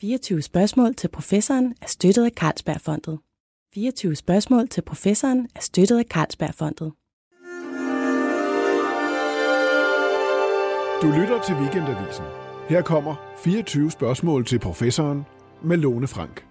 24 0.00 0.42
spørgsmål 0.42 0.94
til 0.94 1.08
professoren 1.08 1.74
er 1.82 1.86
støttet 1.86 2.24
af 2.24 2.30
Carlsbergfondet. 2.30 3.18
24 3.74 4.16
spørgsmål 4.16 4.68
til 4.68 4.82
professoren 4.82 5.48
er 5.54 5.60
støttet 5.60 5.98
af 5.98 6.04
Carlsbergfondet. 6.04 6.92
Du 11.02 11.20
lytter 11.20 11.42
til 11.46 11.54
Weekendavisen. 11.54 12.24
Her 12.68 12.82
kommer 12.82 13.16
24 13.44 13.90
spørgsmål 13.90 14.46
til 14.46 14.58
professoren 14.58 15.22
med 15.64 15.76
Lone 15.76 16.06
Frank. 16.06 16.46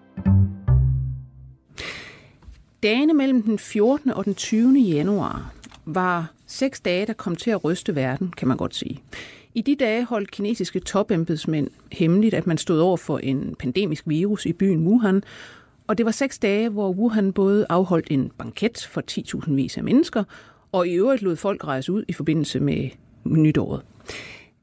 Dagene 2.84 3.13
mellem 3.13 3.43
den 3.43 3.59
14. 3.59 4.11
og 4.11 4.25
den 4.25 4.36
20. 4.36 4.79
januar 4.79 5.54
var 5.86 6.34
seks 6.47 6.79
dage, 6.79 7.05
der 7.05 7.13
kom 7.13 7.36
til 7.36 7.52
at 7.52 7.63
ryste 7.63 7.95
verden, 7.95 8.31
kan 8.38 8.47
man 8.47 8.57
godt 8.57 8.75
sige. 8.75 9.04
I 9.55 9.61
de 9.61 9.75
dage 9.75 10.05
holdt 10.05 10.31
kinesiske 10.31 10.79
topembedsmænd 10.79 11.68
hemmeligt, 11.91 12.34
at 12.34 12.48
man 12.48 12.57
stod 12.57 12.79
over 12.79 12.98
for 12.98 13.18
en 13.18 13.55
pandemisk 13.59 14.04
virus 14.07 14.45
i 14.45 14.54
byen 14.54 14.88
Wuhan, 14.88 15.23
og 15.88 15.98
det 15.98 16.05
var 16.05 16.12
seks 16.12 16.40
dage, 16.40 16.70
hvor 16.70 16.91
Wuhan 16.91 17.34
både 17.34 17.66
afholdt 17.70 18.12
en 18.12 18.31
banket 18.38 18.88
for 18.91 19.04
10.000 19.12 19.54
vis 19.54 19.77
af 19.77 19.84
mennesker, 19.84 20.23
og 20.71 20.88
i 20.88 20.93
øvrigt 20.93 21.21
lod 21.21 21.35
folk 21.35 21.63
rejse 21.63 21.91
ud 21.91 22.04
i 22.07 22.13
forbindelse 22.13 22.59
med 22.59 22.90
nytåret. 23.23 23.81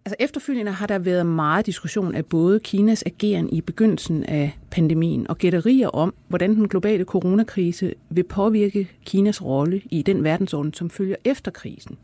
Altså 0.05 0.17
efterfølgende 0.19 0.73
har 0.73 0.87
der 0.87 0.99
været 0.99 1.27
meget 1.27 1.67
diskussion 1.67 2.15
af 2.15 2.27
både 2.27 2.61
Kinas 2.61 3.03
ageren 3.07 3.49
i 3.49 3.61
begyndelsen 3.61 4.25
af 4.25 4.59
pandemien 4.71 5.31
og 5.31 5.39
gætterier 5.39 5.89
om, 5.89 6.15
hvordan 6.29 6.55
den 6.55 6.69
globale 6.69 7.05
coronakrise 7.05 7.95
vil 8.11 8.23
påvirke 8.25 8.91
Kinas 9.05 9.45
rolle 9.45 9.83
i 9.91 10.03
den 10.03 10.25
verdensorden, 10.25 10.75
som 10.75 10.91
følger 10.91 11.17
efter 11.25 11.51
krisen. 11.51 11.99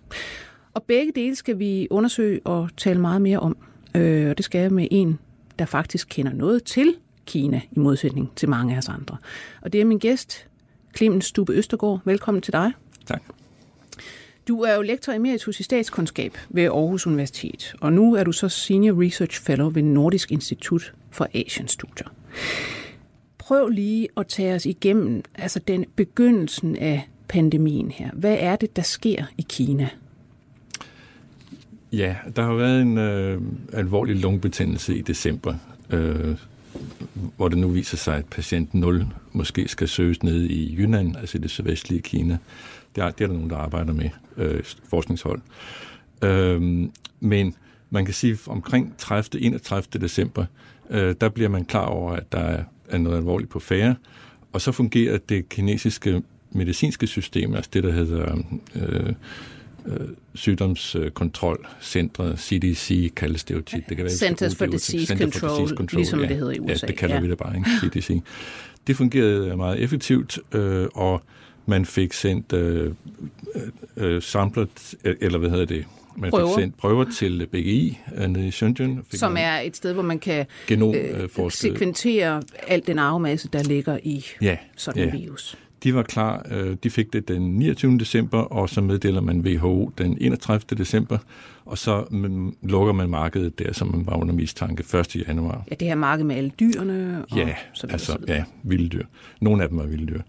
Og 0.74 0.82
begge 0.82 1.12
dele 1.14 1.34
skal 1.34 1.58
vi 1.58 1.86
undersøge 1.90 2.40
og 2.44 2.68
tale 2.76 3.00
meget 3.00 3.22
mere 3.22 3.38
om. 3.38 3.56
Øh, 3.96 4.30
og 4.30 4.36
det 4.36 4.44
skal 4.44 4.60
jeg 4.60 4.72
med 4.72 4.88
en, 4.90 5.18
der 5.58 5.64
faktisk 5.64 6.08
kender 6.10 6.32
noget 6.32 6.64
til 6.64 6.94
Kina, 7.26 7.60
i 7.72 7.78
modsætning 7.78 8.32
til 8.36 8.48
mange 8.48 8.74
af 8.74 8.78
os 8.78 8.88
andre. 8.88 9.16
Og 9.60 9.72
det 9.72 9.80
er 9.80 9.84
min 9.84 9.98
gæst, 9.98 10.46
Clemens 10.96 11.24
Stube 11.24 11.52
Østergaard. 11.52 12.00
Velkommen 12.04 12.42
til 12.42 12.52
dig. 12.52 12.72
Tak. 13.06 13.22
Du 14.48 14.60
er 14.60 14.74
jo 14.74 14.82
lektor 14.82 15.12
emeritus 15.12 15.60
i 15.60 15.62
statskundskab 15.62 16.38
ved 16.48 16.62
Aarhus 16.62 17.06
Universitet, 17.06 17.74
og 17.80 17.92
nu 17.92 18.14
er 18.14 18.24
du 18.24 18.32
så 18.32 18.48
Senior 18.48 19.02
Research 19.02 19.42
Fellow 19.42 19.70
ved 19.70 19.82
Nordisk 19.82 20.32
Institut 20.32 20.94
for 21.10 21.28
Asian 21.34 21.68
Studier. 21.68 22.08
Prøv 23.38 23.68
lige 23.68 24.08
at 24.16 24.26
tage 24.26 24.54
os 24.54 24.66
igennem 24.66 25.22
altså 25.34 25.58
den 25.58 25.84
begyndelsen 25.96 26.76
af 26.76 27.08
pandemien 27.28 27.90
her. 27.90 28.10
Hvad 28.12 28.36
er 28.40 28.56
det, 28.56 28.76
der 28.76 28.82
sker 28.82 29.24
i 29.38 29.46
Kina? 29.48 29.88
Ja, 31.92 32.16
der 32.36 32.42
har 32.42 32.54
været 32.54 32.82
en 32.82 32.98
øh, 32.98 33.40
alvorlig 33.72 34.16
lungebetændelse 34.16 34.96
i 34.96 35.02
december, 35.02 35.54
øh, 35.90 36.36
hvor 37.36 37.48
det 37.48 37.58
nu 37.58 37.68
viser 37.68 37.96
sig, 37.96 38.16
at 38.16 38.26
patient 38.26 38.74
0 38.74 39.06
måske 39.32 39.68
skal 39.68 39.88
søges 39.88 40.22
ned 40.22 40.42
i 40.42 40.76
Yunnan, 40.78 41.16
altså 41.16 41.38
det 41.38 41.50
sydvestlige 41.50 42.02
Kina. 42.02 42.38
Det 42.96 43.02
er, 43.02 43.10
det 43.10 43.24
er 43.24 43.28
der 43.28 43.34
nogen, 43.34 43.50
der 43.50 43.56
arbejder 43.56 43.92
med, 43.92 44.10
øh, 44.36 44.64
forskningshold. 44.88 45.40
Øh, 46.22 46.88
men 47.20 47.54
man 47.90 48.04
kan 48.04 48.14
sige, 48.14 48.32
at 48.32 48.48
omkring 48.48 48.94
30. 48.98 49.42
31. 49.42 50.00
december, 50.00 50.44
øh, 50.90 51.14
der 51.20 51.28
bliver 51.28 51.48
man 51.48 51.64
klar 51.64 51.86
over, 51.86 52.12
at 52.12 52.32
der 52.32 52.64
er 52.88 52.98
noget 52.98 53.16
alvorligt 53.16 53.50
på 53.50 53.58
færre, 53.58 53.94
og 54.52 54.60
så 54.60 54.72
fungerer 54.72 55.18
det 55.18 55.48
kinesiske 55.48 56.22
medicinske 56.50 57.06
system, 57.06 57.54
altså 57.54 57.70
det, 57.72 57.84
der 57.84 57.92
hedder 57.92 58.36
øh, 58.74 59.12
øh, 59.86 60.08
sygdomskontrolcentret, 60.34 62.38
CDC 62.38 63.14
kaldes 63.14 63.44
det 63.44 63.54
jo 63.54 63.60
tit. 63.60 63.88
Det 63.88 63.96
kan 63.96 64.04
være, 64.04 64.14
Centers 64.14 64.56
for 64.56 64.66
Disease, 64.66 65.06
Center 65.06 65.24
Control, 65.24 65.50
for 65.50 65.56
Disease 65.56 65.76
Control, 65.76 65.98
ligesom 65.98 66.20
ja, 66.20 66.28
det 66.28 66.36
hedder 66.36 66.52
i 66.52 66.58
USA. 66.58 66.72
Ja, 66.72 66.76
det 66.86 66.96
kalder 66.96 67.14
ja. 67.14 67.20
vi 67.20 67.30
det 67.30 67.38
bare, 67.38 67.56
ikke? 67.56 67.70
CDC. 67.80 68.20
Det 68.86 68.96
fungerede 68.96 69.56
meget 69.56 69.80
effektivt, 69.80 70.38
øh, 70.52 70.88
og 70.94 71.22
man 71.66 71.84
fik 71.84 72.12
sendt 72.12 72.52
øh, 72.52 72.94
øh, 73.96 74.22
samlet, 74.22 74.94
eller 75.20 75.38
hvad 75.38 75.50
hedder 75.50 75.64
det, 75.64 75.84
man 76.16 76.30
prøver. 76.30 76.56
fik 76.56 76.62
sendt 76.62 76.76
prøver 76.76 77.04
til 77.18 77.46
BGI 77.46 77.98
øh, 78.16 78.28
nede 78.28 78.46
i 78.46 78.50
Shenzhen. 78.50 79.04
Som 79.10 79.36
er 79.38 79.58
et 79.58 79.76
sted, 79.76 79.92
hvor 79.92 80.02
man 80.02 80.18
kan 80.18 80.46
genom, 80.66 80.94
øh, 80.94 81.50
sekventere 81.50 82.42
al 82.66 82.82
den 82.86 82.98
arvemasse, 82.98 83.48
der 83.52 83.62
ligger 83.62 83.98
i 84.02 84.26
ja, 84.40 84.56
sådan 84.76 85.02
en 85.02 85.08
ja. 85.08 85.20
virus. 85.20 85.56
De 85.82 85.94
var 85.94 86.02
klar, 86.02 86.46
øh, 86.50 86.76
de 86.82 86.90
fik 86.90 87.12
det 87.12 87.28
den 87.28 87.42
29. 87.42 87.98
december, 87.98 88.38
og 88.38 88.68
så 88.68 88.80
meddeler 88.80 89.20
man 89.20 89.40
WHO 89.40 89.92
den 89.98 90.18
31. 90.20 90.78
december, 90.78 91.18
og 91.64 91.78
så 91.78 92.04
lukker 92.62 92.92
man 92.92 93.10
markedet 93.10 93.58
der, 93.58 93.72
som 93.72 93.88
man 93.88 94.06
var 94.06 94.16
under 94.16 94.34
mistanke 94.34 94.98
1. 94.98 95.16
januar. 95.28 95.64
Ja, 95.70 95.74
det 95.74 95.88
her 95.88 95.94
marked 95.94 96.24
med 96.24 96.36
alle 96.36 96.50
dyrene? 96.60 97.24
Og 97.30 97.36
ja, 97.36 97.54
så 97.74 97.82
videre, 97.82 97.92
altså, 97.92 98.12
så 98.12 98.18
videre. 98.18 98.36
ja, 98.36 98.44
vilde 98.62 98.88
dyr. 98.88 99.04
Nogle 99.40 99.62
af 99.62 99.68
dem 99.68 99.78
var 99.78 99.86
vilde 99.86 100.06
dyr. 100.06 100.20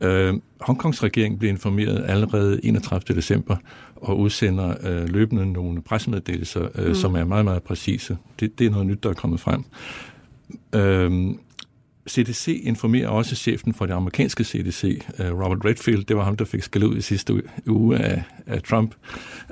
Øh, 0.00 0.34
Hongkongs 0.60 1.02
regering 1.02 1.38
blev 1.38 1.50
informeret 1.50 2.04
allerede 2.08 2.60
31. 2.64 3.16
december 3.16 3.56
og 3.96 4.18
udsender 4.18 4.74
øh, 4.82 5.08
løbende 5.08 5.52
nogle 5.52 5.82
pressemeddelelser, 5.82 6.68
øh, 6.74 6.88
mm. 6.88 6.94
som 6.94 7.14
er 7.14 7.24
meget, 7.24 7.44
meget 7.44 7.62
præcise. 7.62 8.16
Det, 8.40 8.58
det 8.58 8.66
er 8.66 8.70
noget 8.70 8.86
nyt, 8.86 9.02
der 9.02 9.10
er 9.10 9.14
kommet 9.14 9.40
frem. 9.40 9.64
Øh, 10.74 11.34
CDC 12.10 12.60
informerer 12.64 13.08
også 13.08 13.36
chefen 13.36 13.74
for 13.74 13.86
det 13.86 13.92
amerikanske 13.94 14.44
CDC, 14.44 15.02
øh, 15.18 15.32
Robert 15.32 15.64
Redfield. 15.64 16.04
Det 16.04 16.16
var 16.16 16.24
ham, 16.24 16.36
der 16.36 16.44
fik 16.44 16.62
skal 16.62 16.84
ud 16.84 16.96
i 16.96 17.00
sidste 17.00 17.42
uge 17.66 17.98
af, 17.98 18.22
af 18.46 18.62
Trump, 18.62 18.94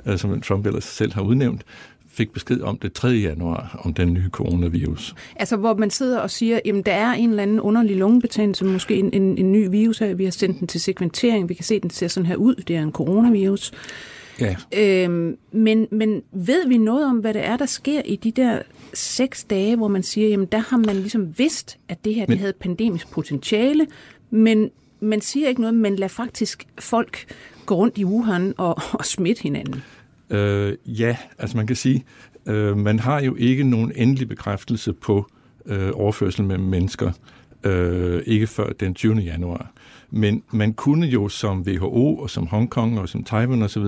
øh, 0.05 0.17
som 0.17 0.41
Trump 0.41 0.65
ellers 0.65 0.83
selv 0.83 1.13
har 1.13 1.21
udnævnt 1.21 1.65
fik 2.13 2.31
besked 2.31 2.61
om 2.61 2.77
det 2.77 2.93
3. 2.93 3.07
januar, 3.07 3.79
om 3.83 3.93
den 3.93 4.13
nye 4.13 4.29
coronavirus. 4.29 5.15
Altså, 5.35 5.55
hvor 5.55 5.73
man 5.73 5.89
sidder 5.89 6.19
og 6.19 6.29
siger, 6.29 6.59
jamen, 6.65 6.81
der 6.81 6.93
er 6.93 7.13
en 7.13 7.29
eller 7.29 7.43
anden 7.43 7.59
underlig 7.59 7.97
lungebetændelse, 7.97 8.65
måske 8.65 8.95
en, 8.95 9.13
en, 9.13 9.37
en 9.37 9.51
ny 9.51 9.67
virus 9.69 9.99
her, 9.99 10.13
vi 10.13 10.23
har 10.23 10.31
sendt 10.31 10.59
den 10.59 10.67
til 10.67 10.81
sekventering, 10.81 11.49
vi 11.49 11.53
kan 11.53 11.65
se, 11.65 11.79
den 11.79 11.89
ser 11.89 12.07
sådan 12.07 12.27
her 12.27 12.35
ud, 12.35 12.55
det 12.55 12.75
er 12.75 12.81
en 12.81 12.91
coronavirus. 12.91 13.71
Ja. 14.39 14.55
Øhm, 14.77 15.37
men, 15.51 15.87
men 15.91 16.23
ved 16.31 16.67
vi 16.67 16.77
noget 16.77 17.05
om, 17.05 17.17
hvad 17.17 17.33
det 17.33 17.45
er, 17.45 17.57
der 17.57 17.65
sker 17.65 18.01
i 18.05 18.15
de 18.15 18.31
der 18.31 18.59
seks 18.93 19.43
dage, 19.43 19.75
hvor 19.75 19.87
man 19.87 20.03
siger, 20.03 20.27
jamen 20.27 20.47
der 20.51 20.57
har 20.57 20.77
man 20.77 20.95
ligesom 20.95 21.37
vidst, 21.37 21.77
at 21.89 22.05
det 22.05 22.15
her 22.15 22.21
men, 22.21 22.29
det 22.29 22.39
havde 22.39 22.53
pandemisk 22.53 23.11
potentiale, 23.11 23.87
men 24.29 24.69
man 24.99 25.21
siger 25.21 25.49
ikke 25.49 25.61
noget, 25.61 25.75
men 25.75 25.95
lader 25.95 26.07
faktisk 26.07 26.67
folk 26.79 27.25
gå 27.65 27.75
rundt 27.75 27.97
i 27.97 28.05
Wuhan 28.05 28.53
og, 28.57 28.77
og 28.99 29.05
smitte 29.05 29.43
hinanden. 29.43 29.83
Øh, 30.29 30.77
ja, 30.85 31.17
altså 31.37 31.57
man 31.57 31.67
kan 31.67 31.75
sige, 31.75 32.05
øh, 32.45 32.77
man 32.77 32.99
har 32.99 33.21
jo 33.21 33.35
ikke 33.35 33.63
nogen 33.63 33.91
endelig 33.95 34.27
bekræftelse 34.27 34.93
på 34.93 35.25
øh, 35.65 35.91
overførsel 35.93 36.43
mellem 36.43 36.65
mennesker, 36.65 37.11
øh, 37.63 38.23
ikke 38.25 38.47
før 38.47 38.69
den 38.69 38.93
20. 38.93 39.15
januar. 39.15 39.71
Men 40.15 40.43
man 40.51 40.73
kunne 40.73 41.07
jo 41.07 41.29
som 41.29 41.61
WHO 41.61 42.17
og 42.17 42.29
som 42.29 42.47
Hongkong 42.47 42.99
og 42.99 43.09
som 43.09 43.23
Taiwan 43.23 43.61
osv. 43.61 43.85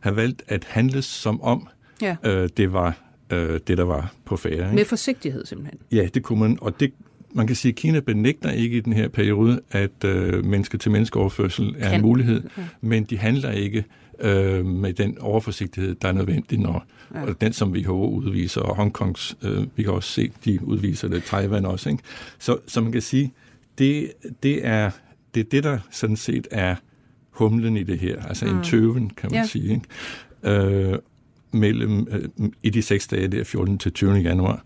have 0.00 0.16
valgt 0.16 0.42
at 0.48 0.64
handle 0.64 1.02
som 1.02 1.42
om 1.42 1.68
ja. 2.02 2.16
øh, 2.24 2.48
det 2.56 2.72
var 2.72 2.98
øh, 3.32 3.60
det, 3.66 3.78
der 3.78 3.84
var 3.84 4.12
på 4.24 4.36
færre. 4.36 4.52
Ikke? 4.52 4.74
Med 4.74 4.84
forsigtighed 4.84 5.46
simpelthen. 5.46 5.78
Ja, 5.92 6.08
det 6.14 6.22
kunne 6.22 6.40
man. 6.40 6.58
Og 6.60 6.80
det, 6.80 6.92
man 7.32 7.46
kan 7.46 7.56
sige, 7.56 7.72
at 7.72 7.76
Kina 7.76 8.00
benægter 8.00 8.50
ikke 8.50 8.76
i 8.76 8.80
den 8.80 8.92
her 8.92 9.08
periode, 9.08 9.60
at 9.70 10.04
øh, 10.04 10.44
menneske-til-menneskeoverførsel 10.44 11.74
er 11.78 11.88
kan. 11.88 11.94
en 11.94 12.02
mulighed, 12.02 12.42
ja. 12.58 12.62
men 12.80 13.04
de 13.04 13.18
handler 13.18 13.50
ikke 13.50 13.84
øh, 14.20 14.66
med 14.66 14.92
den 14.92 15.18
overforsigtighed, 15.18 15.94
der 15.94 16.08
er 16.08 16.12
nødvendig, 16.12 16.58
når 16.58 16.84
ja. 17.14 17.22
og 17.22 17.40
den, 17.40 17.52
som 17.52 17.72
WHO 17.72 18.10
udviser, 18.10 18.60
og 18.60 18.76
Hongkongs, 18.76 19.36
øh, 19.42 19.66
vi 19.76 19.82
kan 19.82 19.92
også 19.92 20.10
se, 20.10 20.30
de 20.44 20.58
udviser 20.64 21.08
det, 21.08 21.24
Taiwan 21.24 21.64
også. 21.64 21.90
Ikke? 21.90 22.02
Så, 22.38 22.58
så 22.66 22.80
man 22.80 22.92
kan 22.92 23.02
sige, 23.02 23.32
det, 23.78 24.12
det 24.42 24.66
er 24.66 24.90
det 25.38 25.46
er 25.46 25.50
det, 25.50 25.64
der 25.64 25.78
sådan 25.90 26.16
set 26.16 26.48
er 26.50 26.76
humlen 27.30 27.76
i 27.76 27.82
det 27.82 27.98
her, 27.98 28.22
altså 28.22 28.46
mm. 28.46 28.56
en 28.56 28.64
tøven, 28.64 29.10
kan 29.10 29.30
man 29.32 29.40
ja. 29.40 29.46
sige, 29.46 29.70
ikke? 30.44 30.64
Øh, 30.64 30.98
mellem, 31.52 32.08
øh, 32.10 32.48
i 32.62 32.70
de 32.70 32.82
seks 32.82 33.06
dage 33.06 33.28
der, 33.28 33.44
14. 33.44 33.78
til 33.78 33.92
20. 33.92 34.12
januar, 34.12 34.62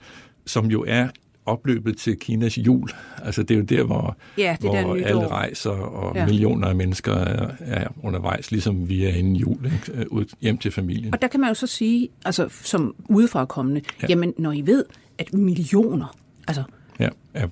som 0.46 0.66
jo 0.66 0.84
er 0.88 1.08
opløbet 1.46 1.96
til 1.96 2.16
Kinas 2.16 2.58
jul. 2.58 2.88
Altså 3.22 3.42
det 3.42 3.54
er 3.54 3.58
jo 3.58 3.64
der, 3.64 3.84
hvor, 3.84 4.16
ja, 4.38 4.56
det 4.62 4.70
hvor 4.70 4.94
der 4.94 5.06
alle 5.06 5.28
rejser, 5.28 5.70
og 5.70 6.16
ja. 6.16 6.26
millioner 6.26 6.68
af 6.68 6.74
mennesker 6.74 7.12
er, 7.12 7.50
er 7.60 7.88
undervejs, 8.02 8.50
ligesom 8.50 8.88
vi 8.88 9.04
er 9.04 9.08
inden 9.08 9.36
jul, 9.36 9.64
ikke? 9.64 10.00
Øh, 10.00 10.06
ud 10.10 10.24
hjem 10.40 10.58
til 10.58 10.70
familien. 10.70 11.14
Og 11.14 11.22
der 11.22 11.28
kan 11.28 11.40
man 11.40 11.48
jo 11.48 11.54
så 11.54 11.66
sige, 11.66 12.08
altså 12.24 12.48
som 12.48 12.94
udefra 13.08 13.44
kommende, 13.44 13.80
ja. 14.02 14.06
jamen 14.08 14.34
når 14.38 14.52
I 14.52 14.66
ved, 14.66 14.84
at 15.18 15.32
millioner, 15.32 16.16
altså 16.48 16.62
ja, 17.02 17.08
ja. 17.34 17.46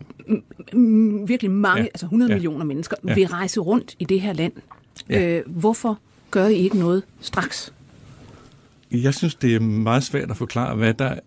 virkelig 1.26 1.50
mange, 1.50 1.82
ja, 1.82 1.86
altså 1.86 2.06
100 2.06 2.30
ja, 2.30 2.34
millioner 2.34 2.64
mennesker, 2.64 2.96
ja. 3.08 3.14
vil 3.14 3.26
rejse 3.26 3.60
rundt 3.60 3.96
i 3.98 4.04
det 4.04 4.20
her 4.20 4.32
land. 4.32 4.52
Ja. 5.08 5.38
Øh, 5.38 5.42
hvorfor 5.46 5.98
gør 6.30 6.46
I 6.46 6.54
ikke 6.54 6.78
noget 6.78 7.02
straks? 7.20 7.72
Jeg 8.92 9.14
synes, 9.14 9.34
det 9.34 9.54
er 9.54 9.60
meget 9.60 10.02
svært 10.02 10.30
at 10.30 10.36
forklare, 10.36 10.76
hvad 10.76 10.94
der, 10.94 11.18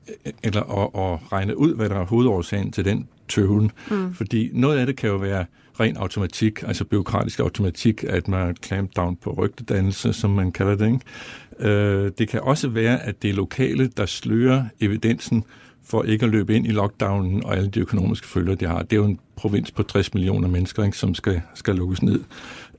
eller 0.43 0.61
at, 0.61 1.13
at 1.13 1.31
regne 1.31 1.57
ud, 1.57 1.75
hvad 1.75 1.89
der 1.89 1.95
er 1.95 2.05
hovedårsagen 2.05 2.71
til 2.71 2.85
den 2.85 3.07
tøven. 3.27 3.71
Mm. 3.91 4.13
Fordi 4.13 4.49
noget 4.53 4.77
af 4.77 4.85
det 4.85 4.95
kan 4.95 5.09
jo 5.09 5.15
være 5.15 5.45
ren 5.79 5.97
automatik, 5.97 6.63
altså 6.63 6.85
byråkratisk 6.85 7.39
automatik, 7.39 8.03
at 8.03 8.27
man 8.27 8.55
clamp 8.63 8.95
down 8.95 9.15
på 9.15 9.33
rygtedannelse, 9.33 10.13
som 10.13 10.29
man 10.29 10.51
kalder 10.51 10.75
det. 10.75 10.85
Ikke? 10.85 11.69
Øh, 11.69 12.11
det 12.17 12.29
kan 12.29 12.41
også 12.41 12.67
være, 12.67 13.03
at 13.03 13.21
det 13.21 13.29
er 13.29 13.33
lokale, 13.33 13.87
der 13.87 14.05
slører 14.05 14.65
evidensen 14.81 15.43
for 15.85 16.03
ikke 16.03 16.25
at 16.25 16.31
løbe 16.31 16.55
ind 16.55 16.67
i 16.67 16.71
lockdownen 16.71 17.43
og 17.43 17.57
alle 17.57 17.69
de 17.69 17.79
økonomiske 17.79 18.27
følger, 18.27 18.55
de 18.55 18.65
har. 18.65 18.81
Det 18.81 18.93
er 18.93 18.97
jo 18.97 19.05
en 19.05 19.19
provins 19.35 19.71
på 19.71 19.83
60 19.83 20.13
millioner 20.13 20.47
mennesker, 20.47 20.83
ikke, 20.83 20.97
som 20.97 21.15
skal, 21.15 21.41
skal 21.53 21.75
lukkes 21.75 22.01
ned. 22.01 22.19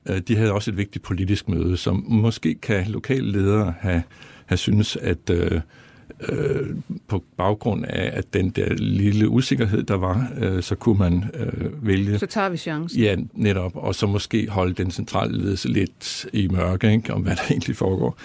Øh, 0.08 0.18
de 0.28 0.36
havde 0.36 0.52
også 0.52 0.70
et 0.70 0.76
vigtigt 0.76 1.04
politisk 1.04 1.48
møde, 1.48 1.76
som 1.76 2.04
måske 2.08 2.54
kan 2.54 2.86
lokale 2.86 3.32
ledere 3.32 3.74
have, 3.80 4.02
have 4.46 4.58
synes, 4.58 4.96
at 4.96 5.30
øh, 5.30 5.60
øh, 6.28 6.76
på 7.08 7.24
baggrund 7.36 7.84
af 7.84 8.10
at 8.12 8.34
den 8.34 8.50
der 8.50 8.74
lille 8.74 9.28
usikkerhed, 9.28 9.82
der 9.82 9.94
var, 9.94 10.28
øh, 10.38 10.62
så 10.62 10.74
kunne 10.74 10.98
man 10.98 11.24
øh, 11.34 11.86
vælge... 11.86 12.18
Så 12.18 12.26
tager 12.26 12.48
vi 12.48 12.56
chancen. 12.56 13.00
Ja, 13.00 13.16
netop. 13.32 13.72
Og 13.74 13.94
så 13.94 14.06
måske 14.06 14.48
holde 14.48 14.74
den 14.74 14.90
centrale 14.90 15.38
ledelse 15.38 15.68
lidt 15.68 16.26
i 16.32 16.48
mørke, 16.48 16.92
ikke, 16.92 17.14
om 17.14 17.22
hvad 17.22 17.36
der 17.36 17.42
egentlig 17.50 17.76
foregår. 17.76 18.18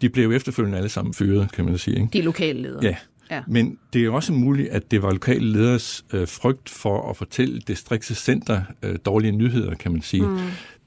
De 0.00 0.08
blev 0.08 0.32
efterfølgende 0.32 0.78
alle 0.78 0.88
sammen 0.88 1.14
fyret, 1.14 1.52
kan 1.52 1.64
man 1.64 1.78
sige. 1.78 1.96
Ikke? 1.96 2.08
De 2.12 2.22
lokale 2.22 2.62
ledere. 2.62 2.84
Ja. 2.84 2.96
Ja. 3.30 3.42
Men 3.46 3.78
det 3.92 4.04
er 4.04 4.10
også 4.10 4.32
muligt, 4.32 4.68
at 4.68 4.90
det 4.90 5.02
var 5.02 5.10
lokale 5.10 5.52
leders 5.52 6.04
øh, 6.12 6.28
frygt 6.28 6.68
for 6.68 7.10
at 7.10 7.16
fortælle 7.16 7.60
distriktets 7.60 8.24
center 8.24 8.62
øh, 8.82 8.98
dårlige 9.04 9.32
nyheder, 9.32 9.74
kan 9.74 9.92
man 9.92 10.02
sige. 10.02 10.28
Mm. 10.28 10.38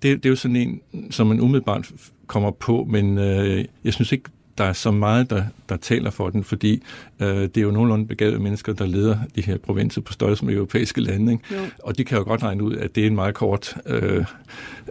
Det, 0.01 0.23
det 0.23 0.25
er 0.25 0.29
jo 0.29 0.35
sådan 0.35 0.55
en, 0.55 0.81
som 1.11 1.27
man 1.27 1.39
umiddelbart 1.39 1.91
kommer 2.27 2.51
på, 2.51 2.87
men 2.89 3.17
øh, 3.17 3.65
jeg 3.83 3.93
synes 3.93 4.11
ikke, 4.11 4.29
der 4.57 4.65
er 4.65 4.73
så 4.73 4.91
meget, 4.91 5.29
der, 5.29 5.43
der 5.69 5.77
taler 5.77 6.09
for 6.09 6.29
den, 6.29 6.43
fordi 6.43 6.83
øh, 7.19 7.27
det 7.27 7.57
er 7.57 7.61
jo 7.61 7.71
nogenlunde 7.71 8.05
begavede 8.05 8.39
mennesker, 8.39 8.73
der 8.73 8.85
leder 8.85 9.17
de 9.35 9.41
her 9.41 9.57
provinser 9.57 10.01
på 10.01 10.13
størrelse 10.13 10.45
med 10.45 10.53
europæiske 10.53 11.01
lande. 11.01 11.31
Ikke? 11.31 11.43
Og 11.83 11.97
de 11.97 12.03
kan 12.03 12.17
jo 12.17 12.23
godt 12.23 12.43
regne 12.43 12.63
ud, 12.63 12.75
at 12.75 12.95
det 12.95 13.03
er 13.03 13.07
en 13.07 13.15
meget 13.15 13.35
kort 13.35 13.77
øh, 13.85 14.25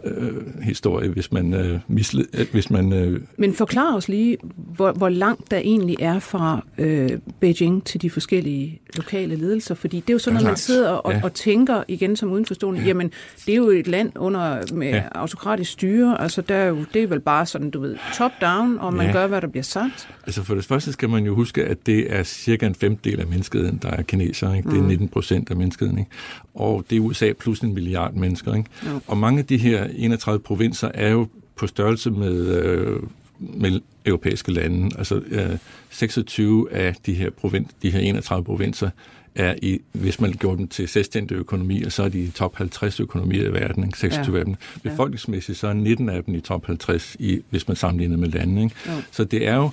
øh, 0.03 0.63
historie, 0.63 1.09
hvis 1.09 1.31
man, 1.31 1.53
øh, 1.53 1.79
misle, 1.87 2.25
øh, 2.33 2.45
hvis 2.51 2.69
man 2.69 2.93
øh, 2.93 3.21
Men 3.37 3.53
forklar 3.53 3.95
os 3.95 4.07
lige, 4.07 4.37
hvor, 4.55 4.91
hvor 4.91 5.09
langt 5.09 5.51
der 5.51 5.57
egentlig 5.57 5.95
er 5.99 6.19
fra 6.19 6.65
øh, 6.77 7.09
Beijing 7.39 7.83
til 7.83 8.01
de 8.01 8.09
forskellige 8.09 8.81
lokale 8.95 9.35
ledelser, 9.35 9.75
fordi 9.75 9.99
det 9.99 10.09
er 10.09 10.13
jo 10.13 10.19
sådan, 10.19 10.39
når 10.39 10.49
man 10.49 10.57
sidder 10.57 10.89
og, 10.89 11.13
ja. 11.13 11.21
og 11.23 11.33
tænker 11.33 11.83
igen 11.87 12.15
som 12.15 12.31
udenforstående, 12.31 12.81
ja. 12.81 12.87
jamen 12.87 13.11
det 13.45 13.51
er 13.51 13.55
jo 13.55 13.69
et 13.69 13.87
land 13.87 14.11
under 14.15 14.73
med 14.73 14.89
ja. 14.89 15.03
autokratisk 15.11 15.71
styre, 15.71 16.21
altså 16.21 16.41
der 16.41 16.55
er 16.55 16.67
jo, 16.67 16.85
det 16.93 17.03
er 17.03 17.07
vel 17.07 17.19
bare 17.19 17.45
sådan, 17.45 17.69
du 17.69 17.79
ved, 17.79 17.97
top-down, 18.17 18.77
og 18.79 18.93
man 18.93 19.05
ja. 19.05 19.11
gør, 19.11 19.27
hvad 19.27 19.41
der 19.41 19.47
bliver 19.47 19.63
sagt. 19.63 20.09
Altså 20.25 20.43
for 20.43 20.55
det 20.55 20.65
første 20.65 20.91
skal 20.91 21.09
man 21.09 21.25
jo 21.25 21.35
huske, 21.35 21.65
at 21.65 21.77
det 21.85 22.13
er 22.13 22.23
cirka 22.23 22.65
en 22.65 22.75
femtedel 22.75 23.19
af 23.19 23.27
menneskeheden, 23.27 23.79
der 23.81 23.89
er 23.89 24.01
kinesere, 24.01 24.57
ikke? 24.57 24.69
det 24.69 24.77
er 24.77 24.83
19 24.83 25.05
mm. 25.05 25.07
procent 25.07 25.49
af 25.49 25.55
menneskeheden, 25.55 25.99
ikke? 25.99 26.11
Og 26.59 26.85
det 26.89 26.95
er 26.95 26.99
USA 26.99 27.33
plus 27.39 27.59
en 27.59 27.73
milliard 27.73 28.13
mennesker. 28.13 28.55
Ikke? 28.55 28.69
Ja. 28.85 28.89
Og 29.07 29.17
mange 29.17 29.39
af 29.39 29.45
de 29.45 29.57
her 29.57 29.87
31 29.95 30.39
provinser 30.39 30.91
er 30.93 31.09
jo 31.09 31.27
på 31.55 31.67
størrelse 31.67 32.11
med, 32.11 32.47
øh, 32.47 32.99
med 33.39 33.81
europæiske 34.05 34.51
lande. 34.51 34.89
Altså 34.97 35.15
øh, 35.15 35.57
26 35.89 36.73
af 36.73 36.95
de 37.05 37.13
her, 37.13 37.29
provins, 37.29 37.69
de 37.81 37.91
her 37.91 37.99
31 37.99 38.43
provinser 38.43 38.89
er 39.35 39.55
i, 39.61 39.79
hvis 39.91 40.21
man 40.21 40.33
gjorde 40.33 40.57
dem 40.57 40.67
til 40.67 40.87
selvstændige 40.87 41.37
økonomier, 41.37 41.89
så 41.89 42.03
er 42.03 42.09
de 42.09 42.19
i 42.19 42.29
top 42.29 42.55
50 42.55 42.99
økonomier 42.99 43.43
i 43.43 43.53
verden, 43.53 43.83
ikke? 43.83 43.97
26 43.97 44.35
ja. 44.35 44.39
af 44.39 44.45
dem. 44.45 44.55
Befolkningsmæssigt 44.83 45.57
så 45.57 45.67
er 45.67 45.73
19 45.73 46.09
af 46.09 46.23
dem 46.23 46.35
i 46.35 46.39
top 46.39 46.65
50, 46.65 47.15
i, 47.19 47.41
hvis 47.49 47.67
man 47.67 47.77
sammenligner 47.77 48.17
med 48.17 48.27
lande. 48.27 48.63
Ikke? 48.63 48.75
Ja. 48.85 48.91
Så 49.11 49.23
det 49.23 49.47
er 49.47 49.55
jo 49.55 49.69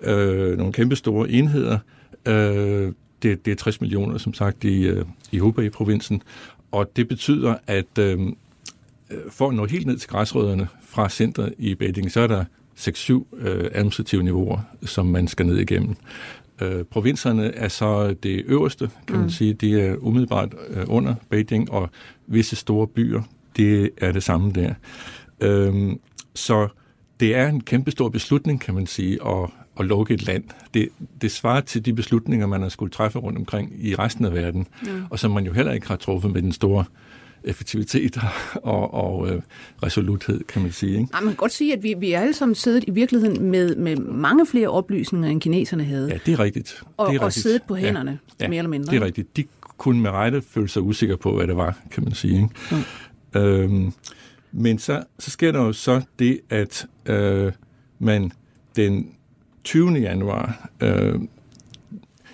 øh, 0.00 0.58
nogle 0.58 0.72
kæmpe 0.72 0.96
store 0.96 1.30
enheder. 1.30 1.78
Øh, 2.26 2.92
det, 3.22 3.44
det 3.44 3.50
er 3.50 3.56
60 3.56 3.80
millioner, 3.80 4.18
som 4.18 4.34
sagt, 4.34 4.64
i, 4.64 4.86
øh, 4.86 5.04
i 5.32 5.38
Hubei-provinsen, 5.38 6.22
og 6.72 6.96
det 6.96 7.08
betyder, 7.08 7.54
at 7.66 7.98
øh, 7.98 8.18
Øh, 9.10 9.30
for 9.30 9.48
at 9.48 9.54
nå 9.54 9.66
helt 9.66 9.86
ned 9.86 9.96
til 9.96 10.08
græsrødderne 10.08 10.68
fra 10.80 11.08
centret 11.08 11.54
i 11.58 11.74
Beijing, 11.74 12.12
så 12.12 12.20
er 12.20 12.26
der 12.26 12.44
6-7 12.78 13.36
øh, 13.38 13.70
administrative 13.72 14.22
niveauer, 14.22 14.60
som 14.82 15.06
man 15.06 15.28
skal 15.28 15.46
ned 15.46 15.56
igennem. 15.56 15.96
Øh, 16.62 16.84
provinserne 16.84 17.54
er 17.54 17.68
så 17.68 18.14
det 18.22 18.42
øverste, 18.46 18.90
kan 19.06 19.16
man 19.16 19.24
mm. 19.24 19.30
sige. 19.30 19.54
De 19.54 19.80
er 19.80 19.96
umiddelbart 19.96 20.54
øh, 20.68 20.84
under 20.88 21.14
Beijing, 21.30 21.70
og 21.70 21.90
visse 22.26 22.56
store 22.56 22.86
byer, 22.86 23.22
det 23.56 23.90
er 23.96 24.12
det 24.12 24.22
samme 24.22 24.52
der. 24.52 24.74
Øh, 25.40 25.96
så 26.34 26.68
det 27.20 27.34
er 27.34 27.48
en 27.48 27.60
kæmpe 27.60 27.90
stor 27.90 28.08
beslutning, 28.08 28.60
kan 28.60 28.74
man 28.74 28.86
sige, 28.86 29.18
at, 29.26 29.50
at 29.78 29.86
lukke 29.86 30.14
et 30.14 30.26
land. 30.26 30.44
Det, 30.74 30.88
det 31.20 31.30
svarer 31.30 31.60
til 31.60 31.84
de 31.84 31.92
beslutninger, 31.92 32.46
man 32.46 32.62
har 32.62 32.68
skulle 32.68 32.90
træffe 32.90 33.18
rundt 33.18 33.38
omkring 33.38 33.72
i 33.78 33.94
resten 33.94 34.24
af 34.24 34.34
verden, 34.34 34.66
mm. 34.82 34.88
og 35.10 35.18
som 35.18 35.30
man 35.30 35.46
jo 35.46 35.52
heller 35.52 35.72
ikke 35.72 35.88
har 35.88 35.96
truffet 35.96 36.32
med 36.32 36.42
den 36.42 36.52
store 36.52 36.84
effektivitet 37.44 38.18
og, 38.54 38.94
og 38.94 39.30
øh, 39.30 39.42
resoluthed, 39.82 40.44
kan 40.44 40.62
man 40.62 40.72
sige. 40.72 40.92
Ikke? 40.92 41.08
Ja, 41.14 41.20
man 41.20 41.28
kan 41.28 41.36
godt 41.36 41.52
sige, 41.52 41.72
at 41.72 41.82
vi, 41.82 41.94
vi 41.98 42.12
er 42.12 42.20
alle 42.20 42.34
sammen 42.34 42.54
siddet 42.54 42.84
i 42.86 42.90
virkeligheden 42.90 43.50
med, 43.50 43.76
med 43.76 43.96
mange 43.96 44.46
flere 44.46 44.68
oplysninger, 44.68 45.28
end 45.28 45.40
kineserne 45.40 45.84
havde. 45.84 46.08
Ja, 46.08 46.18
det 46.26 46.32
er 46.32 46.40
rigtigt. 46.40 46.82
Og, 46.96 47.08
det 47.08 47.16
er 47.16 47.20
og 47.20 47.26
rigtigt. 47.26 47.42
siddet 47.42 47.62
på 47.62 47.74
hænderne, 47.74 48.18
ja, 48.40 48.48
mere 48.48 48.58
eller 48.58 48.70
mindre. 48.70 48.90
det 48.90 49.02
er 49.02 49.04
rigtigt. 49.04 49.36
De 49.36 49.44
kunne 49.60 50.00
med 50.00 50.10
rette 50.10 50.42
føle 50.42 50.68
sig 50.68 50.82
usikre 50.82 51.16
på, 51.16 51.36
hvad 51.36 51.46
det 51.46 51.56
var, 51.56 51.78
kan 51.90 52.04
man 52.04 52.14
sige. 52.14 52.34
Ikke? 52.34 52.48
Mm. 53.34 53.40
Øhm, 53.40 53.92
men 54.52 54.78
så, 54.78 55.02
så 55.18 55.30
sker 55.30 55.52
der 55.52 55.60
jo 55.60 55.72
så 55.72 56.02
det, 56.18 56.40
at 56.50 56.86
øh, 57.06 57.52
man 57.98 58.32
den 58.76 59.15
20. 59.66 59.92
januar, 59.92 60.68
øh, 60.80 61.20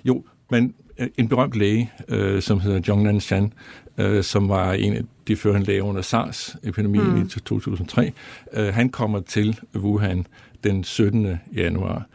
jo, 0.05 0.25
man, 0.51 0.75
en 1.19 1.29
berømt 1.29 1.55
læge, 1.55 1.91
øh, 2.09 2.43
som 2.43 2.61
hedder 2.61 2.81
Zhongnan 2.81 3.21
Shan, 3.21 3.53
øh, 3.99 4.23
som 4.25 4.49
var 4.49 4.73
en 4.73 4.93
af 4.93 5.03
de 5.29 5.37
førende 5.37 5.67
læger 5.67 5.83
under 5.83 6.03
SARS-epidemien 6.03 7.11
mm. 7.11 7.23
i 7.23 7.29
2003. 7.29 8.13
Øh, 8.53 8.75
han 8.75 8.89
kommer 8.89 9.21
til 9.21 9.61
Wuhan 9.75 10.27
den 10.65 10.85
17. 10.85 11.39
januar, 11.57 12.07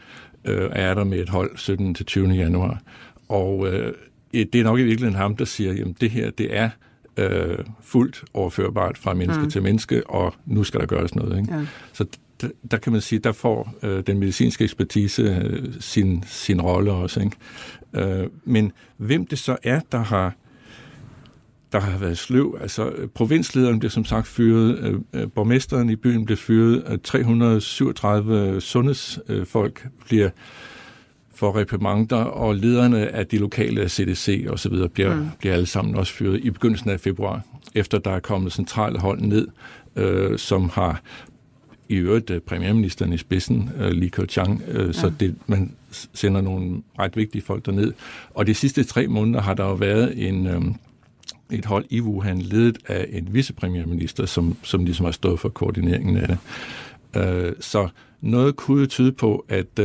øh, 0.44 0.70
er 0.72 0.94
der 0.94 1.04
med 1.04 1.18
et 1.18 1.28
hold 1.28 1.56
17. 1.56 1.94
til 1.94 2.06
20. 2.06 2.28
januar. 2.28 2.80
Og 3.28 3.66
øh, 3.66 3.94
det 4.32 4.54
er 4.54 4.64
nok 4.64 4.78
i 4.78 4.82
virkeligheden 4.82 5.16
ham, 5.16 5.36
der 5.36 5.44
siger, 5.44 5.72
at 5.72 6.00
det 6.00 6.10
her 6.10 6.30
det 6.30 6.56
er 6.56 6.70
øh, 7.16 7.58
fuldt 7.82 8.24
overførbart 8.34 8.98
fra 8.98 9.14
menneske 9.14 9.42
mm. 9.42 9.50
til 9.50 9.62
menneske, 9.62 10.10
og 10.10 10.34
nu 10.46 10.64
skal 10.64 10.80
der 10.80 10.86
gøres 10.86 11.14
noget. 11.14 11.38
Ikke? 11.38 11.54
Ja. 11.54 11.66
Så 11.92 12.04
der, 12.40 12.48
der 12.70 12.76
kan 12.76 12.92
man 12.92 13.00
sige, 13.00 13.18
der 13.18 13.32
får 13.32 13.74
øh, 13.82 14.02
den 14.06 14.18
medicinske 14.18 14.64
ekspertise 14.64 15.22
øh, 15.22 15.74
sin, 15.80 16.24
sin 16.26 16.60
rolle 16.60 16.92
også. 16.92 17.20
Ikke? 17.20 17.36
Øh, 18.22 18.28
men 18.44 18.72
hvem 18.96 19.26
det 19.26 19.38
så 19.38 19.56
er, 19.62 19.80
der 19.92 19.98
har 19.98 20.34
der 21.72 21.80
har 21.80 21.98
været 21.98 22.18
sløv. 22.18 22.58
Altså, 22.60 22.92
provinslederen 23.14 23.78
bliver 23.78 23.90
som 23.90 24.04
sagt 24.04 24.26
fyret, 24.26 24.78
øh, 24.78 25.22
øh 25.22 25.28
borgmesteren 25.34 25.90
i 25.90 25.96
byen 25.96 26.24
bliver 26.24 26.36
fyret, 26.36 27.02
337 27.02 28.60
sundhedsfolk 28.60 29.86
bliver 30.06 30.30
for 31.34 31.56
reprimenter, 31.56 32.16
og 32.16 32.54
lederne 32.54 33.08
af 33.08 33.26
de 33.26 33.38
lokale 33.38 33.88
CDC 33.88 34.46
og 34.48 34.58
så 34.58 34.68
videre 34.68 34.88
bliver, 34.88 35.14
mm. 35.14 35.28
bliver 35.38 35.54
alle 35.54 35.66
sammen 35.66 35.96
også 35.96 36.12
fyret 36.12 36.40
i 36.40 36.50
begyndelsen 36.50 36.90
af 36.90 37.00
februar, 37.00 37.42
efter 37.74 37.98
der 37.98 38.10
er 38.10 38.20
kommet 38.20 38.52
centrale 38.52 38.98
hold 38.98 39.20
ned, 39.20 39.48
øh, 39.96 40.38
som 40.38 40.68
har 40.68 41.00
i 41.88 41.94
øvrigt 41.94 42.30
øh, 42.30 42.40
premierministeren 42.40 43.12
i 43.12 43.18
spidsen, 43.18 43.70
øh, 43.78 43.90
Li 43.90 44.08
Keqiang, 44.08 44.62
øh, 44.68 44.94
så 44.94 45.12
det, 45.20 45.34
man 45.46 45.72
sender 46.14 46.40
nogle 46.40 46.82
ret 46.98 47.16
vigtige 47.16 47.42
folk 47.42 47.66
derned. 47.66 47.92
Og 48.30 48.46
de 48.46 48.54
sidste 48.54 48.84
tre 48.84 49.06
måneder 49.06 49.40
har 49.40 49.54
der 49.54 49.64
jo 49.64 49.74
været 49.74 50.28
en, 50.28 50.76
et 51.50 51.64
hold 51.64 51.84
i 51.90 52.00
Wuhan, 52.00 52.38
ledet 52.38 52.78
af 52.86 53.06
en 53.12 53.28
vicepremierminister, 53.34 54.26
som, 54.26 54.56
som 54.62 54.84
ligesom 54.84 55.04
har 55.04 55.12
stået 55.12 55.40
for 55.40 55.48
koordineringen 55.48 56.16
af 56.16 56.28
det. 56.28 56.38
Så 57.60 57.88
noget 58.20 58.56
kunne 58.56 58.86
tyde 58.86 59.12
på, 59.12 59.44
at... 59.48 59.78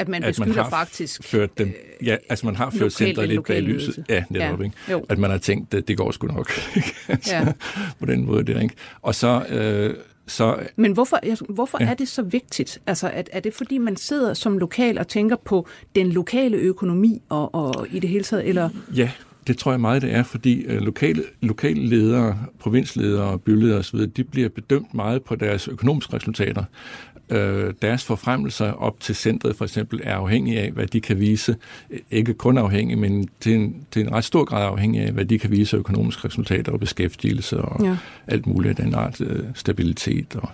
At 0.00 0.08
man 0.08 0.24
at 0.24 0.38
man 0.38 0.50
har 0.50 0.70
faktisk 0.70 1.24
ført 1.24 1.58
dem, 1.58 1.74
ja, 2.04 2.16
altså 2.28 2.46
man 2.46 2.56
har 2.56 2.70
ført 2.70 2.92
centret 2.92 3.28
lidt 3.28 3.46
bag 3.46 3.62
lyset. 3.62 4.04
Ja, 4.08 4.24
netop, 4.30 4.60
ja. 4.60 4.64
ikke? 4.64 4.76
Jo. 4.90 5.06
At 5.08 5.18
man 5.18 5.30
har 5.30 5.38
tænkt, 5.38 5.74
at 5.74 5.88
det 5.88 5.96
går 5.96 6.10
sgu 6.10 6.26
nok. 6.26 6.50
altså, 7.08 7.34
ja. 7.34 7.52
På 8.00 8.06
den 8.06 8.24
måde, 8.26 8.44
det 8.44 8.62
ikke? 8.62 8.74
Og 9.02 9.14
så... 9.14 9.46
Øh, 9.48 9.94
så, 10.28 10.56
Men 10.76 10.92
hvorfor, 10.92 11.52
hvorfor 11.52 11.78
ja. 11.80 11.90
er 11.90 11.94
det 11.94 12.08
så 12.08 12.22
vigtigt? 12.22 12.78
Altså, 12.86 13.08
er, 13.08 13.22
er 13.32 13.40
det 13.40 13.54
fordi, 13.54 13.78
man 13.78 13.96
sidder 13.96 14.34
som 14.34 14.58
lokal 14.58 14.98
og 14.98 15.08
tænker 15.08 15.36
på 15.36 15.66
den 15.94 16.12
lokale 16.12 16.56
økonomi 16.56 17.22
og, 17.28 17.54
og 17.54 17.86
i 17.90 17.98
det 17.98 18.10
hele 18.10 18.24
taget? 18.24 18.48
Eller? 18.48 18.70
Ja, 18.96 19.10
det 19.48 19.58
tror 19.58 19.72
jeg 19.72 19.80
meget, 19.80 20.02
det 20.02 20.14
er, 20.14 20.22
fordi 20.22 20.60
øh, 20.62 20.80
lokale, 20.80 21.22
lokale 21.40 21.86
ledere, 21.86 22.38
provinsledere, 22.58 23.38
byledere 23.38 23.78
osv., 23.78 24.06
de 24.06 24.24
bliver 24.24 24.48
bedømt 24.48 24.94
meget 24.94 25.22
på 25.22 25.34
deres 25.34 25.68
økonomiske 25.68 26.16
resultater. 26.16 26.64
Øh, 27.30 27.74
deres 27.82 28.04
forfremmelser 28.04 28.72
op 28.72 29.00
til 29.00 29.14
centret 29.14 29.56
for 29.56 29.64
eksempel 29.64 30.00
er 30.04 30.14
afhængige 30.14 30.60
af, 30.60 30.70
hvad 30.70 30.86
de 30.86 31.00
kan 31.00 31.20
vise. 31.20 31.56
Ikke 32.10 32.34
kun 32.34 32.58
afhængige, 32.58 32.96
men 32.96 33.28
til 33.40 33.54
en, 33.54 33.86
til 33.90 34.02
en 34.02 34.12
ret 34.12 34.24
stor 34.24 34.44
grad 34.44 34.66
afhængige 34.66 35.04
af, 35.04 35.12
hvad 35.12 35.24
de 35.24 35.38
kan 35.38 35.50
vise 35.50 35.76
økonomiske 35.76 36.28
resultater 36.28 36.72
og 36.72 36.80
beskæftigelse 36.80 37.60
og 37.60 37.84
ja. 37.84 37.96
alt 38.26 38.46
muligt 38.46 38.78
af 38.78 38.84
den 38.84 38.94
art, 38.94 39.20
øh, 39.20 39.44
stabilitet. 39.54 40.36
Og, 40.36 40.48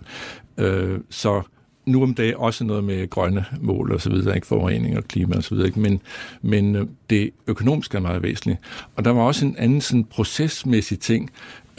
øh, 0.64 1.00
så 1.10 1.42
nu 1.86 2.02
om 2.02 2.14
dagen 2.14 2.34
også 2.36 2.64
noget 2.64 2.84
med 2.84 3.10
grønne 3.10 3.44
mål 3.60 3.92
og 3.92 4.00
så 4.00 4.10
videre, 4.10 4.34
ikke 4.34 4.46
forurening 4.46 4.96
og 4.96 5.04
klima 5.04 5.36
og 5.36 5.42
så 5.42 5.54
videre, 5.54 5.66
ikke? 5.66 5.80
Men, 5.80 6.00
men 6.42 6.76
øh, 6.76 6.86
det 7.10 7.30
økonomiske 7.46 7.96
er 7.96 8.00
meget 8.00 8.22
væsentligt. 8.22 8.58
Og 8.96 9.04
der 9.04 9.10
var 9.10 9.22
også 9.22 9.46
en 9.46 9.56
anden 9.58 9.80
sådan 9.80 10.04
procesmæssig 10.04 10.98
ting. 10.98 11.30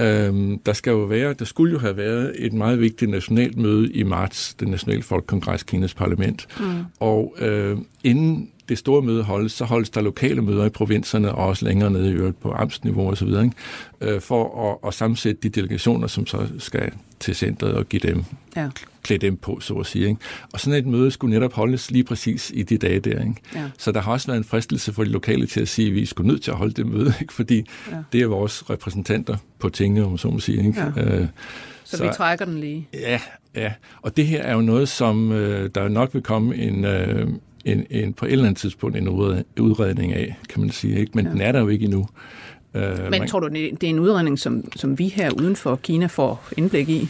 Øhm, 0.01 0.59
der 0.59 0.73
skal 0.73 0.91
jo 0.91 0.97
være, 0.97 1.33
der 1.33 1.45
skulle 1.45 1.73
jo 1.73 1.79
have 1.79 1.97
været 1.97 2.35
et 2.37 2.53
meget 2.53 2.81
vigtigt 2.81 3.11
nationalt 3.11 3.57
møde 3.57 3.91
i 3.91 4.03
marts, 4.03 4.53
den 4.53 4.67
nationale 4.67 5.03
folkekongres 5.03 5.63
Kinas 5.63 5.93
parlament. 5.93 6.47
Mm. 6.59 6.65
Og 6.99 7.35
øh, 7.39 7.77
inden 8.03 8.49
det 8.69 8.77
store 8.77 9.01
møde 9.01 9.23
holdes, 9.23 9.51
så 9.51 9.65
holdes 9.65 9.89
der 9.89 10.01
lokale 10.01 10.41
møder 10.41 10.65
i 10.65 10.69
provinserne, 10.69 11.31
og 11.31 11.47
også 11.47 11.65
længere 11.65 11.91
nede 11.91 12.09
i 12.09 12.13
øvrigt 12.13 12.39
på 12.39 12.51
amtsniveau 12.51 13.09
osv.? 13.09 13.33
Øh, 14.01 14.21
for 14.21 14.71
at, 14.71 14.87
at 14.87 14.93
sammensætte 14.93 15.41
de 15.43 15.49
delegationer, 15.49 16.07
som 16.07 16.27
så 16.27 16.47
skal 16.59 16.91
til 17.19 17.35
centret 17.35 17.73
og 17.73 17.89
give 17.89 17.99
dem, 17.99 18.23
ja. 18.55 18.69
klæde 19.03 19.19
dem 19.19 19.37
på, 19.37 19.59
så 19.59 19.73
at 19.73 19.85
sige. 19.85 20.07
Ikke? 20.07 20.21
Og 20.53 20.59
sådan 20.59 20.79
et 20.79 20.85
møde 20.85 21.11
skulle 21.11 21.33
netop 21.33 21.53
holdes 21.53 21.91
lige 21.91 22.03
præcis 22.03 22.51
i 22.55 22.63
de 22.63 22.77
dage 22.77 22.99
der. 22.99 23.19
Ikke? 23.19 23.35
Ja. 23.55 23.69
Så 23.77 23.91
der 23.91 24.01
har 24.01 24.11
også 24.11 24.27
været 24.27 24.37
en 24.37 24.43
fristelse 24.43 24.93
for 24.93 25.03
de 25.03 25.09
lokale 25.09 25.47
til 25.47 25.61
at 25.61 25.67
sige, 25.67 25.87
at 25.87 25.93
vi 25.95 26.05
skulle 26.05 26.27
nødt 26.27 26.41
til 26.41 26.51
at 26.51 26.57
holde 26.57 26.73
det 26.73 26.85
møde, 26.85 27.13
ikke? 27.21 27.33
fordi 27.33 27.63
ja. 27.91 27.97
det 28.13 28.21
er 28.21 28.27
vores 28.27 28.69
repræsentanter 28.69 29.37
på 29.59 29.69
tinge, 29.69 30.05
om 30.05 30.17
så 30.17 30.27
må 30.27 30.39
sige. 30.39 30.67
Ikke? 30.67 30.83
Ja. 30.95 31.01
Øh, 31.03 31.27
så, 31.83 31.97
så 31.97 32.03
vi 32.03 32.09
trækker 32.17 32.45
den 32.45 32.59
lige. 32.59 32.87
Ja, 32.93 33.19
ja. 33.55 33.73
Og 34.01 34.17
det 34.17 34.27
her 34.27 34.41
er 34.41 34.53
jo 34.53 34.61
noget, 34.61 34.89
som 34.89 35.31
øh, 35.31 35.69
der 35.75 35.87
nok 35.87 36.13
vil 36.13 36.23
komme 36.23 36.55
en, 36.55 36.85
øh, 36.85 37.27
en, 37.65 37.85
en, 37.89 38.13
på 38.13 38.25
et 38.25 38.31
eller 38.31 38.45
andet 38.45 38.57
tidspunkt 38.57 38.97
en 38.97 39.07
udredning 39.59 40.13
af, 40.13 40.35
kan 40.49 40.61
man 40.61 40.69
sige. 40.69 40.99
Ikke? 40.99 41.11
Men 41.15 41.25
ja. 41.25 41.31
den 41.31 41.41
er 41.41 41.51
der 41.51 41.59
jo 41.59 41.67
ikke 41.67 41.85
endnu. 41.85 42.07
Øh, 42.73 42.99
Men 43.01 43.11
man... 43.11 43.27
tror 43.27 43.39
du, 43.39 43.47
det 43.47 43.83
er 43.83 43.87
en 43.87 43.99
udredning, 43.99 44.39
som, 44.39 44.71
som 44.75 44.99
vi 44.99 45.07
her 45.07 45.31
uden 45.31 45.55
for 45.55 45.75
Kina 45.75 46.05
får 46.05 46.47
indblik 46.57 46.89
i? 46.89 47.07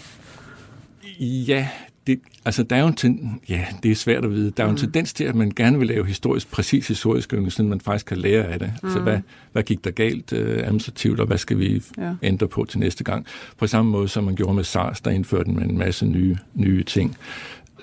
Ja, 1.20 1.68
det, 2.08 2.20
altså 2.46 2.64
der 2.64 2.76
er 2.76 2.82
jo 2.82 2.88
en 2.88 2.94
ten, 2.94 3.42
ja, 3.50 3.66
det 3.84 3.92
er 3.92 3.96
svært 3.96 4.26
at 4.26 4.32
vide. 4.32 4.52
Der 4.52 4.64
er 4.64 4.68
jo 4.68 4.70
en 4.70 4.74
mm. 4.74 4.80
tendens 4.80 5.14
til, 5.14 5.24
at 5.24 5.36
man 5.36 5.52
gerne 5.56 5.78
vil 5.78 5.88
lave 5.88 6.06
historisk, 6.06 6.52
præcis 6.52 6.88
historisk 6.88 7.34
så 7.50 7.64
man 7.64 7.82
faktisk 7.82 8.06
kan 8.06 8.18
lære 8.18 8.44
af 8.44 8.60
det. 8.60 8.74
Mm. 8.82 8.88
Altså 8.88 9.00
hvad, 9.00 9.20
hvad 9.52 9.64
gik 9.64 9.84
der 9.84 9.92
galt 9.92 10.34
uh, 10.34 10.40
administrativt, 10.40 11.20
og 11.20 11.28
hvad 11.28 11.38
skal 11.38 11.60
vi 11.60 11.84
ja. 11.98 12.14
ændre 12.24 12.48
på 12.48 12.66
til 12.66 12.80
næste 12.80 13.04
gang? 13.04 13.26
På 13.58 13.68
samme 13.68 13.92
måde, 13.92 14.08
som 14.08 14.24
man 14.24 14.36
gjorde 14.36 14.54
med 14.54 14.64
SARS, 14.64 15.02
der 15.02 15.12
indførte 15.12 15.50
man 15.50 15.70
en 15.70 15.78
masse 15.78 16.06
nye, 16.06 16.38
nye 16.54 16.84
ting. 16.84 17.18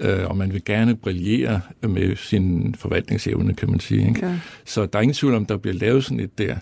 Uh, 0.01 0.31
og 0.31 0.37
man 0.37 0.53
vil 0.53 0.65
gerne 0.65 0.97
brillere 0.97 1.61
med 1.83 2.17
sin 2.17 2.75
forvaltningsevne, 2.79 3.55
kan 3.55 3.71
man 3.71 3.81
sige. 3.81 4.09
Ikke? 4.09 4.27
Okay. 4.27 4.39
Så 4.65 4.87
der 4.87 4.99
er 4.99 5.03
ingen 5.03 5.15
tvivl 5.15 5.35
om, 5.35 5.47
der 5.47 5.57
bliver 5.57 5.75
lavet 5.75 6.05
sådan 6.05 6.21
et 6.21 6.39
der 6.39 6.57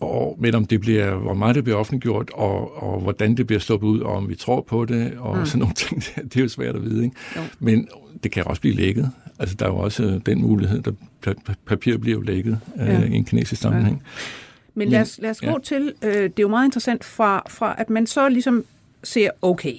og, 0.00 0.36
men 0.38 0.54
om 0.54 0.64
det 0.64 0.80
bliver, 0.80 1.14
hvor 1.14 1.34
meget 1.34 1.54
det 1.54 1.64
bliver 1.64 1.78
offentliggjort, 1.78 2.30
og, 2.34 2.82
og 2.82 3.00
hvordan 3.00 3.34
det 3.34 3.46
bliver 3.46 3.60
stoppet 3.60 3.88
ud, 3.88 4.00
og 4.00 4.12
om 4.12 4.28
vi 4.28 4.34
tror 4.34 4.60
på 4.60 4.84
det, 4.84 5.12
og 5.18 5.38
mm. 5.38 5.46
sådan 5.46 5.58
nogle 5.58 5.74
ting, 5.74 6.02
det 6.32 6.36
er 6.36 6.40
jo 6.40 6.48
svært 6.48 6.76
at 6.76 6.82
vide. 6.82 7.04
Ikke? 7.04 7.16
Jo. 7.36 7.40
Men 7.58 7.88
det 8.22 8.32
kan 8.32 8.46
også 8.46 8.60
blive 8.60 8.74
lækket. 8.74 9.10
Altså, 9.38 9.56
der 9.58 9.66
er 9.66 9.70
jo 9.70 9.76
også 9.76 10.20
den 10.26 10.40
mulighed, 10.40 10.82
der 10.82 10.92
papir 11.66 11.96
bliver 11.96 12.18
jo 12.18 12.22
lækket 12.22 12.60
øh, 12.80 12.86
ja. 12.86 13.00
øh, 13.00 13.12
i 13.12 13.14
en 13.14 13.24
kinesisk 13.24 13.62
sammenhæng. 13.62 13.96
Ja. 13.96 14.20
Men, 14.74 14.88
lad 14.88 15.00
os, 15.00 15.18
lad 15.22 15.30
os 15.30 15.42
ja. 15.42 15.52
gå 15.52 15.58
til, 15.58 15.92
øh, 16.02 16.12
det 16.12 16.22
er 16.24 16.30
jo 16.40 16.48
meget 16.48 16.66
interessant 16.66 17.04
fra, 17.04 17.42
fra, 17.48 17.74
at 17.78 17.90
man 17.90 18.06
så 18.06 18.28
ligesom 18.28 18.64
ser, 19.02 19.30
okay, 19.42 19.74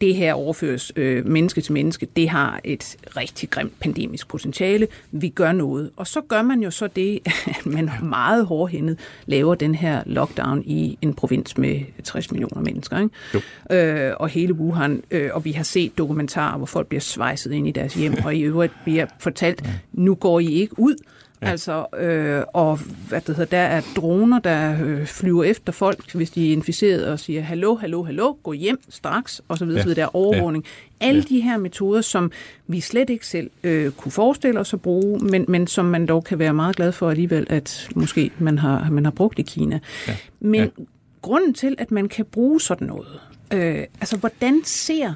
det 0.00 0.14
her 0.14 0.34
overføres 0.34 0.92
øh, 0.96 1.26
menneske 1.26 1.60
til 1.60 1.72
menneske, 1.72 2.08
det 2.16 2.28
har 2.28 2.60
et 2.64 2.96
rigtig 3.16 3.50
grimt 3.50 3.80
pandemisk 3.80 4.28
potentiale. 4.28 4.88
Vi 5.12 5.28
gør 5.28 5.52
noget. 5.52 5.90
Og 5.96 6.06
så 6.06 6.20
gør 6.20 6.42
man 6.42 6.62
jo 6.62 6.70
så 6.70 6.86
det, 6.86 7.20
at 7.58 7.66
man 7.66 7.90
meget 8.02 8.46
hårdhændet 8.46 8.98
laver 9.26 9.54
den 9.54 9.74
her 9.74 10.02
lockdown 10.06 10.62
i 10.66 10.98
en 11.02 11.14
provins 11.14 11.58
med 11.58 11.80
60 12.04 12.30
millioner 12.30 12.62
mennesker. 12.62 12.98
Ikke? 12.98 14.08
Øh, 14.08 14.12
og 14.16 14.28
hele 14.28 14.54
Wuhan. 14.54 15.02
Øh, 15.10 15.30
og 15.32 15.44
vi 15.44 15.52
har 15.52 15.62
set 15.62 15.98
dokumentarer, 15.98 16.56
hvor 16.56 16.66
folk 16.66 16.86
bliver 16.86 17.00
svejset 17.00 17.52
ind 17.52 17.68
i 17.68 17.70
deres 17.70 17.94
hjem, 17.94 18.14
og 18.24 18.34
i 18.34 18.40
øvrigt 18.40 18.72
bliver 18.84 19.06
fortalt, 19.18 19.64
nu 19.92 20.14
går 20.14 20.40
I 20.40 20.46
ikke 20.46 20.78
ud. 20.78 20.94
Ja. 21.42 21.50
Altså, 21.50 21.86
øh, 21.98 22.42
og 22.52 22.78
hvad 23.08 23.20
det 23.20 23.36
hedder, 23.36 23.56
der 23.56 23.58
er 23.58 23.82
droner, 23.96 24.38
der 24.38 24.84
øh, 24.84 25.06
flyver 25.06 25.44
efter 25.44 25.72
folk, 25.72 26.14
hvis 26.14 26.30
de 26.30 26.48
er 26.48 26.52
inficeret, 26.52 27.06
og 27.06 27.20
siger, 27.20 27.42
hallo, 27.42 27.74
hallo, 27.74 28.02
hallo, 28.02 28.34
gå 28.42 28.52
hjem 28.52 28.80
straks, 28.88 29.42
og 29.48 29.58
så 29.58 29.64
videre, 29.64 29.78
ja. 29.78 29.82
så 29.82 29.86
videre 29.86 30.00
der 30.00 30.06
er 30.06 30.16
overvågning. 30.16 30.64
Ja. 31.00 31.06
Alle 31.06 31.24
ja. 31.30 31.34
de 31.34 31.40
her 31.40 31.56
metoder, 31.56 32.00
som 32.00 32.32
vi 32.66 32.80
slet 32.80 33.10
ikke 33.10 33.26
selv 33.26 33.50
øh, 33.62 33.90
kunne 33.92 34.12
forestille 34.12 34.60
os 34.60 34.74
at 34.74 34.80
bruge, 34.80 35.18
men, 35.18 35.44
men 35.48 35.66
som 35.66 35.84
man 35.84 36.06
dog 36.06 36.24
kan 36.24 36.38
være 36.38 36.54
meget 36.54 36.76
glad 36.76 36.92
for 36.92 37.10
alligevel, 37.10 37.46
at 37.50 37.88
måske 37.94 38.30
man 38.38 38.58
har, 38.58 38.90
man 38.90 39.04
har 39.04 39.12
brugt 39.12 39.38
i 39.38 39.42
Kina. 39.42 39.80
Ja. 40.08 40.16
Men 40.40 40.60
ja. 40.60 40.84
grunden 41.22 41.54
til, 41.54 41.74
at 41.78 41.90
man 41.90 42.08
kan 42.08 42.24
bruge 42.24 42.60
sådan 42.60 42.86
noget, 42.86 43.20
øh, 43.52 43.84
altså 44.00 44.16
hvordan 44.16 44.60
ser 44.64 45.14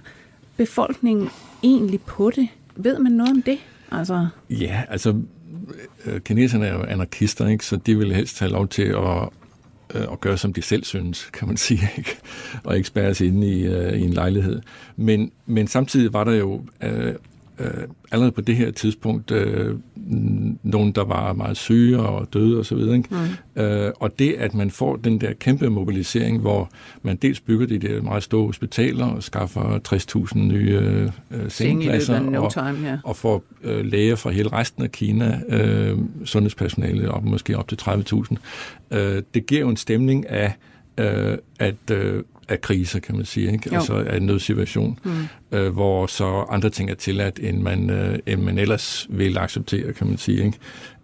befolkningen 0.57 1.29
egentlig 1.63 2.01
på 2.01 2.31
det? 2.31 2.49
Ved 2.77 2.99
man 2.99 3.13
noget 3.13 3.31
om 3.31 3.43
det? 3.43 3.59
Altså... 3.93 4.27
Ja, 4.51 4.83
altså 4.89 5.15
Øh, 6.07 6.21
kineserne 6.21 6.67
er 6.67 6.75
jo 6.75 6.83
anarkister, 6.83 7.49
ikke? 7.49 7.67
så 7.67 7.77
de 7.77 7.99
vil 7.99 8.15
helst 8.15 8.39
have 8.39 8.53
lov 8.53 8.69
til 8.69 8.83
at, 8.83 9.29
øh, 9.95 10.03
at 10.13 10.21
gøre, 10.21 10.39
som 10.39 10.53
de 10.53 10.63
selv 10.63 10.85
synes, 10.85 11.31
kan 11.33 11.49
man 11.49 11.57
sige, 11.67 11.91
ikke? 11.99 12.17
og 12.65 12.77
ikke 12.77 12.89
spærres 12.89 13.21
inde 13.21 13.47
i, 13.47 13.67
øh, 13.67 13.93
i 13.93 14.01
en 14.01 14.13
lejlighed. 14.13 14.63
Men, 14.97 15.31
men 15.47 15.67
samtidig 15.67 16.13
var 16.13 16.25
der 16.25 16.33
jo 16.33 16.65
øh, 16.83 17.15
øh, 17.59 17.89
allerede 18.13 18.33
på 18.33 18.41
det 18.41 18.57
her 18.57 18.71
tidspunkt 18.71 19.31
øh, 19.31 19.79
nogen, 20.63 20.93
der 20.93 21.05
var 21.05 21.33
meget 21.33 21.57
syge 21.57 21.99
og 21.99 22.29
døde 22.35 22.61
osv. 22.61 22.77
Og, 22.77 23.05
mm. 23.57 23.63
øh, 23.63 23.93
og 24.01 24.19
det, 24.19 24.33
at 24.33 24.55
man 24.55 24.71
får 24.71 24.97
den 24.97 25.21
der 25.21 25.33
kæmpe 25.33 25.71
mobilisering, 25.71 26.41
hvor 26.41 26.71
man 27.03 27.17
dels 27.17 27.41
bygger 27.41 27.67
de 27.67 27.79
der 27.79 28.03
meget 28.03 28.23
store 28.23 28.47
hospitaler 28.47 29.07
og 29.07 29.23
skaffer 29.23 29.79
60.000 30.33 30.39
nye 30.39 30.81
øh, 31.31 31.51
sengepladser 31.51 32.21
no 32.21 32.49
time, 32.49 32.87
yeah. 32.89 32.99
og 33.05 33.17
får 33.17 33.43
øh, 33.65 33.85
læger 33.85 34.17
fra 34.17 34.31
hele 34.31 34.49
resten 34.49 34.83
af 34.83 34.93
Kina, 34.93 35.41
øh, 35.49 35.99
sundhedspersonale 36.25 37.11
op, 37.11 37.25
måske 37.25 37.59
op 37.59 37.69
til 37.69 37.79
30.000. 37.83 38.37
Øh, 38.91 39.23
det 39.35 39.47
giver 39.47 39.61
jo 39.61 39.69
en 39.69 39.77
stemning 39.77 40.29
af, 40.29 40.47
øh, 40.47 40.53
at 41.59 41.91
øh, 41.91 42.23
af 42.49 42.61
kriser, 42.61 43.01
kan 43.01 43.17
man 43.17 43.25
sige, 43.25 43.53
ikke? 43.53 43.77
altså 43.77 43.95
af 43.95 44.17
en 44.17 44.27
nødsituation, 44.27 44.99
mm. 45.05 45.13
øh, 45.53 45.73
hvor 45.73 46.07
så 46.07 46.47
andre 46.51 46.71
ting 46.71 46.91
er 46.91 46.95
tilladt, 46.95 47.41
end 47.43 47.63
man, 47.63 47.91
øh, 47.91 48.19
end 48.27 48.43
man 48.43 48.59
ellers 48.59 49.07
vil 49.11 49.39
acceptere, 49.39 49.93
kan 49.93 50.07
man 50.07 50.19
sige. 50.19 50.45
Ikke? 50.45 50.59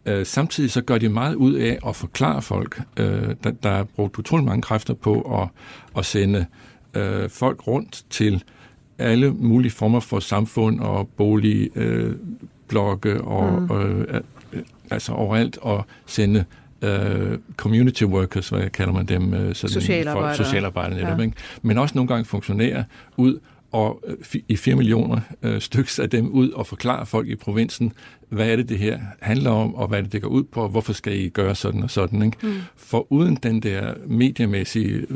Øh, 0.07 0.27
samtidig 0.27 0.71
så 0.71 0.83
gør 0.83 0.99
de 0.99 1.09
meget 1.09 1.35
ud 1.35 1.55
af 1.55 1.79
at 1.87 1.97
forklare 1.97 2.43
folk. 2.43 2.81
Øh, 2.97 3.35
der, 3.45 3.51
der 3.51 3.71
er 3.71 3.85
brugt 3.85 4.19
utrolig 4.19 4.47
mange 4.47 4.63
kræfter 4.63 4.95
på 4.95 5.43
at, 5.43 5.49
at 5.99 6.07
sende 6.07 6.47
øh, 6.95 7.31
folk 7.31 7.67
rundt 7.67 8.05
til 8.11 8.45
alle 8.99 9.33
mulige 9.33 9.73
former 9.73 10.01
for 10.01 10.21
samfund 10.21 10.81
og 10.81 11.09
boligblokke 11.09 13.11
øh, 13.11 13.27
og 13.27 13.63
mm. 13.63 13.81
øh, 13.81 14.21
altså 14.91 15.13
overalt 15.13 15.59
og 15.59 15.87
sende 16.07 16.45
uh, 16.83 17.39
community 17.57 18.05
workers, 18.05 18.49
hvad 18.49 18.71
kalder 18.71 18.93
man 18.93 19.07
dem? 19.07 19.33
Uh, 19.33 19.33
sådan 19.33 19.55
socialarbejdere. 19.55 20.37
Folk, 20.37 20.47
socialarbejdere 20.47 20.99
netop, 20.99 21.19
ja. 21.19 21.25
ikke? 21.25 21.37
Men 21.63 21.79
også 21.79 21.95
nogle 21.95 22.09
gange 22.09 22.25
funktionærer 22.25 22.85
ud 23.17 23.39
og 23.73 24.05
uh, 24.09 24.41
i 24.49 24.57
4 24.57 24.75
millioner 24.75 25.21
uh, 25.43 25.59
styks 25.59 25.99
af 25.99 26.11
dem 26.11 26.29
ud 26.29 26.51
og 26.51 26.67
forklare 26.67 27.07
folk 27.07 27.29
i 27.29 27.37
provinsen, 27.37 27.93
hvad 28.29 28.49
er 28.49 28.57
det, 28.57 28.69
det 28.69 28.79
her 28.79 28.99
handler 29.21 29.51
om, 29.51 29.75
og 29.75 29.89
hvad 29.89 29.99
er 29.99 30.03
det, 30.03 30.13
det 30.13 30.23
går 30.23 30.29
ud 30.29 30.45
på, 30.45 30.63
og 30.63 30.69
hvorfor 30.69 30.93
skal 30.93 31.19
I 31.19 31.29
gøre 31.29 31.55
sådan 31.55 31.83
og 31.83 31.91
sådan. 31.91 32.23
Ikke? 32.23 32.37
Mm. 32.43 32.55
For 32.77 33.13
uden 33.13 33.35
den 33.35 33.61
der 33.61 33.95
mediemæssige, 34.07 35.07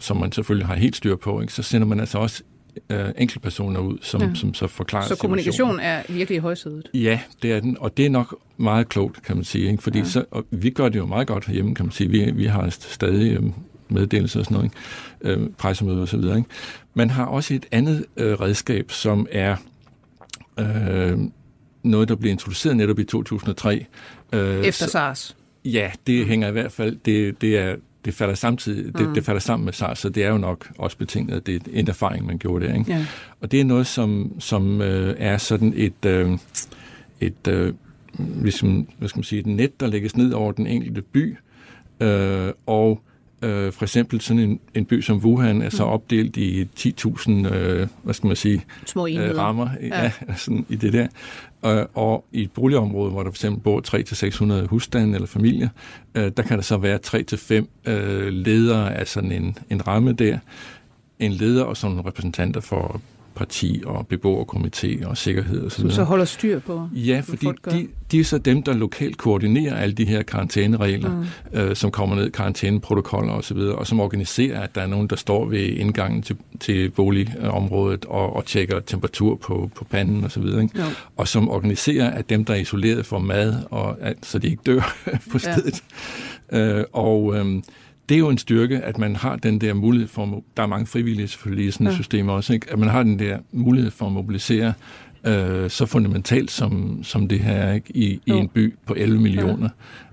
som 0.00 0.16
man 0.16 0.32
selvfølgelig 0.32 0.66
har 0.66 0.74
helt 0.74 0.96
styr 0.96 1.16
på, 1.16 1.40
ikke, 1.40 1.52
så 1.52 1.62
sender 1.62 1.86
man 1.86 2.00
altså 2.00 2.18
også 2.18 2.42
øh, 2.90 3.08
enkeltpersoner 3.18 3.80
ud, 3.80 3.98
som, 4.00 4.22
ja. 4.22 4.30
som 4.34 4.54
så 4.54 4.66
forklarer 4.66 5.06
Så 5.06 5.16
kommunikation 5.16 5.80
er 5.80 6.02
virkelig 6.08 6.36
i 6.36 6.40
højsædet? 6.40 6.88
Ja, 6.94 7.20
det 7.42 7.52
er 7.52 7.60
den, 7.60 7.76
og 7.80 7.96
det 7.96 8.06
er 8.06 8.10
nok 8.10 8.38
meget 8.56 8.88
klogt, 8.88 9.22
kan 9.22 9.36
man 9.36 9.44
sige. 9.44 9.70
Ikke? 9.70 9.82
Fordi 9.82 9.98
ja. 9.98 10.04
så, 10.04 10.24
og 10.30 10.44
vi 10.50 10.70
gør 10.70 10.88
det 10.88 10.98
jo 10.98 11.06
meget 11.06 11.26
godt 11.26 11.46
herhjemme, 11.46 11.74
kan 11.74 11.84
man 11.86 11.92
sige. 11.92 12.10
Vi, 12.10 12.30
vi 12.30 12.46
har 12.46 12.68
stadig 12.70 13.32
øh, 13.32 13.42
meddelelser 13.88 14.40
og 14.40 14.46
sådan 14.46 14.54
noget, 14.54 14.72
ikke? 15.24 15.40
Øh, 15.40 15.50
pressemøder 15.58 16.00
og 16.00 16.08
så 16.08 16.16
videre. 16.16 16.36
Ikke? 16.36 16.48
Man 16.94 17.10
har 17.10 17.24
også 17.24 17.54
et 17.54 17.66
andet 17.72 18.04
øh, 18.16 18.40
redskab, 18.40 18.90
som 18.90 19.26
er 19.30 19.56
øh, 20.60 21.18
noget, 21.82 22.08
der 22.08 22.14
blev 22.14 22.32
introduceret 22.32 22.76
netop 22.76 22.98
i 22.98 23.04
2003. 23.04 23.86
Øh, 24.32 24.64
Efter 24.64 24.86
SARS? 24.86 25.36
Ja, 25.64 25.90
det 26.06 26.26
hænger 26.26 26.48
i 26.48 26.52
hvert 26.52 26.72
fald, 26.72 26.96
det, 27.04 27.40
det 27.40 27.58
er 27.58 27.76
det 28.04 28.14
falder 28.14 28.34
samtidig, 28.34 28.86
mm. 28.86 28.92
det, 28.92 29.14
det 29.14 29.24
falder 29.24 29.40
sammen 29.40 29.64
med 29.64 29.72
SARS, 29.72 29.98
så 29.98 30.08
det 30.08 30.24
er 30.24 30.28
jo 30.28 30.38
nok 30.38 30.70
også 30.78 30.96
betinget, 30.96 31.36
at 31.36 31.46
det 31.46 31.54
er 31.54 31.60
en 31.72 31.88
erfaring, 31.88 32.26
man 32.26 32.38
gjorde 32.38 32.66
der. 32.66 32.74
Ikke? 32.74 32.92
Ja. 32.92 33.06
Og 33.40 33.52
det 33.52 33.60
er 33.60 33.64
noget, 33.64 33.86
som, 33.86 34.32
som 34.38 34.80
øh, 34.80 35.14
er 35.18 35.38
sådan 35.38 35.72
et, 35.76 36.04
øh, 36.06 36.38
et 37.20 37.48
øh, 37.48 37.74
ligesom, 38.18 38.88
hvad 38.98 39.08
skal 39.08 39.18
man 39.18 39.24
sige, 39.24 39.40
et 39.40 39.46
net, 39.46 39.80
der 39.80 39.86
lægges 39.86 40.16
ned 40.16 40.32
over 40.32 40.52
den 40.52 40.66
enkelte 40.66 41.02
by, 41.02 41.36
øh, 42.00 42.52
og 42.66 43.02
øh, 43.42 43.72
for 43.72 43.82
eksempel 43.82 44.20
sådan 44.20 44.42
en, 44.42 44.60
en 44.74 44.84
by 44.84 45.00
som 45.00 45.16
Wuhan 45.16 45.62
er 45.62 45.70
så 45.70 45.84
mm. 45.84 45.90
opdelt 45.90 46.36
i 46.36 46.68
10.000, 46.78 47.30
øh, 47.30 47.88
hvad 48.02 48.14
skal 48.14 48.26
man 48.26 48.36
sige, 48.36 48.64
Små 48.86 49.06
øh, 49.06 49.38
rammer 49.38 49.68
ja. 49.80 50.02
Ja, 50.02 50.12
sådan 50.36 50.66
i 50.68 50.76
det 50.76 50.92
der. 50.92 51.06
Og, 51.62 51.88
og 51.94 52.24
i 52.32 52.42
et 52.42 52.52
boligområde, 52.52 53.10
hvor 53.10 53.22
der 53.22 53.30
for 53.30 53.36
eksempel 53.36 53.62
bor 53.62 54.62
300-600 54.64 54.66
husstande 54.66 55.14
eller 55.14 55.26
familier, 55.26 55.68
øh, 56.14 56.32
der 56.36 56.42
kan 56.42 56.56
der 56.56 56.62
så 56.62 56.76
være 56.76 56.98
3-5 57.06 57.90
øh, 57.90 58.28
ledere 58.28 58.94
af 58.94 59.08
sådan 59.08 59.32
en, 59.32 59.56
en 59.70 59.86
ramme 59.86 60.12
der. 60.12 60.38
En 61.18 61.32
leder 61.32 61.64
og 61.64 61.76
sådan 61.76 61.96
nogle 61.96 62.08
repræsentanter 62.08 62.60
for 62.60 63.00
parti 63.34 63.82
og 63.86 64.06
beboerkomité 64.12 65.06
og 65.06 65.16
sikkerhed 65.16 65.66
osv. 65.66 65.80
Som 65.80 65.90
så 65.90 66.04
holder 66.04 66.24
styr 66.24 66.58
på, 66.58 66.88
Ja, 66.92 67.22
fordi 67.24 67.46
de, 67.70 67.88
de 68.12 68.20
er 68.20 68.24
så 68.24 68.38
dem, 68.38 68.62
der 68.62 68.74
lokalt 68.74 69.16
koordinerer 69.16 69.76
alle 69.76 69.94
de 69.94 70.04
her 70.04 70.22
karantæneregler, 70.22 71.10
mm. 71.52 71.58
øh, 71.58 71.76
som 71.76 71.90
kommer 71.90 72.16
ned, 72.16 72.30
karantæneprotokoller 72.30 73.32
osv., 73.32 73.56
og, 73.56 73.78
og 73.78 73.86
som 73.86 74.00
organiserer, 74.00 74.60
at 74.60 74.74
der 74.74 74.80
er 74.80 74.86
nogen, 74.86 75.06
der 75.06 75.16
står 75.16 75.46
ved 75.46 75.60
indgangen 75.60 76.22
til, 76.22 76.36
til 76.60 76.90
boligområdet 76.90 78.04
og, 78.04 78.36
og 78.36 78.44
tjekker 78.44 78.80
temperatur 78.80 79.36
på, 79.36 79.70
på 79.74 79.84
panden 79.84 80.24
osv., 80.24 80.42
og, 80.42 80.68
ja. 80.76 80.84
og 81.16 81.28
som 81.28 81.48
organiserer, 81.48 82.10
at 82.10 82.30
dem, 82.30 82.44
der 82.44 82.54
er 82.54 82.58
isoleret, 82.58 83.06
får 83.06 83.18
mad, 83.18 83.54
og, 83.70 83.96
at, 84.00 84.16
så 84.22 84.38
de 84.38 84.46
ikke 84.46 84.62
dør 84.66 84.96
på 85.32 85.38
stedet. 85.38 85.82
Ja. 86.52 86.58
Øh, 86.58 86.84
og... 86.92 87.36
Øh, 87.36 87.62
det 88.12 88.16
er 88.16 88.20
jo 88.20 88.28
en 88.28 88.38
styrke, 88.38 88.80
at 88.80 88.98
man 88.98 89.16
har 89.16 89.36
den 89.36 89.60
der 89.60 89.74
mulighed 89.74 90.08
for, 90.08 90.42
der 90.56 90.62
er 90.62 90.66
mange 90.66 90.86
frivillige 90.86 91.28
selvfølgelig 91.28 91.66
i 91.66 91.70
sådan 91.70 91.86
et 91.86 91.90
ja. 91.90 91.96
system 91.96 92.28
også, 92.28 92.52
ikke? 92.52 92.66
at 92.70 92.78
man 92.78 92.88
har 92.88 93.02
den 93.02 93.18
der 93.18 93.38
mulighed 93.52 93.90
for 93.90 94.06
at 94.06 94.12
mobilisere 94.12 94.72
øh, 95.26 95.70
så 95.70 95.86
fundamentalt 95.86 96.50
som, 96.50 97.00
som 97.04 97.28
det 97.28 97.40
her 97.40 97.72
ikke? 97.72 97.96
I, 97.96 98.20
i 98.26 98.30
en 98.30 98.48
by 98.48 98.74
på 98.86 98.94
11 98.94 99.20
millioner. 99.20 99.68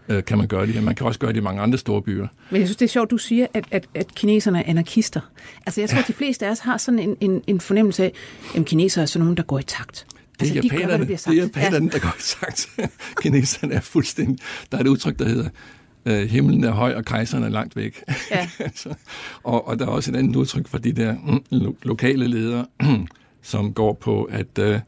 Ja 0.10 0.15
øh, 0.15 0.24
kan 0.24 0.38
man 0.38 0.48
gøre 0.48 0.65
det 0.65 0.74
her. 0.74 0.82
Man 0.82 0.96
kan 0.96 1.08
også 1.08 1.20
gøre 1.20 1.34
det 1.34 1.38
i 1.38 1.44
mange 1.44 1.62
andre 1.62 1.77
store 1.77 2.01
byer. 2.01 2.27
Men 2.50 2.60
jeg 2.60 2.68
synes, 2.68 2.77
det 2.77 2.86
er 2.86 2.89
sjovt, 2.89 3.12
du 3.12 3.18
siger, 3.18 3.48
at, 3.53 3.65
at, 3.72 3.88
at 3.96 4.15
kineserne 4.15 4.60
er 4.60 4.70
anarkister. 4.70 5.22
Altså, 5.65 5.82
jeg 5.82 5.89
tror, 5.89 5.96
ja. 5.96 6.01
at 6.01 6.08
de 6.08 6.13
fleste 6.13 6.46
af 6.46 6.51
os 6.51 6.60
har 6.60 6.77
sådan 6.77 7.00
en, 7.00 7.18
en, 7.20 7.41
en 7.48 7.60
fornemmelse 7.60 8.03
af, 8.03 8.13
at 8.56 8.65
kinesere 8.65 9.01
er 9.01 9.06
sådan 9.06 9.24
nogen, 9.24 9.38
der 9.38 9.44
går 9.44 9.60
i 9.60 9.63
takt. 9.63 10.08
Det 10.39 10.51
er 10.51 10.56
altså, 10.56 10.70
japanerne, 10.77 11.03
de 11.03 11.08
gør, 11.08 11.15
det 11.15 11.27
er 11.27 11.34
japanerne 11.34 11.86
ja. 11.86 11.91
der 11.91 12.00
går 12.00 12.15
i 12.20 12.22
takt. 12.22 12.70
kineserne 13.22 13.74
er 13.74 13.82
fuldstændig... 13.82 14.38
Der 14.72 14.77
er 14.77 14.82
et 14.82 14.88
udtryk, 14.88 15.20
der 15.20 15.25
hedder, 15.25 15.50
øh, 16.10 16.30
himlen 16.30 16.63
er 16.63 16.72
høj, 16.72 16.94
og 16.96 17.06
kejseren 17.06 17.44
er 17.44 17.50
langt 17.50 17.75
væk. 17.75 18.04
Ja. 18.32 18.50
altså, 18.60 18.94
og, 19.44 19.68
og 19.68 19.80
der 19.80 19.86
er 19.86 19.89
også 19.89 20.12
et 20.12 20.16
andet 20.16 20.36
udtryk 20.36 20.68
for 20.68 20.78
de 20.78 20.92
der 20.92 21.16
mm, 21.24 21.44
lo- 21.50 21.75
lokale 21.84 22.28
ledere, 22.28 22.66
som 23.42 23.74
går 23.74 23.94
på, 23.94 24.24
at 24.24 24.60
øh, 24.60 24.80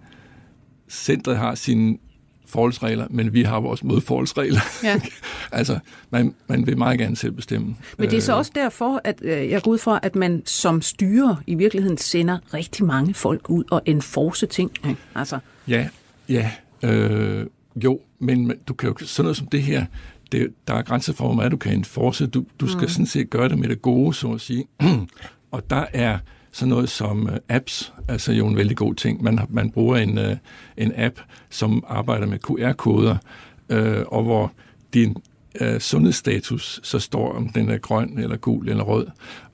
centret 0.89 1.37
har 1.37 1.55
sine 1.55 1.97
forholdsregler, 2.45 3.07
men 3.09 3.33
vi 3.33 3.43
har 3.43 3.59
vores 3.59 3.83
modforholdsregler. 3.83 4.61
Ja. 4.83 5.01
altså, 5.51 5.79
man, 6.09 6.35
man 6.47 6.67
vil 6.67 6.77
meget 6.77 6.99
gerne 6.99 7.15
selv 7.15 7.31
bestemme. 7.31 7.75
Men 7.97 8.09
det 8.09 8.17
er 8.17 8.21
så 8.21 8.31
øh. 8.31 8.37
også 8.37 8.51
derfor, 8.55 9.01
at 9.03 9.19
øh, 9.21 9.49
jeg 9.49 9.61
går 9.61 9.71
ud 9.71 9.77
fra, 9.77 9.99
at 10.03 10.15
man 10.15 10.41
som 10.45 10.81
styrer 10.81 11.35
i 11.47 11.55
virkeligheden 11.55 11.97
sender 11.97 12.37
rigtig 12.53 12.85
mange 12.85 13.13
folk 13.13 13.49
ud 13.49 13.63
og 13.71 13.81
enforce 13.85 14.45
ting. 14.45 14.71
Altså. 15.15 15.39
Ja, 15.67 15.87
ja. 16.29 16.51
Øh, 16.83 17.45
jo, 17.75 17.99
men 18.19 18.53
du 18.67 18.73
kan 18.73 18.89
jo 18.89 18.95
sådan 19.05 19.23
noget 19.23 19.37
som 19.37 19.47
det 19.47 19.63
her, 19.63 19.85
det, 20.31 20.53
der 20.67 20.73
er 20.73 20.81
grænser 20.81 21.13
for, 21.13 21.25
hvor 21.25 21.35
meget 21.35 21.51
du 21.51 21.57
kan 21.57 21.73
enforce. 21.73 22.27
Du, 22.27 22.45
du 22.59 22.67
skal 22.67 22.81
mm. 22.81 22.87
sådan 22.87 23.05
set 23.05 23.29
gøre 23.29 23.49
det 23.49 23.57
med 23.57 23.69
det 23.69 23.81
gode, 23.81 24.13
så 24.13 24.31
at 24.31 24.41
sige. 24.41 24.65
og 25.51 25.69
der 25.69 25.85
er 25.93 26.19
sådan 26.51 26.69
noget 26.69 26.89
som 26.89 27.23
uh, 27.23 27.35
apps, 27.49 27.93
altså 28.07 28.31
jo 28.31 28.47
en 28.47 28.55
vældig 28.57 28.77
god 28.77 28.95
ting. 28.95 29.23
Man, 29.23 29.39
man 29.49 29.71
bruger 29.71 29.97
en, 29.97 30.17
uh, 30.17 30.37
en 30.77 30.91
app, 30.95 31.19
som 31.49 31.83
arbejder 31.87 32.27
med 32.27 32.39
QR-koder, 32.39 33.17
uh, 33.73 33.77
og 34.07 34.23
hvor 34.23 34.51
din 34.93 35.15
uh, 35.61 35.77
sundhedsstatus 35.79 36.79
så 36.83 36.99
står, 36.99 37.33
om 37.33 37.49
den 37.49 37.69
er 37.69 37.77
grøn 37.77 38.19
eller 38.19 38.37
gul 38.37 38.69
eller 38.69 38.83
rød. 38.83 39.07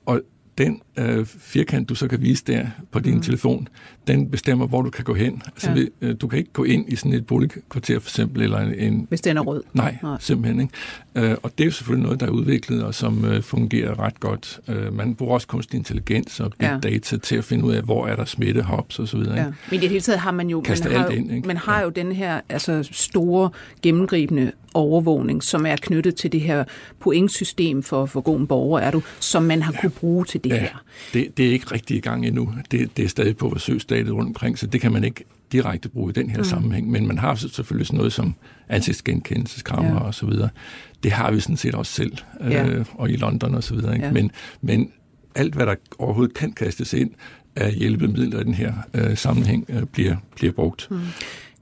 Og 0.06 0.22
den 0.58 0.82
øh, 0.98 1.26
firkant, 1.26 1.88
du 1.88 1.94
så 1.94 2.08
kan 2.08 2.22
vise 2.22 2.44
der 2.46 2.66
på 2.90 3.00
din 3.00 3.14
mm. 3.14 3.22
telefon, 3.22 3.68
den 4.08 4.30
bestemmer, 4.30 4.66
hvor 4.66 4.82
du 4.82 4.90
kan 4.90 5.04
gå 5.04 5.14
hen. 5.14 5.42
Altså, 5.46 5.70
ja. 5.70 6.06
øh, 6.06 6.16
du 6.20 6.28
kan 6.28 6.38
ikke 6.38 6.52
gå 6.52 6.64
ind 6.64 6.92
i 6.92 6.96
sådan 6.96 7.12
et 7.12 7.26
boligkvarter 7.26 7.98
for 7.98 8.10
eksempel. 8.10 8.42
Eller 8.42 8.58
en, 8.58 9.06
Hvis 9.08 9.20
den 9.20 9.36
er 9.36 9.40
rød. 9.40 9.62
Nej, 9.72 9.96
nej. 10.02 10.16
simpelthen 10.20 10.60
ikke. 10.60 10.72
Øh, 11.14 11.36
og 11.42 11.52
det 11.58 11.64
er 11.64 11.66
jo 11.66 11.70
selvfølgelig 11.70 12.04
noget, 12.04 12.20
der 12.20 12.26
er 12.26 12.30
udviklet 12.30 12.84
og 12.84 12.94
som 12.94 13.24
øh, 13.24 13.42
fungerer 13.42 14.00
ret 14.00 14.20
godt. 14.20 14.60
Øh, 14.68 14.92
man 14.92 15.14
bruger 15.14 15.34
også 15.34 15.46
kunstig 15.46 15.78
intelligens 15.78 16.40
og 16.40 16.52
big 16.58 16.66
ja. 16.84 16.90
data 16.90 17.16
til 17.16 17.36
at 17.36 17.44
finde 17.44 17.64
ud 17.64 17.72
af, 17.72 17.82
hvor 17.82 18.06
er 18.06 18.16
der 18.16 18.24
smittehops 18.24 18.98
og 18.98 19.08
så 19.08 19.16
videre. 19.16 19.36
Ja. 19.36 19.44
Men 19.44 19.78
i 19.78 19.78
det 19.78 19.88
hele 19.88 20.00
taget 20.00 20.18
har 20.18 20.30
man 20.30 20.50
jo, 20.50 20.64
man 20.68 20.92
har, 20.92 21.08
ind, 21.08 21.32
ikke? 21.32 21.48
man 21.48 21.56
har 21.56 21.78
ja. 21.78 21.84
jo 21.84 21.88
den 21.88 22.12
her 22.12 22.40
altså, 22.48 22.88
store 22.92 23.50
gennemgribende 23.82 24.52
overvågning, 24.74 25.42
som 25.42 25.66
er 25.66 25.76
knyttet 25.76 26.14
til 26.14 26.32
det 26.32 26.40
her 26.40 26.64
pointsystem 27.00 27.82
for, 27.82 28.06
for 28.06 28.20
god 28.20 28.46
borger 28.46 28.80
er 28.80 28.90
du, 28.90 29.02
som 29.20 29.42
man 29.42 29.62
har 29.62 29.72
ja. 29.72 29.80
kunne 29.80 29.90
bruge 29.90 30.24
til 30.24 30.44
det 30.44 30.50
ja. 30.50 30.58
her. 30.58 30.82
Det, 31.12 31.36
det 31.36 31.46
er 31.46 31.52
ikke 31.52 31.66
rigtig 31.72 31.96
i 31.96 32.00
gang 32.00 32.26
endnu. 32.26 32.54
Det, 32.70 32.96
det 32.96 33.04
er 33.04 33.08
stadig 33.08 33.36
på 33.36 33.48
forsøgsstadiet 33.98 34.14
rundt 34.14 34.28
omkring, 34.28 34.58
så 34.58 34.66
det 34.66 34.80
kan 34.80 34.92
man 34.92 35.04
ikke 35.04 35.24
direkte 35.52 35.88
bruge 35.88 36.10
i 36.10 36.12
den 36.12 36.30
her 36.30 36.38
mm. 36.38 36.44
sammenhæng. 36.44 36.90
Men 36.90 37.06
man 37.06 37.18
har 37.18 37.34
selvfølgelig 37.34 37.86
sådan 37.86 37.96
noget 37.96 38.12
som 38.12 38.34
ansigtsgenkendelseskamera 38.68 40.02
ja. 40.02 40.06
og 40.06 40.14
så 40.14 40.26
videre. 40.26 40.48
Det 41.02 41.12
har 41.12 41.30
vi 41.30 41.40
sådan 41.40 41.56
set 41.56 41.74
også 41.74 41.92
selv, 41.92 42.12
ja. 42.40 42.66
øh, 42.66 42.84
og 42.94 43.10
i 43.10 43.16
London 43.16 43.54
og 43.54 43.62
så 43.62 43.74
videre. 43.74 43.94
Ikke? 43.94 44.06
Ja. 44.06 44.12
Men, 44.12 44.30
men 44.60 44.92
alt, 45.34 45.54
hvad 45.54 45.66
der 45.66 45.74
overhovedet 45.98 46.34
kan 46.34 46.52
kastes 46.52 46.92
ind 46.92 47.10
af 47.56 47.72
hjælpemidler 47.72 48.40
i 48.40 48.44
den 48.44 48.54
her 48.54 48.72
øh, 48.94 49.16
sammenhæng, 49.16 49.64
øh, 49.68 49.82
bliver, 49.82 50.16
bliver 50.36 50.52
brugt. 50.52 50.88
Mm. 50.90 51.00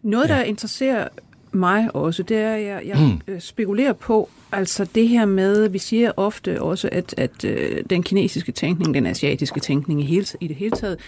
Noget, 0.03 0.29
der 0.29 0.37
ja. 0.37 0.43
interesserer 0.43 1.09
mig 1.53 1.97
også, 1.97 2.23
det 2.23 2.37
er, 2.37 2.55
at 2.55 2.63
jeg, 2.63 2.83
jeg 2.87 3.21
mm. 3.27 3.41
spekulerer 3.41 3.93
på, 3.93 4.29
altså 4.53 4.87
det 4.95 5.09
her 5.09 5.25
med, 5.25 5.69
vi 5.69 5.79
siger 5.79 6.13
ofte 6.17 6.63
også, 6.63 6.89
at, 6.93 7.15
at 7.17 7.45
øh, 7.45 7.85
den 7.91 8.03
kinesiske 8.03 8.53
tænkning, 8.53 8.95
den 8.95 9.07
asiatiske 9.07 9.61
tænkning 9.61 10.01
i, 10.01 10.05
hele, 10.05 10.27
i 10.41 10.49
det 10.49 10.57
hele 10.57 10.71
taget, 10.71 10.99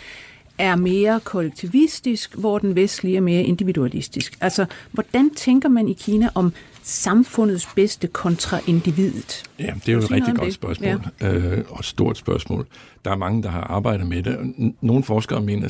er 0.59 0.77
mere 0.77 1.21
kollektivistisk, 1.25 2.35
hvor 2.35 2.59
den 2.59 2.75
vestlige 2.75 3.16
er 3.16 3.21
mere 3.21 3.42
individualistisk. 3.42 4.38
Altså, 4.40 4.66
hvordan 4.92 5.35
tænker 5.35 5.68
man 5.68 5.88
i 5.88 5.92
Kina 5.92 6.29
om 6.35 6.53
samfundets 6.83 7.68
bedste 7.75 8.07
kontra 8.07 8.61
individet? 8.66 9.42
Ja, 9.59 9.75
det 9.75 9.88
er 9.88 9.92
jo 9.92 9.99
et 9.99 10.11
rigtig 10.11 10.35
godt 10.35 10.47
det? 10.47 10.55
spørgsmål, 10.55 11.01
ja. 11.21 11.35
øh, 11.35 11.64
og 11.68 11.79
et 11.79 11.85
stort 11.85 12.18
spørgsmål. 12.18 12.66
Der 13.05 13.11
er 13.11 13.16
mange, 13.16 13.42
der 13.42 13.49
har 13.49 13.61
arbejdet 13.61 14.07
med 14.07 14.23
det. 14.23 14.55
Nogle 14.81 15.05
forskere 15.05 15.40
mener, 15.40 15.68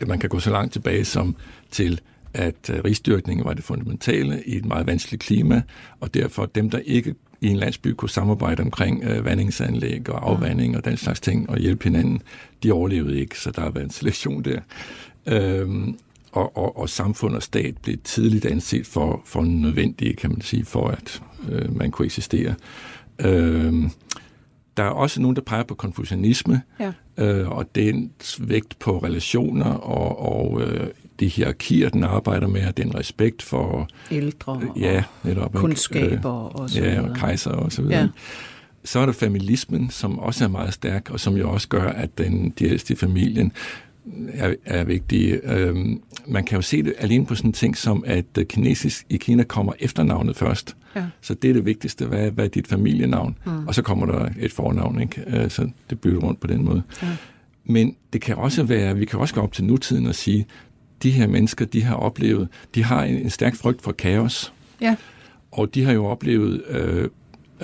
at 0.00 0.08
man 0.08 0.18
kan 0.18 0.28
gå 0.28 0.40
så 0.40 0.50
langt 0.50 0.72
tilbage 0.72 1.04
som 1.04 1.36
til 1.70 2.00
at 2.34 2.70
øh, 2.70 2.84
rigsdyrkning 2.84 3.44
var 3.44 3.52
det 3.52 3.64
fundamentale 3.64 4.42
i 4.46 4.56
et 4.56 4.64
meget 4.64 4.86
vanskeligt 4.86 5.22
klima, 5.22 5.62
og 6.00 6.14
derfor 6.14 6.46
dem, 6.46 6.70
der 6.70 6.78
ikke 6.78 7.14
i 7.42 7.48
en 7.48 7.56
landsby 7.56 7.88
kunne 7.88 8.10
samarbejde 8.10 8.62
omkring 8.62 9.04
øh, 9.04 9.24
vandingsanlæg 9.24 10.10
og 10.10 10.30
afvanding 10.30 10.76
og 10.76 10.84
den 10.84 10.96
slags 10.96 11.20
ting 11.20 11.50
og 11.50 11.58
hjælpe 11.58 11.84
hinanden, 11.84 12.22
de 12.62 12.72
overlevede 12.72 13.20
ikke, 13.20 13.38
så 13.38 13.50
der 13.50 13.62
har 13.62 13.70
været 13.70 13.84
en 13.84 13.90
selektion 13.90 14.42
der. 14.42 14.60
Øhm, 15.26 15.98
og, 16.32 16.56
og, 16.56 16.78
og 16.78 16.88
samfund 16.88 17.34
og 17.34 17.42
stat 17.42 17.78
blev 17.82 17.96
tidligt 18.04 18.44
anset 18.44 18.86
for, 18.86 19.22
for 19.24 19.42
nødvendige, 19.42 20.14
kan 20.14 20.30
man 20.30 20.40
sige, 20.40 20.64
for 20.64 20.88
at 20.88 21.22
øh, 21.48 21.76
man 21.76 21.90
kunne 21.90 22.06
eksistere. 22.06 22.54
Øhm, 23.18 23.90
der 24.76 24.82
er 24.82 24.88
også 24.88 25.20
nogen, 25.20 25.36
der 25.36 25.42
peger 25.42 25.62
på 25.62 25.74
konfucianisme, 25.74 26.62
ja. 26.80 26.92
øh, 27.16 27.48
og 27.50 27.74
dens 27.74 28.40
vægt 28.40 28.78
på 28.78 28.98
relationer 28.98 29.70
og, 29.70 30.18
og 30.18 30.62
øh, 30.62 30.90
de 31.20 31.26
hierarkier, 31.26 31.88
den 31.88 32.04
arbejder 32.04 32.46
med, 32.46 32.66
og 32.66 32.76
den 32.76 32.94
respekt 32.94 33.42
for... 33.42 33.88
Ældre 34.10 34.60
øh, 34.62 34.82
ja, 34.82 35.04
netop, 35.24 35.54
kundskaber 35.54 36.30
og 36.30 36.70
så 36.70 36.82
Ja, 36.82 37.00
og 37.00 37.16
kejser 37.16 37.50
og 37.50 37.72
så 37.72 37.82
videre. 37.82 38.00
Ja. 38.00 38.08
Så 38.84 38.98
er 38.98 39.06
der 39.06 39.12
familismen, 39.12 39.90
som 39.90 40.18
også 40.18 40.44
er 40.44 40.48
meget 40.48 40.74
stærk, 40.74 41.10
og 41.10 41.20
som 41.20 41.36
jo 41.36 41.50
også 41.50 41.68
gør, 41.68 41.88
at 41.88 42.18
den, 42.18 42.50
de 42.58 42.64
ældste 42.64 42.92
i 42.92 42.96
familien 42.96 43.52
er, 44.32 44.54
er 44.64 44.84
vigtige. 44.84 45.52
Øhm, 45.52 46.02
man 46.26 46.44
kan 46.44 46.56
jo 46.56 46.62
se 46.62 46.82
det 46.82 46.94
alene 46.98 47.26
på 47.26 47.34
sådan 47.34 47.48
en 47.48 47.52
ting 47.52 47.76
som, 47.76 48.04
at 48.06 48.24
kinesisk 48.48 49.06
i 49.08 49.16
Kina 49.16 49.42
kommer 49.42 49.72
efternavnet 49.78 50.36
først. 50.36 50.76
Ja. 50.96 51.04
Så 51.20 51.34
det 51.34 51.50
er 51.50 51.54
det 51.54 51.64
vigtigste. 51.64 52.06
Hvad, 52.06 52.30
hvad 52.30 52.44
er 52.44 52.48
dit 52.48 52.66
familienavn? 52.66 53.38
Mm. 53.46 53.66
Og 53.66 53.74
så 53.74 53.82
kommer 53.82 54.06
der 54.06 54.28
et 54.38 54.52
fornavn, 54.52 55.00
ikke? 55.00 55.24
Øh, 55.26 55.50
så 55.50 55.70
det 55.90 56.00
bytter 56.00 56.20
rundt 56.20 56.40
på 56.40 56.46
den 56.46 56.64
måde. 56.64 56.82
Ja. 57.02 57.08
Men 57.64 57.96
det 58.12 58.20
kan 58.20 58.36
også 58.36 58.62
være, 58.62 58.96
vi 58.96 59.04
kan 59.04 59.18
også 59.18 59.34
gå 59.34 59.40
op 59.40 59.52
til 59.52 59.64
nutiden 59.64 60.06
og 60.06 60.14
sige, 60.14 60.46
de 61.02 61.10
her 61.10 61.26
mennesker, 61.26 61.64
de 61.64 61.82
har 61.82 61.94
oplevet, 61.94 62.48
de 62.74 62.84
har 62.84 63.04
en, 63.04 63.16
en 63.16 63.30
stærk 63.30 63.54
frygt 63.54 63.82
for 63.82 63.92
kaos. 63.92 64.52
Ja. 64.80 64.96
Og 65.52 65.74
de 65.74 65.84
har 65.84 65.92
jo 65.92 66.06
oplevet 66.06 66.62
øh, 66.68 67.08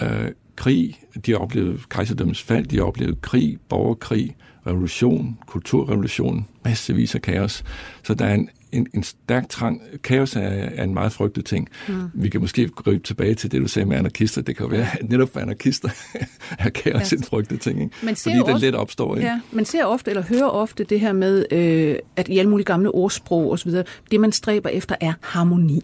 øh, 0.03 0.29
krig, 0.57 1.01
de 1.27 1.31
har 1.31 1.39
oplevet 1.39 1.89
kejserdømmens 1.89 2.43
fald, 2.43 2.67
de 2.67 2.77
har 2.77 2.85
oplevet 2.85 3.21
krig, 3.21 3.59
borgerkrig, 3.69 4.37
revolution, 4.67 5.39
kulturrevolution, 5.47 6.47
massevis 6.65 7.15
af 7.15 7.23
kaos. 7.23 7.65
Så 8.03 8.15
der 8.15 8.25
er 8.25 8.35
en, 8.35 8.49
en, 8.73 8.87
en 8.95 9.03
stærk 9.03 9.49
trang. 9.49 9.83
Kaos 10.03 10.37
er, 10.37 10.41
er 10.41 10.85
en 10.85 10.95
meget 10.95 11.13
frygtet 11.13 11.45
ting. 11.45 11.69
Mm. 11.89 11.95
Vi 12.15 12.29
kan 12.29 12.41
måske 12.41 12.69
gribe 12.69 13.05
tilbage 13.05 13.35
til 13.35 13.53
det, 13.53 13.63
du 13.63 13.69
sagde 13.69 13.87
med 13.87 13.97
anarkister. 13.97 14.43
Det 14.43 14.57
kan 14.57 14.67
jo 14.67 14.71
være, 14.71 14.87
at 15.01 15.09
netop 15.09 15.33
for 15.33 15.41
anarkister 15.41 15.89
er 16.59 16.69
kaos 16.69 17.13
ja. 17.13 17.17
en 17.17 17.23
frygtet 17.23 17.61
ting. 17.61 17.83
Ikke? 17.83 17.97
Man 18.03 18.17
ser 18.17 18.31
Fordi 18.39 18.53
det 18.53 18.61
let 18.61 18.75
opstår. 18.75 19.17
Ikke? 19.17 19.29
Ja, 19.29 19.41
man 19.53 19.65
ser 19.65 19.85
ofte, 19.85 20.11
eller 20.11 20.23
hører 20.23 20.49
ofte 20.49 20.85
det 20.85 21.01
her 21.01 21.13
med, 21.13 21.45
øh, 21.51 21.97
at 22.17 22.29
i 22.29 22.39
alle 22.39 22.51
mulige 22.51 22.65
gamle 22.65 22.91
ordsprog 22.91 23.53
osv., 23.53 23.73
det 24.11 24.21
man 24.21 24.33
stræber 24.33 24.69
efter 24.69 24.95
er 25.01 25.13
harmoni. 25.21 25.83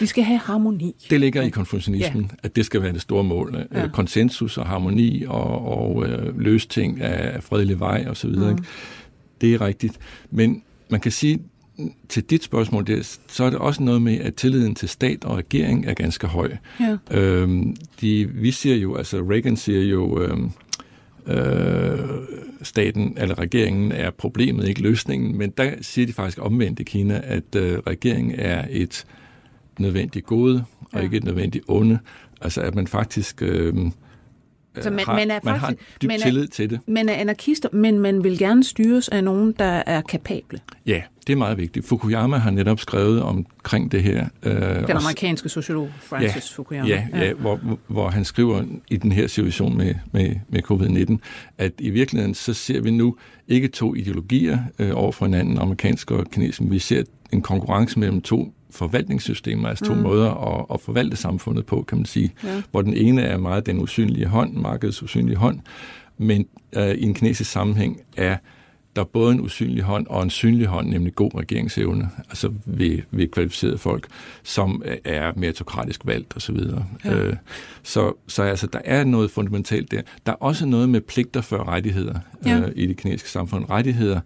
Vi 0.00 0.06
skal 0.06 0.24
have 0.24 0.38
harmoni. 0.38 1.06
Det 1.10 1.20
ligger 1.20 1.42
i 1.42 1.48
konfucianismen, 1.48 2.22
ja. 2.22 2.36
at 2.42 2.56
det 2.56 2.66
skal 2.66 2.82
være 2.82 2.92
det 2.92 3.00
store 3.00 3.24
mål. 3.24 3.54
Øh, 3.56 3.64
ja. 3.74 3.88
Konsensus 3.88 4.58
og 4.58 4.66
harmoni 4.66 5.24
og, 5.28 5.78
og 5.78 6.06
øh, 6.06 6.38
løse 6.40 6.68
ting 6.68 7.00
af 7.00 7.42
fredelig 7.42 7.80
vej 7.80 8.06
osv. 8.08 8.30
Mm. 8.30 8.64
Det 9.40 9.54
er 9.54 9.60
rigtigt. 9.60 9.98
Men 10.30 10.62
man 10.88 11.00
kan 11.00 11.12
sige, 11.12 11.38
til 12.08 12.22
dit 12.22 12.42
spørgsmål, 12.42 12.86
det, 12.86 13.20
så 13.28 13.44
er 13.44 13.50
det 13.50 13.58
også 13.58 13.82
noget 13.82 14.02
med, 14.02 14.18
at 14.20 14.34
tilliden 14.34 14.74
til 14.74 14.88
stat 14.88 15.24
og 15.24 15.36
regering 15.36 15.86
er 15.86 15.94
ganske 15.94 16.26
høj. 16.26 16.56
Ja. 16.80 16.96
Øhm, 17.10 17.76
de, 18.00 18.28
vi 18.28 18.50
siger 18.50 18.76
jo, 18.76 18.96
altså 18.96 19.16
Reagan 19.30 19.56
siger 19.56 19.82
jo, 19.82 20.20
øhm, 20.20 20.50
øh, 21.26 21.98
staten 22.62 23.14
eller 23.16 23.38
regeringen 23.38 23.92
er 23.92 24.10
problemet, 24.10 24.68
ikke 24.68 24.82
løsningen. 24.82 25.38
Men 25.38 25.50
der 25.50 25.70
siger 25.80 26.06
de 26.06 26.12
faktisk 26.12 26.38
omvendt 26.42 26.80
i 26.80 26.82
Kina, 26.82 27.20
at 27.24 27.54
øh, 27.56 27.78
regeringen 27.78 28.34
er 28.38 28.66
et 28.70 29.04
nødvendigt 29.78 30.26
gode 30.26 30.64
og 30.80 30.98
ja. 30.98 31.00
ikke 31.00 31.16
et 31.16 31.24
nødvendigt 31.24 31.64
onde. 31.68 31.98
Altså 32.40 32.60
at 32.60 32.74
man 32.74 32.86
faktisk... 32.86 33.42
Øh, 33.42 33.74
så 34.80 34.90
man, 34.90 35.04
har, 35.04 35.14
man, 35.14 35.30
er 35.30 35.40
man 35.44 35.60
faktisk, 35.60 35.82
har 35.90 35.98
dyb 36.02 36.08
man 36.08 36.18
er, 36.20 36.24
tillid 36.24 36.46
til 36.46 36.70
det. 36.70 36.80
Man 36.86 37.08
er 37.08 37.14
anarkister, 37.14 37.68
men 37.72 37.98
man 37.98 38.24
vil 38.24 38.38
gerne 38.38 38.64
styres 38.64 39.08
af 39.08 39.24
nogen, 39.24 39.54
der 39.58 39.82
er 39.86 40.00
kapable. 40.00 40.60
Ja, 40.86 41.02
det 41.26 41.32
er 41.32 41.36
meget 41.36 41.58
vigtigt. 41.58 41.86
Fukuyama 41.86 42.36
har 42.36 42.50
netop 42.50 42.80
skrevet 42.80 43.22
omkring 43.22 43.92
det 43.92 44.02
her. 44.02 44.26
Øh, 44.42 44.52
den 44.54 44.90
amerikanske 44.90 45.48
sociolog 45.48 45.90
Francis 46.00 46.50
ja, 46.50 46.56
Fukuyama. 46.56 46.88
Ja, 46.88 47.06
ja, 47.12 47.24
ja. 47.24 47.32
Hvor, 47.32 47.60
hvor 47.86 48.08
han 48.08 48.24
skriver 48.24 48.64
i 48.90 48.96
den 48.96 49.12
her 49.12 49.26
situation 49.26 49.76
med, 49.76 49.94
med, 50.12 50.34
med 50.48 50.62
covid-19, 50.70 51.16
at 51.58 51.72
i 51.78 51.90
virkeligheden 51.90 52.34
så 52.34 52.54
ser 52.54 52.80
vi 52.80 52.90
nu 52.90 53.16
ikke 53.48 53.68
to 53.68 53.94
ideologier 53.94 54.58
øh, 54.78 54.90
over 54.94 55.12
for 55.12 55.24
hinanden, 55.24 55.58
amerikansk 55.58 56.10
og 56.10 56.30
kinesisk, 56.30 56.60
vi 56.62 56.78
ser 56.78 57.02
en 57.32 57.42
konkurrence 57.42 57.98
mellem 57.98 58.20
to 58.20 58.54
forvaltningssystemer, 58.72 59.68
altså 59.68 59.84
to 59.84 59.94
mm. 59.94 60.00
måder 60.00 60.30
at, 60.30 60.66
at 60.74 60.80
forvalte 60.80 61.16
samfundet 61.16 61.66
på, 61.66 61.84
kan 61.88 61.98
man 61.98 62.04
sige. 62.04 62.32
Ja. 62.44 62.62
Hvor 62.70 62.82
den 62.82 62.94
ene 62.94 63.22
er 63.22 63.38
meget 63.38 63.66
den 63.66 63.78
usynlige 63.78 64.26
hånd, 64.26 64.52
markedets 64.52 65.02
usynlige 65.02 65.36
hånd, 65.36 65.60
men 66.18 66.46
øh, 66.76 66.90
i 66.90 67.02
en 67.02 67.14
kinesisk 67.14 67.50
sammenhæng 67.50 68.00
er 68.16 68.36
der 68.96 69.02
er 69.02 69.06
både 69.06 69.34
en 69.34 69.40
usynlig 69.40 69.82
hånd 69.82 70.06
og 70.06 70.22
en 70.22 70.30
synlig 70.30 70.66
hånd, 70.66 70.88
nemlig 70.88 71.14
god 71.14 71.30
regeringsevne, 71.34 72.10
altså 72.28 72.52
ved, 72.66 72.98
ved 73.10 73.28
kvalificerede 73.28 73.78
folk, 73.78 74.06
som 74.42 74.82
er 75.04 75.32
meritokratisk 75.36 76.00
valgt 76.04 76.36
osv. 76.36 76.56
Ja. 77.04 77.14
Øh, 77.14 77.36
så, 77.82 78.12
så 78.26 78.42
altså, 78.42 78.66
der 78.66 78.80
er 78.84 79.04
noget 79.04 79.30
fundamentalt 79.30 79.90
der. 79.90 80.02
Der 80.26 80.32
er 80.32 80.36
også 80.36 80.66
noget 80.66 80.88
med 80.88 81.00
pligter 81.00 81.40
før 81.40 81.68
rettigheder 81.68 82.18
ja. 82.46 82.58
øh, 82.58 82.72
i 82.76 82.86
det 82.86 82.96
kinesiske 82.96 83.30
samfund. 83.30 83.70
Rettigheder 83.70 84.20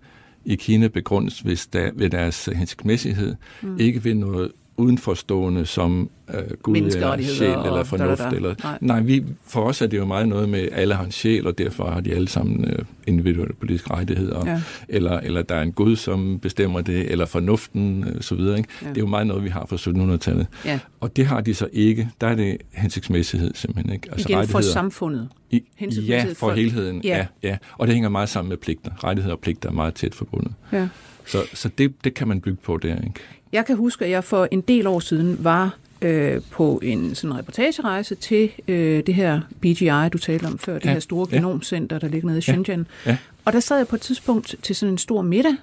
i 0.46 0.54
Kina 0.54 0.88
begrundes 0.88 1.40
hvis 1.40 1.66
der, 1.66 1.90
ved 1.94 2.10
deres 2.10 2.48
hensigtsmæssighed, 2.54 3.34
mm. 3.62 3.78
ikke 3.78 4.04
ved 4.04 4.14
noget 4.14 4.52
udenforstående 4.76 5.66
som 5.66 6.10
øh, 6.34 6.42
Gud 6.62 6.76
eller 6.76 7.22
sjæl 7.22 7.48
eller 7.50 7.84
fornuft. 7.84 8.18
Da, 8.18 8.24
da, 8.24 8.30
da. 8.30 8.36
Eller, 8.36 8.54
nej. 8.62 8.78
nej, 8.80 9.00
vi, 9.00 9.24
for 9.46 9.60
os 9.60 9.82
er 9.82 9.86
det 9.86 9.96
jo 9.96 10.04
meget 10.04 10.28
noget 10.28 10.48
med, 10.48 10.68
alle 10.72 10.94
har 10.94 11.04
en 11.04 11.10
sjæl, 11.10 11.46
og 11.46 11.58
derfor 11.58 11.90
har 11.90 12.00
de 12.00 12.14
alle 12.14 12.28
sammen 12.28 12.64
øh, 12.64 12.78
individuelle 13.06 13.54
politiske 13.54 13.90
rettigheder. 13.90 14.50
Ja. 14.50 14.62
Eller, 14.88 15.20
eller 15.20 15.42
der 15.42 15.54
er 15.54 15.62
en 15.62 15.72
Gud, 15.72 15.96
som 15.96 16.38
bestemmer 16.38 16.80
det, 16.80 17.10
eller 17.12 17.26
fornuften, 17.26 18.04
øh, 18.08 18.22
så 18.22 18.34
videre. 18.34 18.58
Ikke? 18.58 18.68
Ja. 18.82 18.88
Det 18.88 18.96
er 18.96 19.00
jo 19.00 19.06
meget 19.06 19.26
noget, 19.26 19.44
vi 19.44 19.48
har 19.48 19.66
fra 19.68 19.76
1700-tallet. 19.76 20.46
Ja. 20.64 20.80
Og 21.00 21.16
det 21.16 21.26
har 21.26 21.40
de 21.40 21.54
så 21.54 21.68
ikke. 21.72 22.08
Der 22.20 22.26
er 22.26 22.34
det 22.34 22.56
hensigtsmæssighed 22.72 23.50
simpelthen. 23.54 23.92
Ikke? 23.92 24.08
Altså 24.12 24.28
Igen 24.28 24.48
for 24.48 24.60
samfundet. 24.60 25.28
I, 25.50 25.62
ja, 25.80 26.24
for, 26.28 26.34
for 26.34 26.52
helheden. 26.52 27.00
Ja. 27.04 27.16
ja. 27.16 27.48
ja, 27.48 27.56
Og 27.72 27.86
det 27.86 27.94
hænger 27.94 28.08
meget 28.08 28.28
sammen 28.28 28.48
med 28.48 28.56
pligter. 28.56 29.04
Rettigheder 29.04 29.34
og 29.34 29.40
pligter 29.40 29.68
er 29.68 29.72
meget 29.72 29.94
tæt 29.94 30.14
forbundet. 30.14 30.52
Ja. 30.72 30.88
Så, 31.26 31.38
så 31.54 31.68
det, 31.78 32.04
det 32.04 32.14
kan 32.14 32.28
man 32.28 32.40
bygge 32.40 32.58
på 32.62 32.76
der. 32.76 32.94
Ikke? 32.94 33.14
Jeg 33.56 33.66
kan 33.66 33.76
huske, 33.76 34.04
at 34.04 34.10
jeg 34.10 34.24
for 34.24 34.48
en 34.50 34.60
del 34.60 34.86
år 34.86 35.00
siden 35.00 35.44
var 35.44 35.76
øh, 36.02 36.40
på 36.50 36.80
en 36.82 37.14
sådan 37.14 37.38
reportagerejse 37.38 38.14
til 38.14 38.50
øh, 38.68 39.02
det 39.06 39.14
her 39.14 39.40
BGI, 39.60 40.08
du 40.12 40.18
talte 40.18 40.44
om 40.44 40.58
før, 40.58 40.72
ja. 40.72 40.78
det 40.78 40.90
her 40.90 41.00
store 41.00 41.26
genomcenter, 41.30 41.98
der 41.98 42.08
ligger 42.08 42.26
nede 42.26 42.38
i 42.38 42.40
Shenzhen. 42.40 42.86
Ja. 43.06 43.10
Ja. 43.10 43.16
Og 43.44 43.52
der 43.52 43.60
sad 43.60 43.76
jeg 43.76 43.88
på 43.88 43.96
et 43.96 44.02
tidspunkt 44.02 44.54
til 44.62 44.76
sådan 44.76 44.92
en 44.92 44.98
stor 44.98 45.22
middag, 45.22 45.54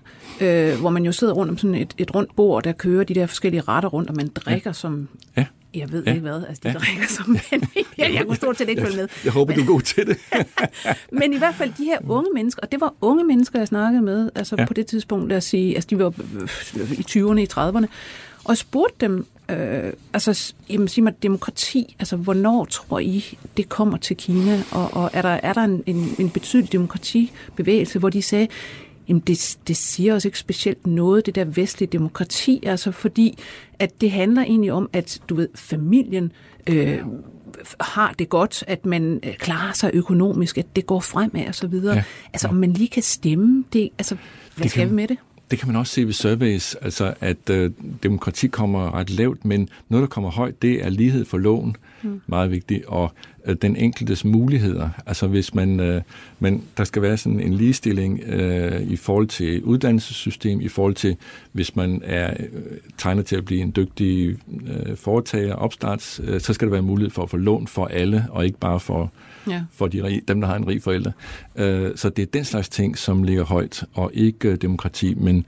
øh, 0.42 0.80
hvor 0.80 0.90
man 0.90 1.06
jo 1.06 1.12
sidder 1.12 1.34
rundt 1.34 1.52
om 1.52 1.58
sådan 1.58 1.76
et, 1.76 1.94
et 1.98 2.16
rundt 2.16 2.36
bord, 2.36 2.64
der 2.64 2.72
kører 2.72 3.04
de 3.04 3.16
der 3.16 3.26
forskellige 3.26 3.62
retter 3.62 3.90
rundt, 3.90 4.10
og 4.10 4.16
man 4.16 4.28
drikker 4.28 4.70
ja. 4.70 4.74
som... 4.74 5.08
Ja. 5.38 5.46
Jeg 5.74 5.92
ved 5.92 6.04
ja. 6.04 6.10
ikke 6.10 6.22
hvad, 6.22 6.44
altså 6.48 6.62
de 6.64 6.70
ja. 6.70 6.74
drikker 6.74 7.08
som 7.08 7.30
mænd. 7.30 7.64
jeg, 7.98 8.14
jeg 8.14 8.26
kunne 8.26 8.36
stort 8.36 8.58
set 8.58 8.70
ikke 8.70 8.82
følge 8.82 8.98
med. 8.98 9.08
Jeg 9.24 9.32
håber, 9.32 9.54
du 9.54 9.62
er 9.62 9.66
god 9.66 9.82
til 9.82 10.08
det. 10.08 10.18
Men 11.22 11.34
i 11.34 11.38
hvert 11.38 11.56
fald 11.56 11.74
de 11.78 11.84
her 11.84 11.98
unge 12.10 12.30
mennesker, 12.34 12.62
og 12.62 12.72
det 12.72 12.82
var 12.82 12.94
unge 13.02 13.24
mennesker, 13.24 13.60
jeg 13.60 13.68
snakkede 13.68 14.04
med, 14.04 14.30
altså 14.36 14.56
ja. 14.60 14.66
på 14.66 14.74
det 14.74 14.88
tidspunkt, 14.88 15.30
lad 15.30 15.38
os 15.38 15.44
sige, 15.44 15.76
altså 15.76 15.88
de 15.90 16.00
var 16.00 16.14
i 16.92 17.06
20'erne, 17.10 17.40
i 17.40 17.48
30'erne, 17.54 17.86
og 18.44 18.58
spurgte 18.58 18.96
dem, 19.06 19.26
øh, 19.50 19.94
altså, 20.14 20.54
jamen, 20.70 20.88
sig 20.88 21.04
mig, 21.04 21.24
demokrati, 21.24 21.96
altså, 22.00 22.16
hvornår 22.16 22.66
tror 22.66 23.00
I, 23.00 23.38
det 23.58 23.70
kommer 23.70 23.98
til 23.98 24.18
Kina? 24.18 24.64
Og, 24.72 24.94
og 24.94 25.10
er 25.14 25.22
der, 25.22 25.40
er 25.44 25.54
der 25.54 25.62
en, 25.62 25.84
en, 25.86 26.16
en 26.20 26.30
betydelig 26.30 26.72
demokratibevægelse, 26.72 28.00
hvor 28.00 28.10
de 28.10 28.22
sagde, 28.22 28.48
jamen, 29.08 29.24
det, 29.28 29.58
det 29.68 29.78
siger 29.78 30.16
os 30.16 30.26
ikke 30.26 30.40
specielt 30.40 30.88
noget, 30.88 31.26
det 31.26 31.36
der 31.36 31.46
vestlige 31.46 31.90
demokrati, 31.92 32.64
altså, 32.66 32.92
fordi 32.92 33.38
at 33.80 34.02
det 34.02 34.12
handler 34.12 34.42
egentlig 34.42 34.72
om, 34.72 34.90
at, 34.94 35.22
du 35.30 35.36
ved, 35.36 35.50
familien 35.56 36.32
øh, 36.70 37.00
har 37.80 38.14
det 38.20 38.30
godt, 38.30 38.64
at 38.68 38.86
man 38.86 39.20
øh, 39.24 39.34
klarer 39.34 39.74
sig 39.74 39.92
økonomisk, 39.94 40.58
at 40.58 40.76
det 40.76 40.86
går 40.86 41.00
fremad 41.00 41.48
og 41.48 41.56
så 41.56 41.68
videre. 41.68 41.96
Ja, 41.96 42.04
altså, 42.34 42.48
ja. 42.48 42.54
om 42.54 42.60
man 42.60 42.74
lige 42.74 42.88
kan 42.88 43.04
stemme, 43.04 43.64
det, 43.74 43.90
altså, 43.98 44.16
hvad 44.56 44.64
det 44.64 44.72
skal 44.72 44.82
kan, 44.82 44.90
vi 44.90 44.96
med 44.96 45.08
det? 45.08 45.18
Det 45.52 45.60
kan 45.60 45.68
man 45.68 45.76
også 45.76 45.94
se 45.94 46.06
ved 46.06 46.14
surveys, 46.14 46.76
altså 46.76 47.14
at 47.20 47.50
øh, 47.50 47.72
demokrati 48.04 48.48
kommer 48.48 48.94
ret 48.94 49.10
lavt, 49.10 49.46
men 49.46 49.70
noget, 49.90 50.02
der 50.02 50.08
kommer 50.08 50.32
højt, 50.32 50.62
det 50.62 50.86
er 50.86 50.90
lighed 50.90 51.26
for 51.26 51.38
loven, 51.38 51.76
mm. 52.04 52.22
meget 52.28 52.52
vigtigt, 52.52 52.86
og 52.86 53.12
øh, 53.46 53.56
den 53.62 53.76
enkeltes 53.76 54.26
muligheder. 54.26 54.90
Altså 55.06 55.28
hvis 55.28 55.56
man, 55.56 55.80
øh, 55.80 56.02
men 56.40 56.64
der 56.78 56.84
skal 56.84 57.02
være 57.02 57.18
sådan 57.18 57.40
en 57.40 57.54
ligestilling 57.54 58.24
øh, 58.26 58.82
i 58.82 58.96
forhold 58.96 59.28
til 59.28 59.64
uddannelsessystem, 59.64 60.62
i 60.62 60.68
forhold 60.68 60.94
til, 60.94 61.16
hvis 61.52 61.76
man 61.76 62.02
er 62.06 62.34
øh, 62.40 62.78
tegnet 62.98 63.26
til 63.26 63.36
at 63.36 63.46
blive 63.46 63.62
en 63.62 63.74
dygtig 63.76 64.38
øh, 64.68 64.96
foretager, 64.96 65.54
opstarts, 65.54 66.22
øh, 66.24 66.40
så 66.40 66.54
skal 66.54 66.68
der 66.68 66.72
være 66.72 66.82
mulighed 66.82 67.12
for 67.12 67.24
at 67.24 67.30
få 67.30 67.38
lån 67.38 67.68
for 67.68 67.86
alle, 67.86 68.26
og 68.30 68.46
ikke 68.46 68.60
bare 68.60 68.80
for 68.80 69.12
ja. 69.50 69.64
for 69.72 69.88
de 69.88 70.04
rige, 70.04 70.22
dem, 70.28 70.42
der 70.42 70.48
har 70.48 70.56
en 70.56 70.68
rig 70.68 70.82
forælder. 70.82 71.12
Øh, 71.56 71.92
så 71.96 72.10
det 72.10 72.22
er 72.22 72.26
den 72.26 72.44
slags 72.44 72.70
ting, 72.70 72.98
som 72.98 73.24
ligger 73.24 73.44
højt, 73.44 73.84
og 73.94 74.12
ikke 74.14 74.50
øh, 74.50 74.56
demokrati, 74.56 75.14
men 75.14 75.46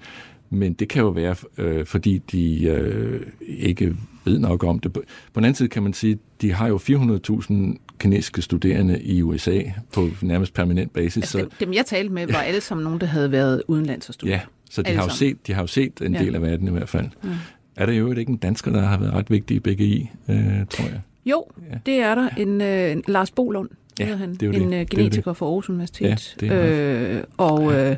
men 0.49 0.73
det 0.73 0.87
kan 0.87 1.01
jo 1.01 1.09
være, 1.09 1.35
øh, 1.57 1.85
fordi 1.85 2.17
de 2.17 2.63
øh, 2.63 3.21
ikke 3.41 3.95
ved 4.25 4.39
nok 4.39 4.63
om 4.63 4.79
det. 4.79 4.93
På 4.93 5.01
den 5.35 5.43
anden 5.43 5.55
side 5.55 5.69
kan 5.69 5.83
man 5.83 5.93
sige, 5.93 6.17
de 6.41 6.53
har 6.53 6.67
jo 6.67 6.77
400.000 6.77 7.53
kinesiske 7.99 8.41
studerende 8.41 9.01
i 9.01 9.21
USA 9.21 9.61
på 9.93 10.09
nærmest 10.21 10.53
permanent 10.53 10.93
basis. 10.93 11.17
Altså, 11.17 11.39
så, 11.39 11.47
dem, 11.59 11.73
jeg 11.73 11.85
talte 11.85 12.13
med, 12.13 12.27
var 12.27 12.39
alle 12.39 12.61
sammen 12.61 12.83
nogen, 12.83 12.99
der 12.99 13.07
havde 13.07 13.31
været 13.31 13.63
udenlands 13.67 14.07
og 14.07 14.13
studeret. 14.13 14.35
Ja, 14.35 14.41
så 14.69 14.81
de 14.81 14.93
har, 14.93 15.03
jo 15.03 15.09
set, 15.09 15.47
de 15.47 15.53
har 15.53 15.61
jo 15.61 15.67
set 15.67 16.01
en 16.01 16.13
ja. 16.13 16.19
del 16.19 16.35
af 16.35 16.41
verden 16.41 16.67
i 16.67 16.71
hvert 16.71 16.89
fald. 16.89 17.07
Ja. 17.23 17.29
Er 17.75 17.85
der 17.85 17.93
jo 17.93 18.11
ikke 18.11 18.29
en 18.29 18.37
dansker, 18.37 18.71
der 18.71 18.81
har 18.81 18.97
været 18.97 19.13
ret 19.13 19.31
vigtig 19.31 19.57
i 19.57 19.59
BGI, 19.59 20.09
øh, 20.29 20.65
tror 20.69 20.85
jeg? 20.85 21.01
Jo, 21.25 21.45
ja. 21.71 21.77
det 21.85 21.93
er 21.93 22.15
der. 22.15 22.29
En 22.29 22.61
øh, 22.61 23.03
Lars 23.07 23.31
Bolund, 23.31 23.69
ja, 23.99 24.15
han. 24.15 24.35
Det 24.35 24.43
er 24.43 24.61
en 24.61 24.71
det. 24.71 24.81
Uh, 24.81 24.87
genetiker 24.89 25.33
fra 25.33 25.45
Aarhus 25.45 25.69
Universitet. 25.69 26.07
Ja, 26.41 26.45
det 26.47 26.51
er 26.51 27.17
øh, 27.17 27.23
og 27.37 27.73
øh, 27.73 27.95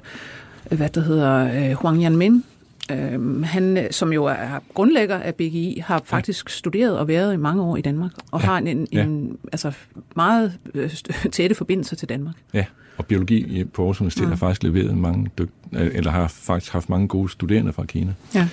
hvad 0.71 0.89
der 0.89 1.01
hedder, 1.01 1.69
øh, 1.69 1.71
Huang 1.71 2.03
Yanmin, 2.03 2.43
øh, 2.91 3.43
han, 3.43 3.87
som 3.91 4.13
jo 4.13 4.25
er 4.25 4.59
grundlægger 4.73 5.15
af 5.15 5.35
BGI, 5.35 5.83
har 5.85 6.01
faktisk 6.05 6.49
ja. 6.49 6.51
studeret 6.51 6.99
og 6.99 7.07
været 7.07 7.33
i 7.33 7.37
mange 7.37 7.63
år 7.63 7.77
i 7.77 7.81
Danmark, 7.81 8.11
og 8.31 8.41
ja. 8.41 8.45
har 8.45 8.57
en, 8.57 8.67
en, 8.67 8.87
ja. 8.91 9.03
en 9.03 9.37
altså 9.51 9.71
meget 10.15 10.53
øh, 10.73 10.93
tætte 11.31 11.55
forbindelser 11.55 11.95
til 11.95 12.09
Danmark. 12.09 12.35
Ja, 12.53 12.65
og 12.97 13.05
biologi 13.05 13.63
på 13.63 13.81
Aarhus 13.81 14.01
Universitet 14.01 14.23
ja. 14.23 14.29
har 14.29 14.35
faktisk 14.35 14.63
leveret 14.63 14.97
mange 14.97 15.31
dygt, 15.37 15.53
eller 15.71 16.11
har 16.11 16.27
faktisk 16.27 16.73
haft 16.73 16.89
mange 16.89 17.07
gode 17.07 17.29
studerende 17.29 17.73
fra 17.73 17.85
Kina. 17.85 18.13
Ja. 18.35 18.47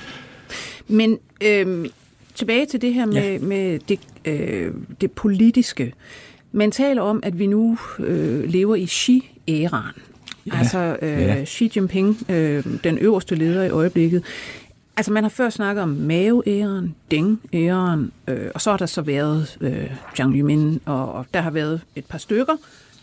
Men 0.88 1.18
øh, 1.44 1.86
tilbage 2.34 2.66
til 2.66 2.80
det 2.80 2.94
her 2.94 3.06
med, 3.06 3.32
ja. 3.32 3.38
med 3.38 3.78
det, 3.78 4.00
øh, 4.24 4.72
det 5.00 5.12
politiske. 5.12 5.92
Man 6.52 6.70
taler 6.70 7.02
om, 7.02 7.20
at 7.22 7.38
vi 7.38 7.46
nu 7.46 7.78
øh, 7.98 8.44
lever 8.44 8.74
i 8.74 8.84
Xi-æraen. 8.84 10.00
Ja. 10.46 10.58
Altså 10.58 10.96
øh, 11.02 11.08
ja. 11.08 11.44
Xi 11.44 11.72
Jinping, 11.76 12.30
øh, 12.30 12.64
den 12.84 12.98
øverste 12.98 13.34
leder 13.34 13.64
i 13.64 13.70
øjeblikket. 13.70 14.22
Altså 14.96 15.12
man 15.12 15.24
har 15.24 15.30
før 15.30 15.50
snakket 15.50 15.82
om 15.82 15.88
Mao-æren, 15.88 16.94
Deng-æren, 17.10 18.12
øh, 18.28 18.50
og 18.54 18.60
så 18.60 18.70
har 18.70 18.76
der 18.76 18.86
så 18.86 19.02
været 19.02 19.58
øh, 19.60 19.90
Jiang 20.18 20.34
Yumin, 20.34 20.80
og, 20.84 21.12
og 21.12 21.26
der 21.34 21.40
har 21.40 21.50
været 21.50 21.80
et 21.96 22.04
par 22.04 22.18
stykker, 22.18 22.54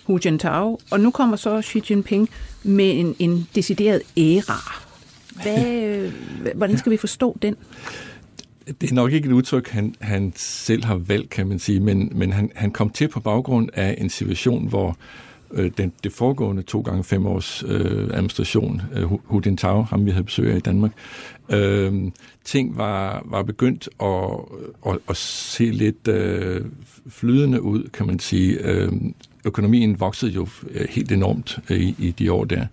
Hu 0.06 0.20
Jintao, 0.26 0.80
og 0.92 1.00
nu 1.00 1.12
kommer 1.12 1.36
så 1.36 1.62
Xi 1.62 1.82
Jinping 1.90 2.30
med 2.64 3.00
en, 3.00 3.16
en 3.20 3.48
decideret 3.56 4.02
æra. 4.18 4.82
Hvad, 5.44 5.84
øh, 5.84 6.14
hvordan 6.56 6.78
skal 6.78 6.92
vi 6.92 6.98
forstå 6.98 7.38
den? 7.42 7.56
det 8.82 8.92
er 8.92 8.96
nok 8.96 9.12
ikke 9.12 9.28
et 9.28 9.32
udtryk, 9.32 9.70
han, 9.70 9.96
han 10.00 10.34
selv 10.36 10.86
har 10.86 10.96
valgt, 10.96 11.30
kan 11.30 11.48
man 11.48 11.60
sige, 11.60 11.80
men, 11.80 12.12
men 12.16 12.34
han, 12.34 12.52
han 12.56 12.72
kom 12.72 12.90
til 12.90 13.08
på 13.08 13.20
baggrund 13.20 13.70
af 13.74 13.96
en 13.98 14.10
situation, 14.10 14.68
hvor 14.68 14.98
øh, 15.54 15.72
den, 15.78 15.94
det 16.04 16.14
foregående 16.14 16.62
to 16.62 16.82
gange 16.82 17.04
fem 17.04 17.26
års 17.26 17.64
øh, 17.68 18.10
administration, 18.14 18.82
øh, 18.96 19.04
Hu 19.04 19.42
Jintao, 19.46 19.82
ham 19.82 20.06
vi 20.06 20.12
havde 20.12 20.24
besøg 20.24 20.52
af 20.52 20.58
i 20.58 20.60
Danmark, 20.60 20.92
øh, 21.50 22.12
ting 22.44 22.78
var, 22.78 23.24
var 23.26 23.44
begyndt 23.44 23.90
at, 24.00 24.94
at, 24.94 25.00
at 25.10 25.18
se 25.18 25.64
lidt 25.64 26.08
øh, 26.08 26.66
flydende 27.10 27.62
ud, 27.62 27.90
kan 27.94 28.08
man 28.08 28.20
sige. 28.20 28.58
Øh, 28.64 28.92
økonomien 29.46 30.00
voksede 30.00 30.32
jo 30.32 30.48
øh, 30.70 30.88
helt 30.90 31.12
enormt 31.12 31.60
øh, 31.70 31.80
i, 31.80 31.96
i 32.00 32.12
de 32.12 32.32
år 32.32 32.46
der. 32.46 32.66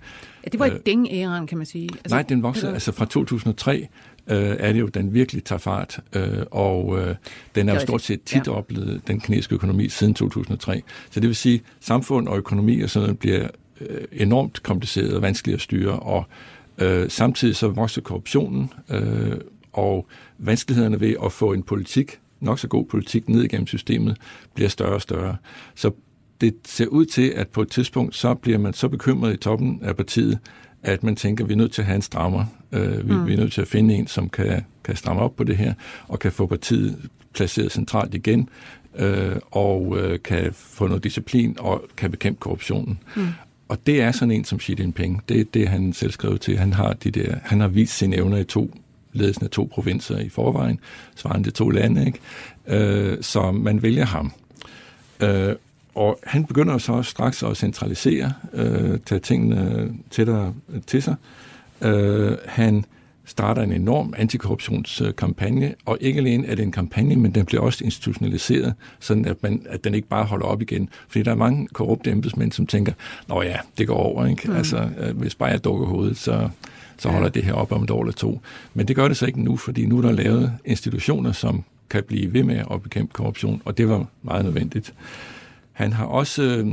Ja, 0.45 0.49
det 0.53 0.61
var 0.61 0.65
ikke 0.65 0.77
øh, 0.77 0.83
ding-æren, 0.87 1.47
kan 1.47 1.59
man 1.59 1.67
sige. 1.67 1.89
Altså, 1.93 2.15
nej, 2.15 2.23
den 2.23 2.43
voksede 2.43 2.73
altså 2.73 2.93
fra 2.93 3.05
2003 3.05 3.89
øh, 4.29 4.57
er 4.59 4.73
det 4.73 4.81
jo, 4.81 4.87
den 4.87 5.15
virkelig 5.15 5.45
tager 5.45 5.59
fart, 5.59 6.01
øh, 6.13 6.43
og 6.51 6.99
øh, 6.99 7.15
den 7.55 7.69
er 7.69 7.75
jo 7.75 7.81
stort 7.81 8.03
set 8.03 8.23
tit 8.23 8.47
ja. 8.47 8.53
oplevet, 8.53 9.01
den 9.07 9.21
kinesiske 9.21 9.55
økonomi, 9.55 9.89
siden 9.89 10.15
2003. 10.15 10.83
Så 11.11 11.21
det 11.21 11.29
vil 11.29 11.37
sige, 11.37 11.63
samfund 11.81 12.29
og 12.29 12.37
økonomi 12.37 12.81
og 12.81 12.91
sådan 12.91 13.07
noget 13.07 13.19
bliver 13.19 13.49
øh, 13.81 14.05
enormt 14.13 14.63
kompliceret 14.63 15.15
og 15.15 15.23
vanskeligt 15.23 15.55
at 15.55 15.61
styre, 15.61 15.99
og 15.99 16.25
øh, 16.79 17.11
samtidig 17.11 17.57
så 17.57 17.69
vokser 17.69 18.01
korruptionen, 18.01 18.73
øh, 18.91 19.37
og 19.73 20.07
vanskelighederne 20.39 21.01
ved 21.01 21.15
at 21.25 21.33
få 21.33 21.53
en 21.53 21.63
politik, 21.63 22.19
nok 22.41 22.59
så 22.59 22.69
god 22.69 22.85
politik, 22.85 23.29
ned 23.29 23.43
igennem 23.43 23.67
systemet, 23.67 24.17
bliver 24.55 24.69
større 24.69 24.95
og 24.95 25.03
større. 25.03 25.37
Så 25.75 25.91
det 26.41 26.55
ser 26.65 26.87
ud 26.87 27.05
til, 27.05 27.33
at 27.37 27.49
på 27.49 27.63
et 27.63 27.71
tidspunkt, 27.71 28.17
så 28.17 28.35
bliver 28.35 28.59
man 28.59 28.73
så 28.73 28.89
bekymret 28.89 29.35
i 29.35 29.37
toppen 29.37 29.81
af 29.83 29.97
partiet, 29.97 30.39
at 30.83 31.03
man 31.03 31.17
tænker, 31.17 31.45
at 31.45 31.49
vi 31.49 31.53
er 31.53 31.59
nødt 31.59 31.73
til 31.73 31.83
at 31.83 31.87
have 31.87 31.97
en 31.97 32.03
strammer. 32.03 32.45
Øh, 32.73 33.09
vi, 33.09 33.15
mm. 33.15 33.27
vi 33.27 33.33
er 33.33 33.37
nødt 33.37 33.53
til 33.53 33.61
at 33.61 33.69
finde 33.69 33.95
en, 33.95 34.07
som 34.07 34.29
kan, 34.29 34.65
kan 34.85 34.97
stramme 34.97 35.23
op 35.23 35.37
på 35.37 35.45
det 35.45 35.57
her, 35.57 35.75
og 36.09 36.19
kan 36.19 36.33
få 36.33 36.47
partiet 36.47 36.99
placeret 37.35 37.73
centralt 37.73 38.15
igen, 38.15 38.49
øh, 38.99 39.37
og 39.51 39.99
øh, 40.01 40.19
kan 40.25 40.53
få 40.53 40.87
noget 40.87 41.05
disciplin, 41.05 41.57
og 41.59 41.85
kan 41.97 42.11
bekæmpe 42.11 42.41
korruptionen. 42.41 42.99
Mm. 43.17 43.27
Og 43.69 43.79
det 43.87 44.03
er 44.03 44.13
sådan 44.13 44.33
en 44.33 44.45
som 44.45 44.61
Xi 44.61 44.77
Jinping. 44.79 45.23
Det 45.29 45.41
er 45.41 45.45
det, 45.55 45.69
han 45.69 45.93
selv 45.93 46.11
skrev 46.11 46.39
til. 46.39 46.59
Han 46.59 46.73
har, 46.73 46.93
de 46.93 47.11
der, 47.11 47.35
han 47.43 47.61
har 47.61 47.69
vist 47.69 47.97
sine 47.97 48.17
evner 48.17 48.37
i 48.37 48.45
to 48.45 48.75
ledelsen 49.13 49.45
af 49.45 49.51
to 49.51 49.69
provinser 49.73 50.19
i 50.19 50.29
forvejen, 50.29 50.81
svarende 51.17 51.45
til 51.45 51.53
to 51.53 51.71
lande, 51.71 52.07
ikke? 52.07 52.19
Øh, 52.67 53.19
så 53.21 53.51
man 53.51 53.83
vælger 53.83 54.05
ham. 54.05 54.33
Øh, 55.23 55.55
og 55.95 56.19
han 56.25 56.45
begynder 56.45 56.79
så 56.79 57.03
straks 57.03 57.43
at 57.43 57.57
centralisere, 57.57 58.33
øh, 58.53 58.99
tage 59.07 59.19
tingene 59.19 59.93
tættere 60.11 60.55
til 60.87 61.03
sig. 61.03 61.15
Øh, 61.83 62.37
han 62.47 62.85
starter 63.25 63.63
en 63.63 63.73
enorm 63.73 64.15
antikorruptionskampagne, 64.17 65.75
og 65.87 65.99
ikke 66.01 66.19
alene 66.19 66.47
er 66.47 66.55
det 66.55 66.63
en 66.63 66.73
kampagne, 66.73 67.17
men 67.17 67.35
den 67.35 67.47
bliver 67.47 67.63
også 67.63 67.85
institutionaliseret, 67.85 68.75
sådan 69.01 69.25
at, 69.25 69.43
man, 69.43 69.67
at 69.69 69.85
den 69.85 69.95
ikke 69.95 70.09
bare 70.09 70.25
holder 70.25 70.47
op 70.47 70.63
igen. 70.63 70.89
Fordi 71.09 71.23
der 71.23 71.31
er 71.31 71.37
mange 71.37 71.69
korrupte 71.73 72.11
embedsmænd, 72.11 72.53
som 72.53 72.67
tænker, 72.67 72.93
nå 73.29 73.43
ja, 73.43 73.57
det 73.79 73.87
går 73.87 73.97
over, 73.97 74.27
ikke? 74.27 74.51
Mm. 74.51 74.57
Altså, 74.57 74.89
øh, 74.99 75.19
hvis 75.19 75.35
bare 75.35 75.49
jeg 75.49 75.65
dukker 75.65 75.87
hovedet, 75.87 76.17
så, 76.17 76.49
så 76.99 77.09
holder 77.09 77.27
ja. 77.29 77.31
det 77.31 77.45
her 77.45 77.53
op 77.53 77.73
om 77.73 77.83
et 77.83 77.91
år 77.91 78.01
eller 78.01 78.13
to. 78.13 78.41
Men 78.75 78.89
det 78.89 78.97
gør 78.97 79.09
det 79.09 79.17
så 79.17 79.27
ikke 79.27 79.43
nu, 79.43 79.57
fordi 79.57 79.87
nu 79.87 79.99
er 79.99 80.03
der 80.03 80.13
lavet 80.13 80.53
institutioner, 80.65 81.33
som 81.33 81.65
kan 81.91 82.03
blive 82.09 82.33
ved 82.33 82.43
med 82.43 82.63
at 82.71 82.83
bekæmpe 82.83 83.13
korruption, 83.13 83.63
og 83.65 83.79
det 83.79 83.89
var 83.89 84.07
meget 84.23 84.45
nødvendigt. 84.45 84.95
Han 85.79 85.93
har 85.93 86.05
også, 86.05 86.43
øh, 86.43 86.67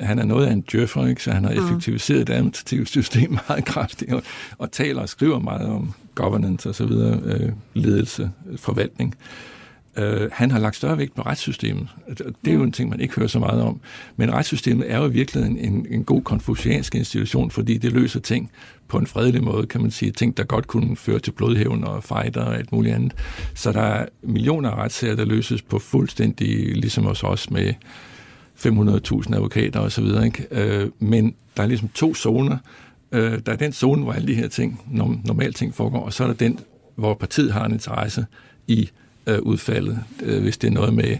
han 0.00 0.18
er 0.18 0.24
noget 0.24 0.46
af 0.46 0.52
en 0.52 0.60
djøffer, 0.60 1.06
ikke? 1.06 1.22
så 1.22 1.30
han 1.30 1.44
har 1.44 1.52
mm. 1.52 1.58
effektiviseret 1.64 2.26
det 2.26 2.34
administrative 2.34 2.86
system 2.86 3.30
meget 3.48 3.64
kraftigt, 3.64 4.12
og, 4.12 4.22
og 4.58 4.72
taler 4.72 5.02
og 5.02 5.08
skriver 5.08 5.38
meget 5.38 5.68
om 5.68 5.92
governance 6.14 6.68
og 6.68 6.74
så 6.74 6.86
videre, 6.86 7.20
øh, 7.24 7.52
ledelse, 7.74 8.30
forvaltning. 8.56 9.14
Øh, 9.96 10.30
han 10.32 10.50
har 10.50 10.58
lagt 10.58 10.76
større 10.76 10.98
vægt 10.98 11.14
på 11.14 11.22
retssystemet. 11.22 11.88
Det 12.44 12.50
er 12.50 12.54
jo 12.54 12.62
en 12.62 12.72
ting, 12.72 12.90
man 12.90 13.00
ikke 13.00 13.14
hører 13.14 13.28
så 13.28 13.38
meget 13.38 13.62
om. 13.62 13.80
Men 14.16 14.32
retssystemet 14.32 14.90
er 14.90 14.98
jo 14.98 15.06
i 15.06 15.12
virkeligheden 15.12 15.58
en, 15.58 15.86
en 15.90 16.04
god 16.04 16.22
konfuciansk 16.22 16.94
institution, 16.94 17.50
fordi 17.50 17.78
det 17.78 17.92
løser 17.92 18.20
ting 18.20 18.50
på 18.88 18.98
en 18.98 19.06
fredelig 19.06 19.44
måde, 19.44 19.66
kan 19.66 19.80
man 19.80 19.90
sige. 19.90 20.10
Ting, 20.12 20.36
der 20.36 20.44
godt 20.44 20.66
kunne 20.66 20.96
føre 20.96 21.18
til 21.18 21.30
blodhævn 21.30 21.84
og 21.84 22.04
fighter 22.04 22.42
og 22.42 22.56
alt 22.56 22.72
muligt 22.72 22.94
andet. 22.94 23.14
Så 23.54 23.72
der 23.72 23.80
er 23.80 24.06
millioner 24.22 24.70
af 24.70 24.76
retssager, 24.84 25.16
der 25.16 25.24
løses 25.24 25.62
på 25.62 25.78
fuldstændig, 25.78 26.76
ligesom 26.76 27.04
hos 27.04 27.22
os 27.22 27.50
med 27.50 27.74
500.000 28.56 29.34
advokater 29.34 29.80
osv. 29.80 30.04
Øh, 30.50 30.90
men 30.98 31.34
der 31.56 31.62
er 31.62 31.66
ligesom 31.66 31.88
to 31.88 32.14
zoner. 32.14 32.56
Øh, 33.12 33.38
der 33.46 33.52
er 33.52 33.56
den 33.56 33.72
zone, 33.72 34.02
hvor 34.02 34.12
alle 34.12 34.28
de 34.28 34.34
her 34.34 34.48
ting, 34.48 34.80
normalt 35.24 35.56
ting 35.56 35.74
foregår, 35.74 36.04
og 36.04 36.12
så 36.12 36.22
er 36.22 36.26
der 36.26 36.34
den, 36.34 36.60
hvor 36.94 37.14
partiet 37.14 37.52
har 37.52 37.64
en 37.64 37.72
interesse 37.72 38.26
i 38.66 38.90
øh, 39.26 39.38
udfaldet. 39.38 39.98
Øh, 40.22 40.42
hvis 40.42 40.56
det 40.58 40.68
er 40.68 40.72
noget 40.72 40.94
med 40.94 41.16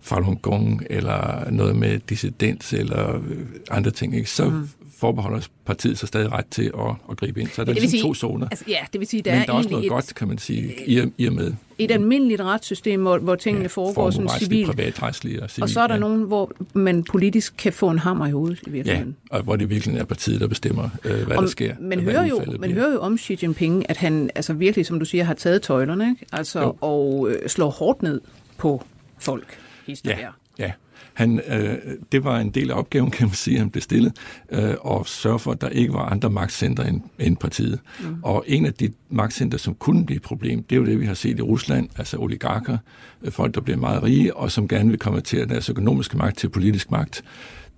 Falun 0.00 0.36
Gong, 0.36 0.86
eller 0.90 1.50
noget 1.50 1.76
med 1.76 1.98
dissidens, 1.98 2.72
eller 2.72 3.22
andre 3.70 3.90
ting, 3.90 4.16
ikke? 4.16 4.30
så 4.30 4.48
mm 4.48 4.68
forbeholder 5.04 5.48
partiet 5.64 5.98
sig 5.98 6.08
stadig 6.08 6.32
ret 6.32 6.46
til 6.50 6.72
at, 6.78 6.94
at 7.10 7.16
gribe 7.16 7.40
ind. 7.40 7.48
Så 7.48 7.64
der 7.64 7.70
er 7.70 7.74
ligesom 7.74 7.90
sige, 7.90 8.02
to 8.02 8.14
zoner. 8.14 8.48
Altså, 8.48 8.64
ja, 8.68 8.78
det 8.92 9.00
vil 9.00 9.08
sige, 9.08 9.22
der 9.22 9.32
Men 9.32 9.40
er, 9.40 9.46
der 9.46 9.52
er 9.52 9.56
også 9.56 9.70
noget 9.70 9.84
et, 9.84 9.90
godt, 9.90 10.14
kan 10.14 10.28
man 10.28 10.38
sige, 10.38 10.74
i, 10.86 11.02
i 11.18 11.26
og 11.26 11.32
med. 11.32 11.52
Et 11.78 11.90
almindeligt 11.90 12.40
retssystem, 12.40 13.02
hvor, 13.02 13.18
hvor 13.18 13.34
tingene 13.34 13.62
ja, 13.62 13.68
foregår 13.68 14.10
sådan 14.10 14.28
civilt. 14.28 14.68
og 14.68 14.74
civil. 15.14 15.62
Og 15.62 15.68
så 15.68 15.80
er 15.80 15.86
der 15.86 15.94
ja. 15.94 16.00
nogen, 16.00 16.22
hvor 16.22 16.52
man 16.72 17.04
politisk 17.04 17.54
kan 17.58 17.72
få 17.72 17.90
en 17.90 17.98
hammer 17.98 18.26
i 18.26 18.30
hovedet 18.30 18.60
i 18.66 18.70
virkeligheden. 18.70 19.16
Ja, 19.32 19.36
og 19.36 19.42
hvor 19.42 19.56
det 19.56 19.70
virkelig 19.70 19.98
er 19.98 20.04
partiet, 20.04 20.40
der 20.40 20.48
bestemmer, 20.48 20.88
øh, 21.04 21.26
hvad 21.26 21.36
om, 21.36 21.44
der 21.44 21.50
sker. 21.50 21.74
Man, 21.80 22.00
hører 22.00 22.26
jo, 22.26 22.44
man 22.58 22.72
hører 22.72 22.92
jo 22.92 23.00
om 23.00 23.18
Xi 23.18 23.38
Jinping, 23.42 23.90
at 23.90 23.96
han 23.96 24.30
altså 24.34 24.52
virkelig, 24.52 24.86
som 24.86 24.98
du 24.98 25.04
siger, 25.04 25.24
har 25.24 25.34
taget 25.34 25.62
tøjlerne 25.62 26.10
ikke? 26.10 26.26
Altså, 26.32 26.72
og 26.80 27.28
øh, 27.30 27.48
slår 27.48 27.70
hårdt 27.70 28.02
ned 28.02 28.20
på 28.58 28.84
folk. 29.18 29.58
Ja, 30.04 30.18
ja. 30.58 30.72
Han, 31.14 31.40
øh, 31.48 31.78
det 32.12 32.24
var 32.24 32.38
en 32.38 32.50
del 32.50 32.70
af 32.70 32.78
opgaven, 32.78 33.10
kan 33.10 33.26
man 33.26 33.34
sige, 33.34 33.58
han 33.58 33.70
blev 33.70 33.82
stillet, 33.82 34.12
øh, 34.50 34.74
og 34.80 35.06
sørge 35.06 35.38
for, 35.38 35.52
at 35.52 35.60
der 35.60 35.68
ikke 35.68 35.92
var 35.92 36.08
andre 36.08 36.30
magtcentre 36.30 36.88
end, 36.88 37.00
end 37.18 37.36
partiet. 37.36 37.80
Mm. 38.00 38.16
Og 38.22 38.44
en 38.46 38.66
af 38.66 38.74
de 38.74 38.92
magtcentre, 39.10 39.58
som 39.58 39.74
kunne 39.74 40.06
blive 40.06 40.16
et 40.16 40.22
problem, 40.22 40.62
det 40.62 40.76
er 40.76 40.80
jo 40.80 40.86
det, 40.86 41.00
vi 41.00 41.06
har 41.06 41.14
set 41.14 41.38
i 41.38 41.42
Rusland, 41.42 41.88
altså 41.98 42.16
oligarker, 42.18 42.78
øh, 43.22 43.32
folk, 43.32 43.54
der 43.54 43.60
bliver 43.60 43.78
meget 43.78 44.02
rige, 44.02 44.36
og 44.36 44.50
som 44.50 44.68
gerne 44.68 44.90
vil 44.90 44.98
konvertere 44.98 45.46
deres 45.46 45.68
økonomiske 45.68 46.16
magt 46.16 46.38
til 46.38 46.48
politisk 46.48 46.90
magt. 46.90 47.24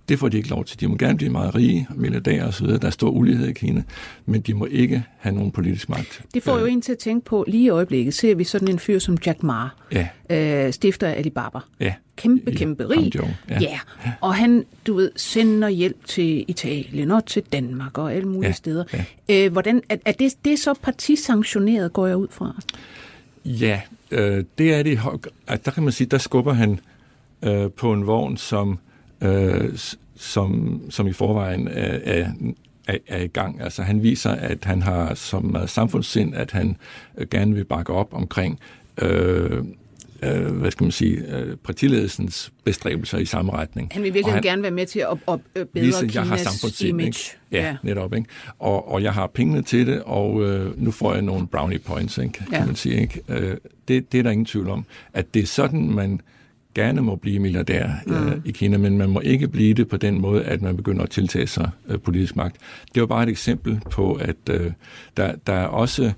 Det 0.08 0.18
får 0.18 0.28
de 0.28 0.36
ikke 0.36 0.48
lov 0.48 0.64
til. 0.64 0.80
De 0.80 0.88
må 0.88 0.96
gerne 0.96 1.16
blive 1.16 1.32
meget 1.32 1.54
rige, 1.54 1.88
milliardærer 1.94 2.48
osv. 2.48 2.66
Der 2.66 2.86
er 2.86 2.90
stor 2.90 3.08
ulighed 3.08 3.48
i 3.48 3.52
Kina, 3.52 3.82
men 4.26 4.40
de 4.40 4.54
må 4.54 4.66
ikke 4.66 5.04
have 5.18 5.34
nogen 5.34 5.50
politisk 5.50 5.88
magt. 5.88 6.22
Det 6.34 6.42
får 6.42 6.58
jo 6.58 6.64
øh. 6.64 6.72
en 6.72 6.82
til 6.82 6.92
at 6.92 6.98
tænke 6.98 7.24
på, 7.24 7.44
lige 7.48 7.64
i 7.64 7.68
øjeblikket 7.68 8.14
ser 8.14 8.34
vi 8.34 8.44
sådan 8.44 8.68
en 8.68 8.78
fyr 8.78 8.98
som 8.98 9.18
Jack 9.26 9.42
Ma, 9.42 9.68
ja. 9.92 10.08
øh, 10.30 10.72
stifter 10.72 11.08
af 11.08 11.18
Alibaba. 11.18 11.58
Ja. 11.80 11.94
Kæmpe, 12.16 12.52
kæmpe 12.52 12.88
rig. 12.88 13.14
Ja. 13.50 13.58
ja. 13.60 13.78
Og 14.20 14.34
han, 14.34 14.64
du 14.86 14.94
ved, 14.94 15.10
sender 15.16 15.68
hjælp 15.68 16.04
til 16.06 16.44
Italien 16.48 17.10
og 17.10 17.26
til 17.26 17.42
Danmark 17.52 17.98
og 17.98 18.14
alle 18.14 18.28
mulige 18.28 18.48
ja. 18.48 18.52
steder. 18.52 18.84
Ja. 19.28 19.44
Øh, 19.44 19.52
hvordan, 19.52 19.82
er, 19.88 19.96
er 20.04 20.12
det, 20.12 20.32
det 20.44 20.52
er 20.52 20.56
så 20.56 20.74
partisanktioneret, 20.82 21.92
går 21.92 22.06
jeg 22.06 22.16
ud 22.16 22.28
fra? 22.30 22.56
Ja, 23.44 23.80
øh, 24.10 24.44
det 24.58 24.74
er 24.74 24.82
det. 24.82 25.00
Der 25.64 25.70
kan 25.70 25.82
man 25.82 25.92
sige, 25.92 26.06
der 26.06 26.18
skubber 26.18 26.52
han 26.52 26.80
øh, 27.42 27.70
på 27.70 27.92
en 27.92 28.06
vogn, 28.06 28.36
som 28.36 28.78
øh, 29.20 29.78
som, 30.16 30.80
som 30.90 31.06
i 31.06 31.12
forvejen 31.12 31.68
er, 31.68 31.98
er, 32.04 32.30
er, 32.86 32.98
er 33.06 33.22
i 33.22 33.26
gang. 33.26 33.60
Altså 33.60 33.82
han 33.82 34.02
viser, 34.02 34.30
at 34.30 34.64
han 34.64 34.82
har 34.82 35.14
som 35.14 35.56
samfundssind, 35.66 36.34
at 36.34 36.50
han 36.50 36.76
øh, 37.18 37.26
gerne 37.30 37.54
vil 37.54 37.64
bakke 37.64 37.92
op 37.92 38.08
omkring 38.14 38.58
øh, 39.02 39.64
øh, 40.22 40.56
hvad 40.56 40.70
skal 40.70 40.84
man 40.84 40.92
sige, 40.92 41.36
øh, 41.36 41.56
partiledelsens 41.56 42.52
bestræbelser 42.64 43.18
i 43.18 43.24
samme 43.24 43.52
retning. 43.52 43.90
Han 43.92 44.02
vil 44.02 44.14
virkelig 44.14 44.34
han, 44.34 44.42
gerne 44.42 44.62
være 44.62 44.70
med 44.70 44.86
til 44.86 44.98
at, 44.98 45.18
at, 45.28 45.38
at 45.54 45.68
bedre 45.68 45.86
vise, 45.86 46.10
jeg 46.14 46.22
har 46.22 46.84
image. 46.84 47.06
Ikke? 47.06 47.18
Ja, 47.52 47.66
ja, 47.66 47.76
netop. 47.82 48.14
Ikke? 48.14 48.28
Og, 48.58 48.92
og 48.92 49.02
jeg 49.02 49.12
har 49.12 49.26
pengene 49.26 49.62
til 49.62 49.86
det, 49.86 50.02
og 50.02 50.42
øh, 50.44 50.82
nu 50.82 50.90
får 50.90 51.12
jeg 51.12 51.22
nogle 51.22 51.46
brownie 51.46 51.78
points, 51.78 52.18
ikke? 52.18 52.32
kan 52.32 52.46
ja. 52.52 52.66
man 52.66 52.76
sige. 52.76 53.00
Ikke? 53.00 53.22
Øh, 53.28 53.56
det, 53.88 54.12
det 54.12 54.18
er 54.18 54.22
der 54.22 54.30
ingen 54.30 54.46
tvivl 54.46 54.68
om. 54.68 54.84
At 55.12 55.34
det 55.34 55.42
er 55.42 55.46
sådan, 55.46 55.90
man 55.90 56.20
gerne 56.76 57.02
må 57.02 57.16
blive 57.16 57.38
milliardær 57.38 57.88
mm. 58.06 58.14
øh, 58.14 58.36
i 58.44 58.50
Kina, 58.50 58.78
men 58.78 58.98
man 58.98 59.10
må 59.10 59.20
ikke 59.20 59.48
blive 59.48 59.74
det 59.74 59.88
på 59.88 59.96
den 59.96 60.20
måde, 60.20 60.44
at 60.44 60.62
man 60.62 60.76
begynder 60.76 61.02
at 61.02 61.10
tiltage 61.10 61.46
sig 61.46 61.70
øh, 61.88 61.98
politisk 61.98 62.36
magt. 62.36 62.56
Det 62.94 63.00
var 63.00 63.06
bare 63.06 63.22
et 63.22 63.28
eksempel 63.28 63.80
på, 63.90 64.12
at 64.12 64.36
øh, 64.50 64.72
der, 65.16 65.34
der 65.46 65.52
er 65.52 65.66
også 65.66 66.12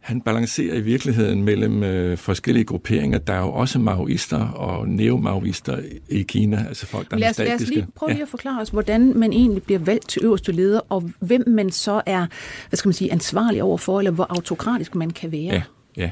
han 0.00 0.20
balancerer 0.20 0.74
i 0.74 0.80
virkeligheden 0.80 1.44
mellem 1.44 1.82
øh, 1.82 2.18
forskellige 2.18 2.64
grupperinger. 2.64 3.18
Der 3.18 3.32
er 3.32 3.40
jo 3.40 3.52
også 3.52 3.78
maoister 3.78 4.48
og 4.48 4.88
neomaoister 4.88 5.78
i 6.08 6.22
Kina, 6.22 6.64
altså 6.68 6.86
folk, 6.86 7.10
der 7.10 7.16
lad 7.16 7.30
os, 7.30 7.38
er 7.38 7.44
Lad 7.44 7.54
os 7.54 7.68
lige 7.68 7.86
prøve 7.94 8.12
ja. 8.12 8.22
at 8.22 8.28
forklare 8.28 8.60
os, 8.60 8.68
hvordan 8.68 9.18
man 9.18 9.32
egentlig 9.32 9.62
bliver 9.62 9.78
valgt 9.78 10.08
til 10.08 10.24
øverste 10.24 10.52
leder, 10.52 10.80
og 10.88 11.10
hvem 11.20 11.44
man 11.46 11.70
så 11.70 12.02
er, 12.06 12.26
hvad 12.68 12.76
skal 12.76 12.88
man 12.88 12.94
sige, 12.94 13.12
ansvarlig 13.12 13.62
overfor, 13.62 13.98
eller 13.98 14.10
hvor 14.10 14.26
autokratisk 14.30 14.94
man 14.94 15.10
kan 15.10 15.32
være. 15.32 15.54
Ja. 15.54 15.62
Ja, 15.96 16.10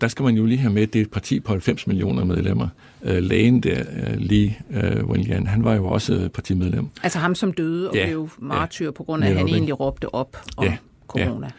der 0.00 0.08
skal 0.08 0.22
man 0.22 0.34
jo 0.34 0.46
lige 0.46 0.58
have 0.58 0.72
med, 0.72 0.86
det 0.86 0.98
er 0.98 1.02
et 1.02 1.10
parti 1.10 1.40
på 1.40 1.52
90 1.52 1.86
millioner 1.86 2.24
medlemmer. 2.24 2.68
Øh, 3.02 3.22
lægen 3.22 3.60
der, 3.62 3.80
øh, 3.80 4.16
Lee 4.16 4.54
øh, 4.70 5.04
Wenlian, 5.04 5.46
han 5.46 5.64
var 5.64 5.74
jo 5.74 5.86
også 5.86 6.28
partimedlem. 6.34 6.88
Altså 7.02 7.18
ham, 7.18 7.34
som 7.34 7.52
døde 7.52 7.90
og 7.90 7.96
ja, 7.96 8.06
blev 8.06 8.30
martyr 8.38 8.84
ja, 8.84 8.90
på 8.90 9.04
grund 9.04 9.24
af, 9.24 9.30
at 9.30 9.36
han 9.36 9.48
egentlig 9.48 9.80
råbte 9.80 10.14
op 10.14 10.36
om 10.56 10.64
ja, 10.64 10.76
corona. 11.08 11.50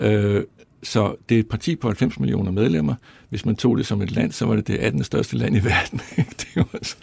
Ja. 0.00 0.12
Øh, 0.12 0.44
så 0.82 1.16
det 1.28 1.34
er 1.34 1.38
et 1.40 1.48
parti 1.48 1.76
på 1.76 1.88
90 1.88 2.20
millioner 2.20 2.50
medlemmer. 2.50 2.94
Hvis 3.28 3.46
man 3.46 3.56
tog 3.56 3.78
det 3.78 3.86
som 3.86 4.02
et 4.02 4.12
land, 4.12 4.32
så 4.32 4.46
var 4.46 4.56
det 4.56 4.66
det 4.66 4.76
18. 4.76 5.04
største 5.04 5.36
land 5.36 5.56
i 5.56 5.64
verden. 5.64 6.00
det 6.40 6.56
var 6.56 6.94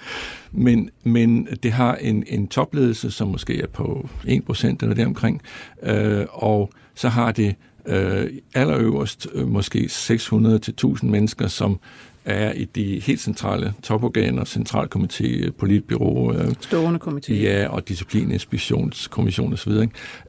men, 0.52 0.89
men 1.04 1.47
det 1.63 1.71
har 1.71 1.95
en, 1.95 2.23
en 2.28 2.47
topledelse, 2.47 3.12
som 3.12 3.28
måske 3.28 3.62
er 3.62 3.67
på 3.67 4.10
1% 4.26 4.67
eller 4.82 4.95
deromkring, 4.95 5.41
øh, 5.84 6.26
og 6.30 6.71
så 6.95 7.10
har 7.10 7.32
det 7.32 7.56
øh, 7.86 8.30
allerøverst 8.54 9.28
øh, 9.34 9.48
måske 9.48 9.80
600-1000 9.80 11.06
mennesker, 11.06 11.48
som 11.48 11.80
er 12.26 12.52
i 12.54 12.65
de 12.65 13.00
helt 13.00 13.22
centrale 13.22 13.74
toporganer, 13.84 14.43
centralkomité, 14.43 15.52
politbyrå, 15.52 16.34
øh, 16.34 16.54
stående 16.62 17.00
komité, 17.04 17.34
ja, 17.34 17.67
og 17.67 17.88
disciplininspektionskommission 17.88 19.54
osv. 19.54 19.72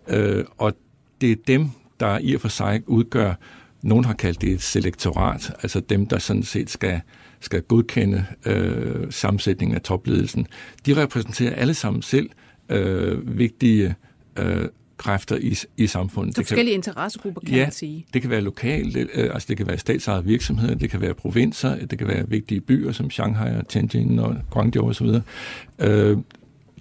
Øh, 0.09 0.45
og 0.59 0.73
det 1.21 1.33
er 1.33 1.37
dem, 1.47 1.71
der 2.01 2.19
i 2.19 2.35
og 2.35 2.41
for 2.41 2.49
sig 2.49 2.83
udgør 2.87 3.35
nogen 3.85 4.05
har 4.05 4.15
kaldt 4.15 4.41
det 4.41 4.53
et 4.53 4.63
selektorat, 4.63 5.53
altså 5.63 5.81
dem, 5.81 6.07
der 6.07 6.19
sådan 6.19 6.43
set 6.43 6.71
skal, 6.71 7.01
skal 7.41 7.63
godkende 7.63 8.27
øh, 8.47 9.13
sammensætningen 9.13 9.75
af 9.75 9.83
topledelsen. 9.83 10.47
De 10.87 11.03
repræsenterer 11.03 11.55
alle 11.55 11.75
sammen 11.75 12.03
selv 12.03 12.31
øh, 12.69 13.39
vigtige 13.39 13.95
øh, 14.39 14.69
kræfter 15.05 15.37
i, 15.37 15.57
i 15.77 15.87
samfundet. 15.87 16.35
Så 16.35 16.41
det 16.41 16.47
forskellige 16.47 16.73
kan, 16.73 16.79
interessegrupper, 16.79 17.41
kan 17.41 17.55
ja, 17.55 17.65
man 17.65 17.73
sige. 17.73 18.07
det 18.15 18.23
kan 18.23 18.31
være 18.31 18.41
lokalt, 18.41 18.97
øh, 18.97 19.31
altså 19.35 19.47
det 19.49 19.57
kan 19.57 19.67
være 19.67 19.79
statsejede 19.79 20.25
virksomheder, 20.25 20.75
det 20.75 20.91
kan 20.91 21.01
være 21.01 21.15
provinser, 21.15 21.87
det 21.87 21.99
kan 21.99 22.09
være 22.09 22.29
vigtige 22.29 22.61
byer 22.61 22.93
som 22.93 23.11
Shanghai 23.11 23.57
og 23.57 23.69
Tianjin 23.69 24.19
og 24.19 24.37
Guangzhou 24.51 24.89
osv. 24.89 25.07
Øh, 25.79 26.19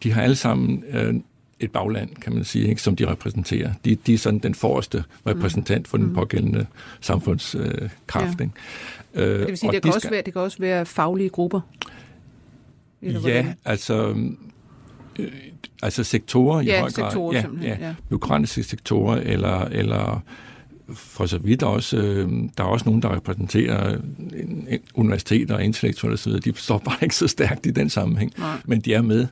de 0.04 0.12
har 0.12 0.22
alle 0.22 0.36
sammen 0.36 0.84
øh, 0.90 1.14
et 1.60 1.72
bagland, 1.72 2.10
kan 2.16 2.34
man 2.34 2.44
sige, 2.44 2.68
ikke, 2.68 2.82
som 2.82 2.96
de 2.96 3.08
repræsenterer. 3.08 3.74
De, 3.86 3.96
de 3.96 4.14
er 4.14 4.18
sådan 4.18 4.40
den 4.40 4.56
forreste 4.56 5.04
repræsentant 5.28 5.88
for 5.88 5.98
den 5.98 6.08
mm. 6.08 6.14
pågældende 6.14 6.66
samfundskraft. 7.02 8.42
Øh, 8.42 8.48
ja. 9.16 9.22
øh, 9.22 9.40
det 9.40 9.48
vil 9.48 9.58
sige, 9.58 9.72
det 9.72 9.82
kan, 9.82 9.92
de 9.92 9.96
også 9.96 10.00
skal, 10.00 10.12
være, 10.12 10.22
det 10.22 10.34
kan 10.34 10.42
også 10.42 10.58
være 10.60 10.86
faglige 10.86 11.30
grupper? 11.30 11.62
Eller 13.02 13.20
ja, 13.20 13.42
hvordan? 13.42 13.56
altså... 13.66 14.16
Øh, 15.20 15.32
altså 15.84 16.04
sektorer 16.04 16.62
ja, 16.62 16.78
i 16.78 16.80
høj 16.80 16.92
grad. 16.92 17.12
Sektorer, 17.12 17.44
ja, 17.62 17.68
ja, 17.68 17.78
ja. 17.88 17.96
Byråkratiske 18.10 18.64
sektorer, 18.64 19.16
eller, 19.16 19.60
eller 19.60 20.24
for 20.94 21.26
så 21.26 21.38
vidt 21.38 21.64
også, 21.64 21.98
øh, 21.98 22.32
der 22.58 22.64
er 22.64 22.68
også 22.68 22.86
nogen, 22.86 23.02
der 23.02 23.16
repræsenterer 23.16 23.94
en, 23.94 24.68
en 24.70 24.80
universiteter 24.94 25.56
og 25.56 25.64
intellektuelle 25.64 26.14
osv., 26.14 26.32
de 26.32 26.54
står 26.56 26.78
bare 26.78 26.98
ikke 27.02 27.16
så 27.16 27.28
stærkt 27.28 27.66
i 27.66 27.72
den 27.72 27.90
sammenhæng, 27.90 28.34
Nej. 28.38 28.58
men 28.66 28.82
de 28.82 28.94
er 28.94 29.02
med. 29.02 29.28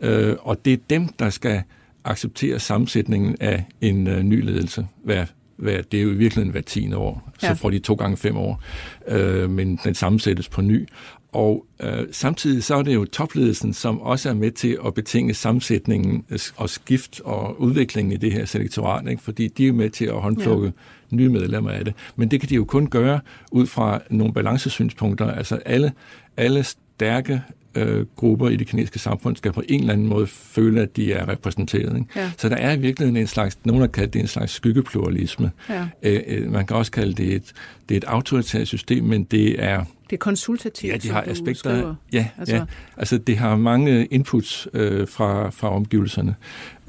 Øh, 0.00 0.36
og 0.40 0.64
det 0.64 0.72
er 0.72 0.76
dem, 0.90 1.08
der 1.08 1.30
skal 1.30 1.62
acceptere 2.04 2.58
sammensætningen 2.58 3.36
af 3.40 3.64
en 3.80 4.06
øh, 4.06 4.22
ny 4.22 4.44
ledelse 4.44 4.86
hver, 5.04 5.26
hver, 5.56 5.82
det 5.82 5.98
er 5.98 6.02
jo 6.02 6.10
i 6.10 6.14
virkeligheden 6.14 6.52
hver 6.52 6.60
tiende 6.60 6.96
år, 6.96 7.32
ja. 7.42 7.48
så 7.48 7.54
får 7.54 7.70
de 7.70 7.78
to 7.78 7.94
gange 7.94 8.16
fem 8.16 8.36
år, 8.36 8.62
øh, 9.08 9.50
men 9.50 9.80
den 9.84 9.94
sammensættes 9.94 10.48
på 10.48 10.62
ny. 10.62 10.88
Og 11.32 11.66
øh, 11.80 12.06
samtidig 12.12 12.64
så 12.64 12.74
er 12.74 12.82
det 12.82 12.94
jo 12.94 13.04
topledelsen, 13.04 13.74
som 13.74 14.00
også 14.00 14.28
er 14.28 14.34
med 14.34 14.50
til 14.50 14.78
at 14.86 14.94
betinge 14.94 15.34
sammensætningen 15.34 16.24
og 16.56 16.70
skift 16.70 17.20
og 17.20 17.60
udviklingen 17.60 18.12
i 18.12 18.16
det 18.16 18.32
her 18.32 18.44
selektorat, 18.44 19.08
ikke? 19.08 19.22
fordi 19.22 19.48
de 19.48 19.68
er 19.68 19.72
med 19.72 19.90
til 19.90 20.04
at 20.04 20.14
håndplukke 20.14 20.72
ja. 21.10 21.16
nye 21.16 21.28
medlemmer 21.28 21.70
af 21.70 21.84
det. 21.84 21.94
Men 22.16 22.30
det 22.30 22.40
kan 22.40 22.48
de 22.48 22.54
jo 22.54 22.64
kun 22.64 22.86
gøre 22.86 23.20
ud 23.52 23.66
fra 23.66 24.00
nogle 24.10 24.34
balancesynspunkter. 24.34 25.30
Altså 25.30 25.56
alle, 25.56 25.92
alle 26.36 26.64
stærke 26.64 27.42
øh, 27.74 28.06
grupper 28.16 28.48
i 28.48 28.56
det 28.56 28.66
kinesiske 28.66 28.98
samfund 28.98 29.36
skal 29.36 29.52
på 29.52 29.62
en 29.68 29.80
eller 29.80 29.92
anden 29.92 30.06
måde 30.06 30.26
føle, 30.26 30.80
at 30.80 30.96
de 30.96 31.12
er 31.12 31.28
repræsenteret. 31.28 31.96
Ikke? 31.98 32.06
Ja. 32.16 32.30
Så 32.38 32.48
der 32.48 32.56
er 32.56 32.72
i 32.72 32.78
virkeligheden 32.78 33.16
en 33.16 33.26
slags, 33.26 33.58
nogen 33.64 33.80
har 33.80 33.88
kaldt 33.88 34.12
det 34.12 34.20
en 34.20 34.28
slags 34.28 34.52
skyggepluralisme. 34.52 35.50
Ja. 35.68 35.88
Øh, 36.02 36.20
øh, 36.26 36.52
man 36.52 36.66
kan 36.66 36.76
også 36.76 36.92
kalde 36.92 37.12
det 37.12 37.34
et, 37.34 37.52
det 37.88 37.94
er 37.94 37.98
et 37.98 38.04
autoritært 38.04 38.66
system, 38.66 39.04
men 39.04 39.24
det 39.24 39.64
er 39.64 39.84
det 40.10 40.16
er 40.16 40.18
konsultativt, 40.18 40.92
Ja, 40.92 40.96
de 40.96 41.10
har 41.10 41.24
aspekter. 41.26 41.94
Ja, 42.12 42.28
altså. 42.38 42.54
ja, 42.56 42.64
altså 42.96 43.18
det 43.18 43.38
har 43.38 43.56
mange 43.56 44.06
inputs 44.06 44.68
øh, 44.74 45.08
fra, 45.08 45.50
fra 45.50 45.74
omgivelserne. 45.74 46.34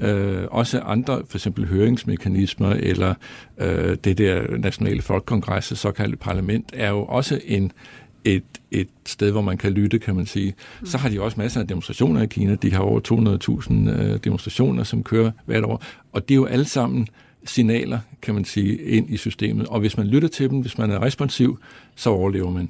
Øh, 0.00 0.44
også 0.50 0.80
andre, 0.80 1.22
for 1.28 1.38
eksempel 1.38 1.66
høringsmekanismer, 1.66 2.70
eller 2.70 3.14
øh, 3.58 3.96
det 4.04 4.18
der 4.18 4.56
nationale 4.56 5.02
folkekongres, 5.02 5.64
såkaldte 5.64 6.16
parlament, 6.16 6.70
er 6.74 6.90
jo 6.90 7.04
også 7.04 7.40
en, 7.44 7.72
et, 8.24 8.44
et 8.70 8.88
sted, 9.06 9.30
hvor 9.30 9.42
man 9.42 9.58
kan 9.58 9.72
lytte, 9.72 9.98
kan 9.98 10.16
man 10.16 10.26
sige. 10.26 10.54
Mm. 10.80 10.86
Så 10.86 10.98
har 10.98 11.08
de 11.08 11.20
også 11.20 11.40
masser 11.40 11.60
af 11.60 11.68
demonstrationer 11.68 12.22
i 12.22 12.26
Kina. 12.26 12.54
De 12.54 12.72
har 12.72 12.80
over 12.80 13.00
200.000 13.90 13.90
øh, 13.90 14.18
demonstrationer, 14.24 14.84
som 14.84 15.02
kører 15.02 15.30
hvert 15.46 15.64
år. 15.64 15.82
Og 16.12 16.28
det 16.28 16.34
er 16.34 16.36
jo 16.36 16.44
alle 16.44 16.64
sammen 16.64 17.06
signaler, 17.44 17.98
kan 18.22 18.34
man 18.34 18.44
sige, 18.44 18.82
ind 18.82 19.10
i 19.10 19.16
systemet. 19.16 19.66
Og 19.66 19.80
hvis 19.80 19.96
man 19.96 20.06
lytter 20.06 20.28
til 20.28 20.50
dem, 20.50 20.60
hvis 20.60 20.78
man 20.78 20.90
er 20.90 21.02
responsiv, 21.02 21.58
så 21.94 22.10
overlever 22.10 22.50
man. 22.50 22.68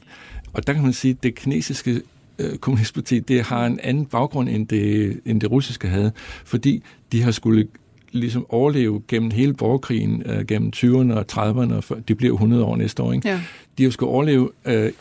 Og 0.53 0.67
der 0.67 0.73
kan 0.73 0.83
man 0.83 0.93
sige, 0.93 1.13
at 1.13 1.23
det 1.23 1.35
kinesiske 1.35 2.03
øh, 2.39 2.59
kommunistparti, 2.59 3.19
det 3.19 3.43
har 3.43 3.67
en 3.67 3.81
anden 3.83 4.07
baggrund, 4.07 4.49
end 4.49 4.69
det, 4.69 5.21
end 5.25 5.41
det 5.41 5.51
russiske 5.51 5.89
havde, 5.89 6.13
fordi 6.45 6.83
de 7.13 7.23
har 7.23 7.31
skulle 7.31 7.67
ligesom 8.13 8.47
overleve 8.49 9.03
gennem 9.09 9.31
hele 9.31 9.55
borgerkrigen, 9.55 10.23
øh, 10.27 10.47
gennem 10.47 10.73
20'erne 10.77 11.13
og 11.13 11.25
30'erne, 11.33 11.93
og 11.95 12.09
de 12.09 12.15
bliver 12.15 12.33
100 12.33 12.65
år 12.65 12.77
næste 12.77 13.03
år. 13.03 13.13
Ikke? 13.13 13.29
Ja. 13.29 13.41
De 13.79 13.83
har 13.83 13.91
skulle 13.91 14.11
overleve 14.11 14.51
øh, 14.65 14.93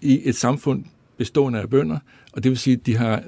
i 0.00 0.20
et 0.24 0.36
samfund 0.36 0.84
bestående 1.16 1.60
af 1.60 1.70
bønder, 1.70 1.98
og 2.32 2.44
det 2.44 2.50
vil 2.50 2.58
sige, 2.58 2.76
at 2.76 2.86
de 2.86 2.96
har, 2.96 3.22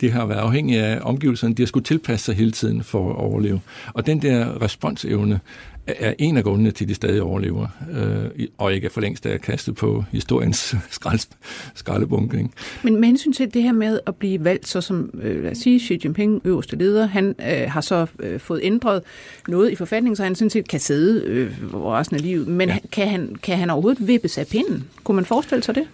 de 0.00 0.10
har 0.10 0.26
været 0.26 0.38
afhængige 0.38 0.82
af 0.82 1.00
omgivelserne, 1.02 1.54
de 1.54 1.62
har 1.62 1.66
skulle 1.66 1.84
tilpasse 1.84 2.26
sig 2.26 2.34
hele 2.34 2.52
tiden 2.52 2.82
for 2.82 3.10
at 3.10 3.16
overleve. 3.16 3.60
Og 3.94 4.06
den 4.06 4.22
der 4.22 4.62
responsevne 4.62 5.40
er 5.86 6.14
en 6.18 6.36
af 6.36 6.44
grundene 6.44 6.70
til, 6.70 6.84
at 6.84 6.88
de 6.88 6.94
stadig 6.94 7.22
overlever, 7.22 7.66
øh, 7.92 8.46
og 8.58 8.74
ikke 8.74 8.84
er 8.84 8.90
for 8.90 9.00
længst 9.00 9.26
er 9.26 9.38
kastet 9.38 9.74
på 9.74 10.04
historiens 10.12 10.74
skraldebunke. 11.74 12.48
Men 12.82 13.00
med 13.00 13.08
hensyn 13.08 13.32
til 13.32 13.54
det 13.54 13.62
her 13.62 13.72
med 13.72 14.00
at 14.06 14.16
blive 14.16 14.44
valgt, 14.44 14.68
så 14.68 14.80
som, 14.80 15.10
øh, 15.22 15.42
lad 15.42 15.50
os 15.50 15.58
sige, 15.58 15.80
Xi 15.80 16.00
Jinping, 16.04 16.40
øverste 16.44 16.76
leder, 16.76 17.06
han 17.06 17.34
øh, 17.40 17.70
har 17.70 17.80
så 17.80 18.06
øh, 18.20 18.40
fået 18.40 18.60
ændret 18.62 19.02
noget 19.48 19.70
i 19.70 19.74
forfatningen, 19.74 20.16
så 20.16 20.22
han 20.22 20.34
sådan 20.34 20.50
set 20.50 20.68
kan 20.68 20.80
sidde 20.80 21.24
øh, 21.26 21.74
resten 21.74 22.16
af 22.16 22.22
livet. 22.22 22.48
Men 22.48 22.68
ja. 22.68 22.78
kan, 22.92 23.08
han, 23.08 23.36
kan 23.42 23.58
han 23.58 23.70
overhovedet 23.70 24.06
vippes 24.08 24.38
af 24.38 24.46
pinden? 24.46 24.84
Kunne 25.04 25.16
man 25.16 25.24
forestille 25.24 25.62
sig 25.62 25.74
det? 25.74 25.84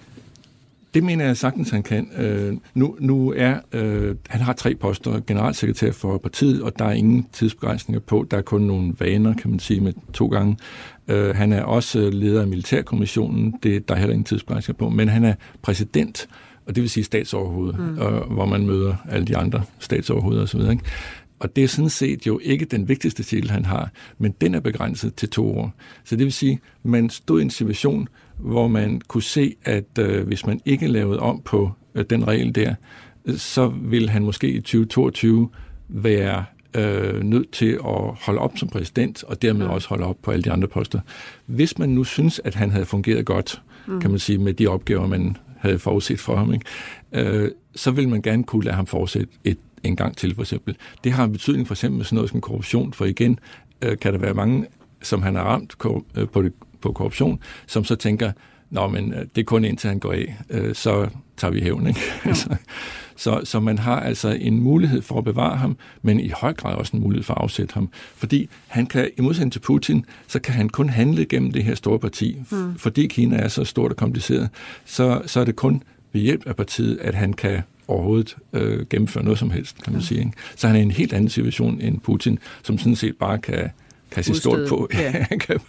Det 0.95 1.05
mener 1.05 1.25
jeg 1.25 1.37
sagtens, 1.37 1.71
han 1.71 1.83
kan. 1.83 2.09
Øh, 2.19 2.57
nu, 2.75 2.97
nu 3.01 3.33
er, 3.37 3.59
øh, 3.73 4.17
han 4.29 4.41
har 4.41 4.53
tre 4.53 4.75
poster, 4.75 5.21
generalsekretær 5.27 5.93
for 5.93 6.19
partiet, 6.19 6.63
og 6.63 6.79
der 6.79 6.85
er 6.85 6.93
ingen 6.93 7.27
tidsbegrænsninger 7.33 8.01
på. 8.01 8.27
Der 8.31 8.37
er 8.37 8.43
kun 8.43 8.63
nogle 8.63 8.95
vaner, 8.99 9.35
kan 9.35 9.51
man 9.51 9.59
sige, 9.59 9.81
med 9.81 9.93
to 10.13 10.27
gange. 10.27 10.57
Øh, 11.09 11.37
han 11.37 11.53
er 11.53 11.63
også 11.63 12.11
leder 12.11 12.41
af 12.41 12.47
Militærkommissionen, 12.47 13.55
det, 13.63 13.89
der 13.89 13.95
er 13.95 13.99
heller 13.99 14.13
ingen 14.13 14.25
tidsbegrænsninger 14.25 14.79
på, 14.79 14.89
men 14.89 15.09
han 15.09 15.25
er 15.25 15.35
præsident, 15.63 16.29
og 16.67 16.75
det 16.75 16.83
vil 16.83 16.91
sige 16.91 17.05
statsoverhoved, 17.05 17.73
mm. 17.73 17.99
og, 17.99 18.27
hvor 18.27 18.47
man 18.47 18.67
møder 18.67 18.95
alle 19.11 19.27
de 19.27 19.37
andre 19.37 19.63
statsoverhoveder 19.79 20.43
osv. 20.43 20.61
Ikke? 20.61 20.83
Og 21.39 21.57
det 21.57 21.65
er 21.65 21.69
sådan 21.69 21.89
set 21.89 22.27
jo 22.27 22.41
ikke 22.43 22.65
den 22.65 22.89
vigtigste 22.89 23.23
titel, 23.23 23.51
han 23.51 23.65
har, 23.65 23.91
men 24.19 24.35
den 24.41 24.55
er 24.55 24.61
begrænset 24.61 25.15
til 25.15 25.31
to 25.31 25.59
år. 25.59 25.73
Så 26.05 26.17
det 26.17 26.25
vil 26.25 26.33
sige, 26.33 26.61
man 26.83 27.11
stod 27.11 27.41
i 27.41 27.43
en 27.43 27.51
situation, 27.51 28.09
hvor 28.39 28.69
man 28.69 29.01
kunne 29.09 29.23
se, 29.23 29.55
at 29.65 29.99
øh, 29.99 30.27
hvis 30.27 30.47
man 30.47 30.61
ikke 30.65 30.87
lavede 30.87 31.21
om 31.21 31.43
på 31.45 31.71
øh, 31.95 32.05
den 32.11 32.29
regel 32.29 32.55
der, 32.55 32.75
så 33.37 33.69
vil 33.69 34.11
han 34.11 34.23
måske 34.23 34.49
i 34.51 34.61
2022 34.61 35.51
være 35.89 36.45
øh, 36.75 37.23
nødt 37.23 37.51
til 37.51 37.73
at 37.73 38.15
holde 38.21 38.41
op 38.41 38.59
som 38.59 38.69
præsident, 38.69 39.25
og 39.25 39.43
dermed 39.43 39.67
også 39.67 39.89
holde 39.89 40.07
op 40.07 40.17
på 40.23 40.31
alle 40.31 40.43
de 40.43 40.53
andre 40.53 40.69
poster. 40.69 41.01
Hvis 41.47 41.79
man 41.79 41.89
nu 41.89 42.05
synes, 42.05 42.41
at 42.45 42.55
han 42.55 42.71
havde 42.71 42.85
fungeret 42.85 43.25
godt, 43.25 43.63
mm. 43.87 44.01
kan 44.01 44.11
man 44.11 44.19
sige, 44.19 44.39
med 44.39 44.55
de 44.55 44.67
opgaver, 44.67 45.07
man 45.07 45.37
havde 45.59 45.79
forudset 45.79 46.21
for 46.21 46.37
ham, 46.37 46.53
ikke? 46.53 46.67
Øh, 47.13 47.51
så 47.75 47.91
vil 47.91 48.09
man 48.09 48.23
gerne 48.23 48.45
kunne 48.45 48.65
lade 48.65 48.77
ham 48.77 48.87
fortsætte 48.87 49.29
et, 49.45 49.59
en 49.83 49.97
gang 49.97 50.17
til, 50.17 50.35
for 50.35 50.43
eksempel. 50.43 50.77
Det 51.05 51.13
har 51.13 51.25
en 51.25 51.33
betydning 51.33 51.67
for 51.67 51.75
eksempel 51.75 51.97
med 51.97 52.05
sådan 52.05 52.17
noget 52.17 52.31
som 52.31 52.41
korruption, 52.41 52.93
for 52.93 53.05
igen 53.05 53.39
øh, 53.83 53.99
kan 53.99 54.13
der 54.13 54.19
være 54.19 54.35
mange, 54.35 54.67
som 55.03 55.23
han 55.23 55.35
har 55.35 55.43
ramt 55.43 55.77
øh, 56.17 56.29
på 56.29 56.43
det 56.43 56.53
på 56.85 56.93
korruption, 56.93 57.39
som 57.67 57.85
så 57.85 57.97
tænker, 57.97 58.33
Nå, 58.71 58.89
men 58.89 59.13
øh, 59.13 59.21
det 59.35 59.41
er 59.41 59.45
kun 59.45 59.65
indtil 59.65 59.89
han 59.89 59.99
går 59.99 60.13
af, 60.13 60.37
øh, 60.51 60.75
så 60.75 61.09
tager 61.37 61.53
vi 61.53 61.61
hævn. 61.61 61.87
Ikke? 61.87 62.01
Ja. 62.27 62.35
så, 63.17 63.41
så 63.45 63.61
man 63.61 63.79
har 63.79 64.01
altså 64.01 64.29
en 64.29 64.61
mulighed 64.61 65.03
for 65.03 65.19
at 65.19 65.25
bevare 65.25 65.57
ham, 65.57 65.77
men 66.03 66.21
i 66.21 66.29
høj 66.29 66.53
grad 66.53 66.75
også 66.75 66.97
en 66.97 67.03
mulighed 67.03 67.25
for 67.25 67.35
at 67.35 67.41
afsætte 67.41 67.75
ham. 67.75 67.89
Fordi 68.17 68.49
han 68.67 68.87
kan, 68.87 69.11
i 69.17 69.21
modsætning 69.21 69.53
til 69.53 69.61
Putin, 69.61 70.05
så 70.27 70.39
kan 70.39 70.55
han 70.55 70.69
kun 70.69 70.89
handle 70.89 71.25
gennem 71.25 71.53
det 71.53 71.65
her 71.65 71.75
store 71.75 71.99
parti. 71.99 72.37
Mm. 72.51 72.79
Fordi 72.79 73.07
Kina 73.07 73.37
er 73.37 73.49
så 73.49 73.65
stort 73.65 73.91
og 73.91 73.97
kompliceret, 73.97 74.49
så, 74.85 75.23
så 75.27 75.41
er 75.41 75.45
det 75.45 75.57
kun 75.57 75.83
ved 76.13 76.21
hjælp 76.21 76.47
af 76.47 76.57
partiet, 76.57 76.99
at 77.01 77.15
han 77.15 77.33
kan 77.33 77.63
overhovedet 77.89 78.37
øh, 78.53 78.87
gennemføre 78.91 79.25
noget 79.25 79.39
som 79.39 79.51
helst, 79.51 79.83
kan 79.83 79.93
man 79.93 80.03
ja. 80.03 80.07
sige. 80.07 80.21
Ikke? 80.21 80.33
Så 80.57 80.67
han 80.67 80.77
er 80.77 80.81
i 80.81 80.83
en 80.83 80.91
helt 80.91 81.13
anden 81.13 81.31
situation 81.31 81.81
end 81.81 82.01
Putin, 82.01 82.39
som 82.63 82.79
sådan 82.79 82.97
set 82.97 83.17
bare 83.17 83.39
kan 83.39 83.71
kan 84.15 84.25
se 84.25 84.35
stort 84.35 84.69
på. 84.69 84.89
Ja. 84.95 85.11
han 85.31 85.39
kan 85.39 85.61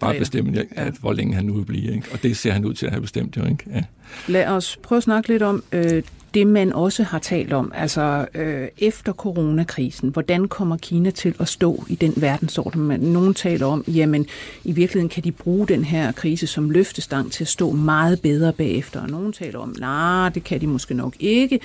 bare 0.00 0.18
bestemme, 0.18 0.52
ja, 0.52 0.62
at, 0.70 0.94
hvor 1.00 1.12
længe 1.12 1.34
han 1.34 1.44
nu 1.44 1.52
vil 1.52 1.64
blive. 1.64 1.94
Ikke? 1.94 2.08
Og 2.12 2.22
det 2.22 2.36
ser 2.36 2.52
han 2.52 2.64
ud 2.64 2.74
til 2.74 2.86
at 2.86 2.92
have 2.92 3.00
bestemt. 3.00 3.36
Jo, 3.36 3.44
ikke? 3.44 3.64
Ja. 3.74 3.82
Lad 4.26 4.46
os 4.46 4.78
prøve 4.82 4.96
at 4.96 5.02
snakke 5.02 5.28
lidt 5.28 5.42
om 5.42 5.64
øh, 5.72 6.02
det, 6.34 6.46
man 6.46 6.72
også 6.72 7.02
har 7.02 7.18
talt 7.18 7.52
om. 7.52 7.72
Altså 7.74 8.26
øh, 8.34 8.68
efter 8.78 9.12
coronakrisen, 9.12 10.08
hvordan 10.08 10.48
kommer 10.48 10.76
Kina 10.76 11.10
til 11.10 11.34
at 11.40 11.48
stå 11.48 11.84
i 11.88 11.94
den 11.94 12.12
verdensorden? 12.16 12.82
Man, 12.82 13.00
Nogen 13.00 13.34
taler 13.34 13.66
om, 13.66 13.84
jamen 13.88 14.26
i 14.64 14.72
virkeligheden 14.72 15.08
kan 15.08 15.24
de 15.24 15.32
bruge 15.32 15.68
den 15.68 15.84
her 15.84 16.12
krise 16.12 16.46
som 16.46 16.70
løftestang 16.70 17.32
til 17.32 17.44
at 17.44 17.48
stå 17.48 17.70
meget 17.70 18.20
bedre 18.20 18.52
bagefter. 18.52 19.00
Og 19.00 19.08
nogen 19.10 19.32
taler 19.32 19.58
om, 19.58 19.74
nej, 19.78 20.22
nah, 20.22 20.34
det 20.34 20.44
kan 20.44 20.60
de 20.60 20.66
måske 20.66 20.94
nok 20.94 21.14
ikke. 21.20 21.60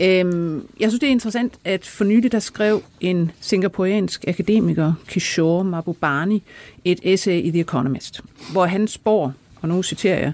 Øhm, 0.00 0.66
jeg 0.80 0.90
synes, 0.90 1.00
det 1.00 1.06
er 1.06 1.10
interessant, 1.10 1.54
at 1.64 1.86
for 1.86 2.04
nylig 2.04 2.32
der 2.32 2.38
skrev 2.38 2.82
en 3.00 3.30
singaporeansk 3.40 4.24
akademiker, 4.28 4.92
Kishore 5.08 5.64
Mabubani, 5.64 6.42
et 6.84 7.00
essay 7.02 7.42
i 7.42 7.50
The 7.50 7.60
Economist, 7.60 8.20
hvor 8.52 8.66
han 8.66 8.88
spår, 8.88 9.32
og 9.60 9.68
nu 9.68 9.82
citerer 9.82 10.18
jeg, 10.18 10.32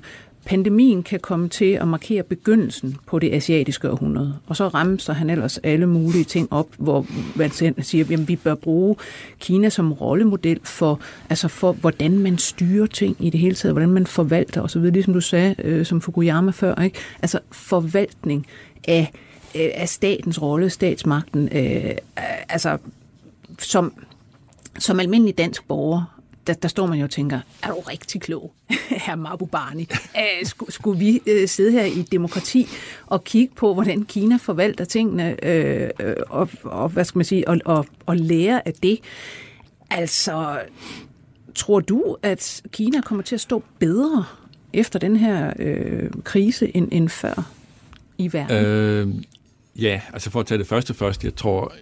pandemien 0.49 1.03
kan 1.03 1.21
komme 1.21 1.49
til 1.49 1.73
at 1.73 1.89
markere 1.89 2.23
begyndelsen 2.23 2.97
på 3.07 3.19
det 3.19 3.33
asiatiske 3.33 3.91
århundrede. 3.91 4.39
Og 4.47 4.57
så 4.57 4.69
rammer 4.69 5.13
han 5.13 5.31
ellers 5.31 5.59
alle 5.59 5.87
mulige 5.87 6.25
ting 6.25 6.53
op, 6.53 6.67
hvor 6.79 7.07
man 7.35 7.51
siger, 7.51 8.05
at 8.05 8.29
vi 8.29 8.37
bør 8.37 8.55
bruge 8.55 8.97
Kina 9.39 9.69
som 9.69 9.93
rollemodel 9.93 10.61
for, 10.65 11.01
altså 11.31 11.49
for, 11.49 11.73
hvordan 11.73 12.19
man 12.19 12.39
styrer 12.39 12.87
ting 12.87 13.17
i 13.21 13.31
det 13.31 13.41
hele 13.41 13.55
taget, 13.55 13.75
hvordan 13.75 13.91
man 13.91 14.07
forvalter 14.07 14.63
osv., 14.63 14.81
ligesom 14.81 15.15
du 15.15 15.21
sagde, 15.21 15.55
øh, 15.59 15.87
som 15.87 16.01
Fukuyama 16.01 16.51
før, 16.51 16.83
ikke? 16.83 16.99
altså 17.23 17.39
forvaltning 17.53 18.47
af, 18.89 19.13
øh, 19.55 19.71
af 19.75 19.89
statens 19.89 20.43
rolle, 20.43 20.71
statsmagten, 20.71 21.49
øh, 21.53 21.85
øh 21.85 21.95
altså 22.49 22.79
som, 23.59 23.93
som 24.79 25.01
almindelig 25.01 25.39
dansk 25.39 25.69
borger, 25.69 26.18
der, 26.49 26.55
der 26.55 26.69
står 26.69 26.87
man 26.87 26.99
jo 26.99 27.05
og 27.05 27.11
tænker, 27.11 27.41
er 27.63 27.69
du 27.69 27.81
rigtig 27.81 28.21
klog, 28.21 28.53
herr 29.07 29.17
Mabubani? 29.17 29.89
Skulle, 30.43 30.73
skulle 30.73 30.99
vi 30.99 31.21
øh, 31.27 31.49
sidde 31.49 31.73
her 31.73 31.85
i 31.85 32.03
demokrati 32.03 32.69
og 33.07 33.25
kigge 33.25 33.55
på, 33.55 33.75
hvordan 33.75 34.05
Kina 34.05 34.37
forvalter 34.37 34.85
tingene, 34.85 35.45
øh, 35.45 35.91
øh, 36.01 36.17
og, 36.29 36.49
og, 36.63 36.89
hvad 36.89 37.05
skal 37.05 37.19
man 37.19 37.25
sige, 37.25 37.49
og, 37.49 37.59
og, 37.65 37.87
og 38.07 38.17
lære 38.17 38.69
af 38.69 38.73
det? 38.73 39.01
Altså, 39.91 40.61
tror 41.55 41.81
du, 41.81 42.17
at 42.23 42.63
Kina 42.73 43.01
kommer 43.01 43.23
til 43.23 43.35
at 43.35 43.41
stå 43.41 43.63
bedre 43.79 44.25
efter 44.73 44.99
den 44.99 45.17
her 45.17 45.53
øh, 45.59 46.11
krise 46.25 46.77
end, 46.77 46.89
end 46.93 47.09
før 47.09 47.51
i 48.19 48.33
verden? 48.33 48.65
Øh, 48.65 49.09
ja, 49.83 50.01
altså 50.13 50.31
for 50.31 50.41
at 50.41 50.47
tage 50.47 50.59
det 50.59 50.67
første 50.67 50.95
først, 50.95 51.25
jeg 51.25 51.37
tror 51.37 51.75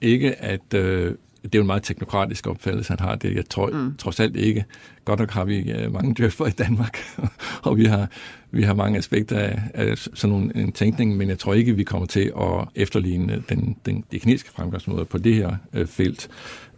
ikke, 0.00 0.34
at 0.34 0.74
øh, 0.74 1.14
det 1.52 1.54
er 1.54 1.58
jo 1.58 1.62
en 1.62 1.66
meget 1.66 1.82
teknokratisk 1.82 2.46
opfattelse, 2.46 2.90
han 2.90 3.00
har 3.00 3.14
det. 3.14 3.34
Jeg 3.34 3.48
tror 3.48 3.70
mm. 3.70 3.96
trods 3.96 4.20
alt 4.20 4.36
ikke. 4.36 4.64
Godt 5.04 5.20
nok 5.20 5.30
har 5.30 5.44
vi 5.44 5.72
uh, 5.86 5.92
mange 5.92 6.14
djøffer 6.14 6.46
i 6.46 6.50
Danmark, 6.50 6.98
og 7.62 7.76
vi 7.76 7.84
har, 7.84 8.08
vi 8.50 8.62
har 8.62 8.74
mange 8.74 8.98
aspekter 8.98 9.38
af, 9.38 9.62
af 9.74 9.98
sådan 9.98 10.30
nogle, 10.30 10.56
en 10.56 10.72
tænkning, 10.72 11.16
men 11.16 11.28
jeg 11.28 11.38
tror 11.38 11.54
ikke, 11.54 11.76
vi 11.76 11.84
kommer 11.84 12.06
til 12.06 12.32
at 12.40 12.68
efterligne 12.74 13.42
den, 13.48 13.76
den, 13.86 14.04
de 14.12 14.18
kinesiske 14.18 14.50
fremgangsmåder 14.50 15.04
på 15.04 15.18
det 15.18 15.34
her 15.34 15.56
uh, 15.72 15.86
felt. 15.86 16.28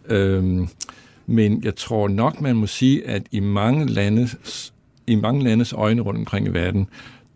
Øhm, 0.09 0.67
men 1.25 1.63
jeg 1.63 1.75
tror 1.75 2.07
nok, 2.07 2.41
man 2.41 2.55
må 2.55 2.67
sige, 2.67 3.07
at 3.07 3.23
i 3.31 3.39
mange 3.39 3.87
landes, 3.87 4.73
i 5.07 5.15
mange 5.15 5.43
landes 5.43 5.73
øjne 5.73 6.01
rundt 6.01 6.19
omkring 6.19 6.47
i 6.47 6.49
verden, 6.49 6.87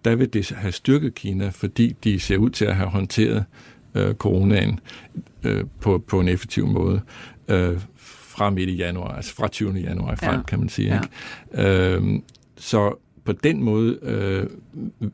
der 0.06 0.16
vil 0.16 0.34
det 0.34 0.50
have 0.50 0.72
styrket 0.72 1.16
Kina, 1.16 1.50
fordi 1.50 1.96
de 2.04 2.20
ser 2.20 2.38
ud 2.38 2.50
til 2.50 2.66
at 2.66 2.76
have 2.76 2.90
håndteret 2.90 3.38
øh, 3.38 3.44
coronaen 4.14 4.80
øh, 5.44 5.64
på, 5.82 6.04
på 6.08 6.20
en 6.20 6.28
effektiv 6.28 6.68
måde 6.68 7.02
øh, 7.48 7.80
fra 7.98 8.50
midt 8.50 8.70
i 8.70 8.76
januar, 8.76 9.16
altså 9.16 9.36
fra 9.36 9.48
20. 9.48 9.74
januar 9.74 10.16
frem, 10.16 10.36
ja. 10.36 10.42
kan 10.42 10.60
man 10.60 10.70
sige. 10.70 10.88
Ja. 10.88 11.00
Ikke? 11.58 11.96
Øh, 11.96 12.20
så 12.58 12.96
på 13.26 13.32
den 13.32 13.64
måde 13.64 14.00
øh, 14.02 14.48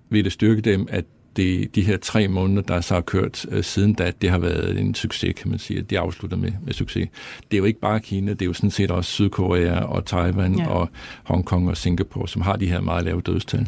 vil 0.10 0.24
det 0.24 0.32
styrke 0.32 0.62
dem, 0.62 0.88
at 0.90 1.06
det, 1.36 1.76
de 1.76 1.82
her 1.82 1.98
tre 1.98 2.28
måneder, 2.28 2.62
der 2.62 2.82
så 2.82 2.94
har 2.94 3.02
kørt 3.02 3.46
øh, 3.52 3.64
siden 3.64 3.94
da, 3.94 4.12
det 4.22 4.30
har 4.30 4.40
været 4.40 4.80
en 4.80 4.96
succes, 4.96 5.34
kan 5.38 5.50
man 5.50 5.60
sige. 5.60 5.82
De 5.82 6.00
afslutter 6.00 6.38
med, 6.38 6.52
med 6.66 6.74
succes. 6.74 7.10
Det 7.52 7.58
er 7.58 7.58
jo 7.58 7.66
ikke 7.66 7.80
bare 7.80 8.00
Kina, 8.00 8.32
det 8.32 8.42
er 8.42 8.46
jo 8.46 8.54
sådan 8.54 8.72
set 8.72 8.92
også 8.92 9.12
Sydkorea 9.12 9.84
og 9.84 10.06
Taiwan 10.06 10.56
ja. 10.56 10.68
og 10.68 10.90
Hongkong 11.24 11.70
og 11.70 11.78
Singapore, 11.78 12.28
som 12.28 12.42
har 12.42 12.56
de 12.56 12.66
her 12.66 12.82
meget 12.82 13.06
lave 13.06 13.22
dødstal 13.22 13.68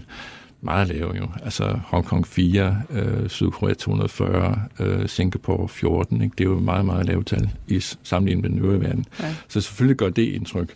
meget 0.62 0.88
lave 0.88 1.16
jo. 1.16 1.28
Altså 1.44 1.80
Hongkong 1.86 2.28
4, 2.28 2.82
øh, 2.90 3.30
Sydkorea 3.30 3.74
240, 3.74 4.62
øh, 4.80 5.10
Singapore 5.10 5.70
14. 5.70 6.22
Ikke? 6.22 6.34
Det 6.38 6.44
er 6.44 6.50
jo 6.50 6.60
meget, 6.60 6.86
meget 6.86 7.06
lave 7.06 7.24
tal 7.24 7.50
i 7.68 7.80
sammenligning 8.04 8.42
med 8.42 8.50
den 8.50 8.66
øvrige 8.66 8.82
verden. 8.82 9.06
Ja. 9.20 9.36
Så 9.48 9.62
selvfølgelig 9.62 9.98
gør 9.98 10.10
det 10.10 10.22
indtryk. 10.22 10.74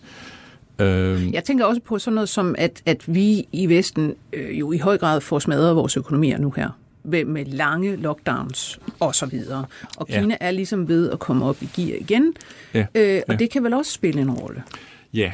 Øh, 0.79 1.33
Jeg 1.33 1.43
tænker 1.43 1.65
også 1.65 1.81
på 1.81 1.99
sådan 1.99 2.15
noget 2.15 2.29
som, 2.29 2.55
at, 2.57 2.81
at 2.85 3.03
vi 3.07 3.47
i 3.51 3.65
Vesten 3.69 4.13
øh, 4.33 4.59
jo 4.59 4.71
i 4.71 4.77
høj 4.77 4.97
grad 4.97 5.21
får 5.21 5.39
smadret 5.39 5.75
vores 5.75 5.97
økonomier 5.97 6.37
nu 6.37 6.51
her 6.55 6.69
med, 7.03 7.25
med 7.25 7.45
lange 7.45 7.95
lockdowns 7.95 8.79
og 8.99 9.15
så 9.15 9.25
videre. 9.25 9.65
Og 9.97 10.07
Kina 10.07 10.37
ja. 10.41 10.47
er 10.47 10.51
ligesom 10.51 10.87
ved 10.87 11.09
at 11.11 11.19
komme 11.19 11.45
op 11.45 11.57
i 11.61 11.69
gear 11.75 11.97
igen, 11.99 12.33
ja. 12.73 12.85
Øh, 12.95 13.21
og 13.27 13.33
ja. 13.33 13.37
det 13.37 13.49
kan 13.49 13.63
vel 13.63 13.73
også 13.73 13.91
spille 13.91 14.21
en 14.21 14.31
rolle? 14.31 14.63
Ja, 15.13 15.31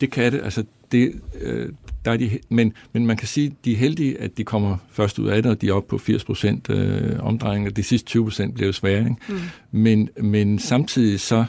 det 0.00 0.10
kan 0.10 0.32
det. 0.32 0.40
Altså, 0.44 0.64
det, 0.92 1.12
øh, 1.40 1.68
der 2.04 2.10
er 2.10 2.16
de, 2.16 2.38
men, 2.48 2.72
men 2.92 3.06
man 3.06 3.16
kan 3.16 3.28
sige, 3.28 3.46
at 3.46 3.64
de 3.64 3.72
er 3.72 3.76
heldige, 3.76 4.20
at 4.20 4.36
de 4.36 4.44
kommer 4.44 4.76
først 4.90 5.18
ud 5.18 5.28
af 5.28 5.42
det, 5.42 5.52
og 5.52 5.60
de 5.60 5.68
er 5.68 5.72
oppe 5.72 5.88
på 5.88 5.98
80 5.98 6.24
procent 6.24 6.70
øh, 6.70 7.16
omdrejning, 7.20 7.66
og 7.66 7.76
de 7.76 7.82
sidste 7.82 8.06
20 8.06 8.24
procent 8.24 8.54
bliver 8.54 8.66
jo 8.66 8.72
svære. 8.72 8.98
Ikke? 8.98 9.16
Mm. 9.28 9.38
Men, 9.70 10.08
men 10.20 10.58
samtidig 10.58 11.20
så 11.20 11.44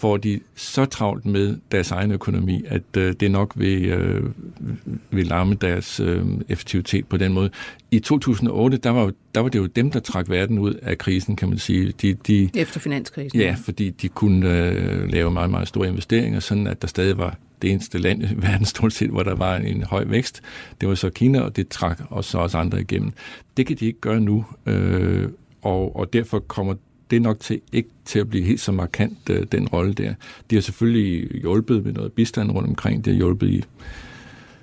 får 0.00 0.16
de 0.16 0.40
så 0.54 0.84
travlt 0.84 1.26
med 1.26 1.56
deres 1.72 1.90
egen 1.90 2.12
økonomi, 2.12 2.62
at 2.66 2.96
øh, 2.96 3.14
det 3.20 3.30
nok 3.30 3.52
vil, 3.56 3.84
øh, 3.84 4.30
vil 5.10 5.26
larme 5.26 5.54
deres 5.54 6.00
øh, 6.00 6.26
effektivitet 6.48 7.06
på 7.06 7.16
den 7.16 7.32
måde. 7.32 7.50
I 7.90 7.98
2008, 7.98 8.76
der 8.76 8.90
var, 8.90 9.12
der 9.34 9.40
var 9.40 9.48
det 9.48 9.58
jo 9.58 9.66
dem, 9.66 9.90
der 9.90 10.00
trak 10.00 10.30
verden 10.30 10.58
ud 10.58 10.74
af 10.74 10.98
krisen, 10.98 11.36
kan 11.36 11.48
man 11.48 11.58
sige. 11.58 11.92
De, 12.02 12.14
de, 12.14 12.50
Efter 12.54 12.80
finanskrisen. 12.80 13.40
Ja, 13.40 13.56
fordi 13.64 13.90
de 13.90 14.08
kunne 14.08 14.66
øh, 14.66 15.08
lave 15.08 15.30
meget, 15.30 15.50
meget 15.50 15.68
store 15.68 15.88
investeringer, 15.88 16.40
sådan 16.40 16.66
at 16.66 16.82
der 16.82 16.88
stadig 16.88 17.18
var 17.18 17.38
det 17.62 17.70
eneste 17.70 17.98
land 17.98 18.22
i 18.22 18.34
verden 18.36 18.66
stort 18.66 18.92
set, 18.92 19.10
hvor 19.10 19.22
der 19.22 19.34
var 19.34 19.56
en 19.56 19.82
høj 19.82 20.04
vækst. 20.04 20.42
Det 20.80 20.88
var 20.88 20.94
så 20.94 21.10
Kina, 21.10 21.40
og 21.40 21.56
det 21.56 21.68
trak 21.68 22.00
også, 22.10 22.38
også 22.38 22.58
andre 22.58 22.80
igennem. 22.80 23.12
Det 23.56 23.66
kan 23.66 23.76
de 23.76 23.86
ikke 23.86 24.00
gøre 24.00 24.20
nu, 24.20 24.44
øh, 24.66 25.28
og, 25.62 25.96
og 25.96 26.12
derfor 26.12 26.38
kommer 26.38 26.74
det 27.10 27.22
nok 27.22 27.40
til 27.40 27.60
ikke 27.72 27.88
til 28.04 28.18
at 28.18 28.30
blive 28.30 28.44
helt 28.44 28.60
så 28.60 28.72
markant, 28.72 29.30
øh, 29.30 29.46
den 29.52 29.68
rolle 29.68 29.94
der. 29.94 30.14
De 30.50 30.56
har 30.56 30.62
selvfølgelig 30.62 31.40
hjulpet 31.40 31.84
med 31.84 31.92
noget 31.92 32.12
bistand 32.12 32.50
rundt 32.50 32.68
omkring. 32.68 33.04
De 33.04 33.10
har 33.10 33.16
hjulpet 33.16 33.48
i 33.48 33.64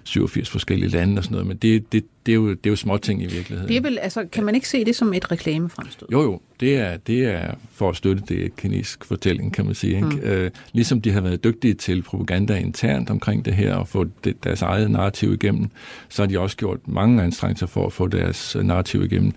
87 0.07 0.49
forskellige 0.49 0.89
lande 0.89 1.19
og 1.19 1.23
sådan 1.23 1.33
noget, 1.35 1.47
men 1.47 1.57
det, 1.57 1.91
det, 1.91 2.05
det, 2.25 2.31
er, 2.31 2.35
jo, 2.35 2.49
det 2.49 2.65
er 2.65 2.69
jo 2.69 2.75
småting 2.75 3.23
i 3.23 3.25
virkeligheden. 3.25 3.67
Det 3.67 3.77
er 3.77 3.81
vel, 3.81 3.99
altså, 4.01 4.25
kan 4.31 4.45
man 4.45 4.55
ikke 4.55 4.69
se 4.69 4.85
det 4.85 4.95
som 4.95 5.13
et 5.13 5.31
reklamefremstød? 5.31 6.07
Jo, 6.11 6.21
jo, 6.21 6.41
det 6.59 6.77
er, 6.77 6.97
det 6.97 7.25
er 7.25 7.55
for 7.71 7.89
at 7.89 7.95
støtte 7.95 8.23
det 8.27 8.55
kinesiske 8.55 9.05
fortælling, 9.05 9.53
kan 9.53 9.65
man 9.65 9.75
sige. 9.75 9.95
Ikke? 9.95 10.07
Mm. 10.07 10.19
Øh, 10.19 10.51
ligesom 10.73 11.01
de 11.01 11.11
har 11.11 11.21
været 11.21 11.43
dygtige 11.43 11.73
til 11.73 12.01
propaganda 12.01 12.57
internt 12.57 13.09
omkring 13.09 13.45
det 13.45 13.53
her, 13.53 13.75
og 13.75 13.87
få 13.87 14.05
det, 14.23 14.43
deres 14.43 14.61
eget 14.61 14.91
narrativ 14.91 15.33
igennem, 15.33 15.67
så 16.09 16.21
har 16.21 16.27
de 16.27 16.39
også 16.39 16.57
gjort 16.57 16.87
mange 16.87 17.23
anstrengelser 17.23 17.67
for 17.67 17.85
at 17.85 17.93
få 17.93 18.07
deres 18.07 18.57
narrativ 18.63 19.03
igennem. 19.03 19.31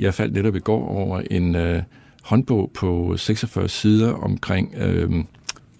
Jeg 0.00 0.14
faldt 0.14 0.34
netop 0.34 0.56
i 0.56 0.60
går 0.60 0.88
over 0.88 1.22
en 1.30 1.54
øh, 1.54 1.82
håndbog 2.24 2.70
på 2.74 3.16
46 3.16 3.68
sider 3.68 4.12
omkring... 4.12 4.74
Øh, 4.76 5.24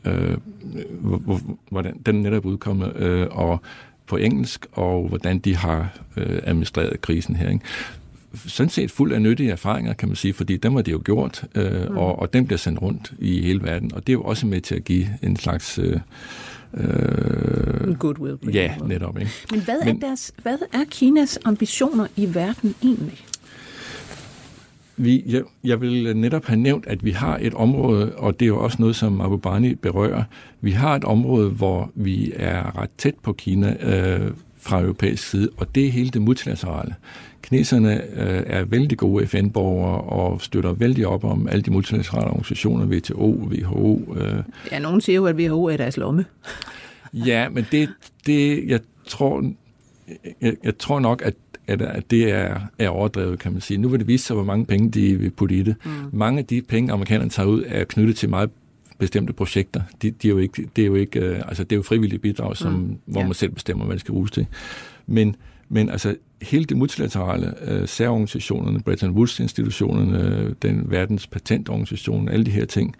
øh, 0.05 0.37
hvordan 1.71 2.01
den 2.07 2.15
netop 2.15 2.47
udkommet, 2.47 2.97
øh, 2.97 3.27
og 3.31 3.61
på 4.07 4.17
engelsk, 4.17 4.67
og 4.73 5.09
hvordan 5.09 5.39
de 5.39 5.57
har 5.57 5.89
øh, 6.17 6.41
administreret 6.43 7.01
krisen 7.01 7.37
her. 7.37 7.51
Ikke? 7.51 7.65
Sådan 8.35 8.71
set 8.71 8.91
fuld 8.91 9.13
af 9.13 9.23
nyttige 9.23 9.51
erfaringer, 9.51 9.93
kan 9.93 10.09
man 10.09 10.17
sige, 10.17 10.35
fordi 10.35 10.57
dem 10.57 10.75
har 10.75 10.83
de 10.83 10.91
jo 10.91 11.01
gjort, 11.05 11.45
øh, 11.55 11.91
mm. 11.91 11.97
og, 11.97 12.19
og 12.19 12.33
dem 12.33 12.47
bliver 12.47 12.59
sendt 12.59 12.83
rundt 12.83 13.13
i 13.19 13.43
hele 13.43 13.63
verden, 13.63 13.95
og 13.95 14.07
det 14.07 14.13
er 14.13 14.15
jo 14.15 14.23
også 14.23 14.47
med 14.47 14.61
til 14.61 14.75
at 14.75 14.85
give 14.85 15.07
en 15.23 15.37
slags... 15.37 15.79
Øh, 15.79 16.01
Øh, 16.77 17.99
Goodwill. 17.99 18.55
Ja, 18.55 18.75
netop. 18.87 19.19
Ikke? 19.19 19.31
Men 19.51 19.61
hvad 19.61 19.75
er, 19.75 19.85
Men, 19.85 20.01
deres, 20.01 20.33
hvad 20.43 20.59
er 20.73 20.85
Kinas 20.91 21.39
ambitioner 21.45 22.07
i 22.17 22.35
verden 22.35 22.75
egentlig? 22.83 23.25
Vi, 24.97 25.23
jeg, 25.27 25.43
jeg 25.65 25.81
vil 25.81 26.17
netop 26.17 26.45
have 26.45 26.61
nævnt, 26.61 26.87
at 26.87 27.05
vi 27.05 27.11
har 27.11 27.39
et 27.43 27.55
område, 27.55 28.13
og 28.17 28.41
det 28.41 28.47
er 28.47 28.49
jo 28.49 28.61
også 28.61 28.77
noget, 28.81 28.97
som 28.97 29.21
Abu 29.21 29.37
Bani 29.37 29.75
berører. 29.75 30.25
Vi 30.61 30.71
har 30.71 30.97
et 30.97 31.05
område, 31.05 31.51
hvor 31.51 31.91
vi 31.95 32.33
er 32.37 32.79
ret 32.79 32.91
tæt 32.99 33.15
på 33.23 33.33
Kina 33.33 33.77
øh, 33.81 34.31
fra 34.59 34.81
europæisk 34.81 35.31
side, 35.31 35.51
og 35.57 35.75
det 35.75 35.87
er 35.87 35.91
hele 35.91 36.11
det 36.11 36.23
multilaterale. 36.23 36.95
Kineserne 37.43 38.03
øh, 38.03 38.43
er 38.47 38.65
vældig 38.65 38.99
gode 38.99 39.27
FN-borgere 39.27 40.01
og 40.01 40.41
støtter 40.41 40.73
vældig 40.73 41.07
op 41.07 41.25
om 41.25 41.49
alle 41.49 41.63
de 41.63 41.71
multilaterale 41.71 42.27
organisationer, 42.27 42.87
WTO, 42.87 43.49
WHO. 43.51 44.15
Øh. 44.17 44.43
Ja, 44.73 44.79
nogen 44.79 45.01
siger 45.01 45.17
jo, 45.17 45.27
at 45.27 45.37
WHO 45.37 45.65
er 45.65 45.77
deres 45.77 45.97
lomme. 45.97 46.25
ja, 47.13 47.49
men 47.49 47.67
det, 47.73 47.89
det 48.27 48.69
jeg 48.69 48.81
tror, 49.07 49.53
jeg, 50.41 50.55
jeg 50.65 50.79
tror 50.79 51.01
nok, 51.01 51.23
at 51.25 51.35
at, 51.67 51.83
at 51.83 52.11
det 52.11 52.31
er, 52.31 52.61
er 52.79 52.89
overdrevet, 52.89 53.39
kan 53.39 53.53
man 53.53 53.61
sige. 53.61 53.79
Nu 53.79 53.89
vil 53.89 54.01
det 54.01 54.09
vise 54.09 54.27
sig, 54.27 54.35
hvor 54.35 54.45
mange 54.45 54.67
penge 54.67 54.91
de 54.91 55.19
vil 55.19 55.31
putte 55.31 55.55
i 55.55 55.63
det. 55.63 55.77
Mm. 55.85 55.91
Mange 56.13 56.39
af 56.39 56.45
de 56.47 56.63
penge, 56.63 56.93
amerikanerne 56.93 57.31
tager 57.31 57.47
ud, 57.47 57.65
er 57.67 57.85
knyttet 57.85 58.17
til 58.17 58.29
meget 58.29 58.51
bestemte 58.99 59.33
projekter. 59.33 59.83
De, 60.03 60.11
de 60.11 60.29
er 60.29 60.31
jo 60.31 60.39
ikke, 60.39 60.69
det 60.77 60.83
er 60.83 60.87
jo 60.87 60.95
ikke, 60.95 61.31
uh, 61.31 61.49
altså 61.49 61.65
det 61.65 61.73
er 61.73 61.77
jo 61.77 61.83
frivillige 61.83 62.19
bidrag, 62.19 62.57
som, 62.57 62.73
mm. 62.73 62.99
hvor 63.07 63.21
ja. 63.21 63.27
man 63.27 63.35
selv 63.35 63.53
bestemmer, 63.53 63.85
hvad 63.85 63.95
det 63.95 64.01
skal 64.01 64.13
bruges 64.13 64.31
til. 64.31 64.47
Men, 65.07 65.37
men 65.69 65.91
altså 65.91 66.17
hele 66.43 66.65
det 66.65 66.77
multilaterale, 66.77 67.55
uh, 67.71 67.89
særorganisationerne, 67.89 68.81
Bretton 68.81 69.11
Woods-institutionerne, 69.11 70.45
uh, 70.47 70.53
den 70.63 70.91
verdens 70.91 71.27
patentorganisation, 71.27 72.29
alle 72.29 72.47
de 72.47 72.51
her 72.51 72.65
ting, 72.65 72.97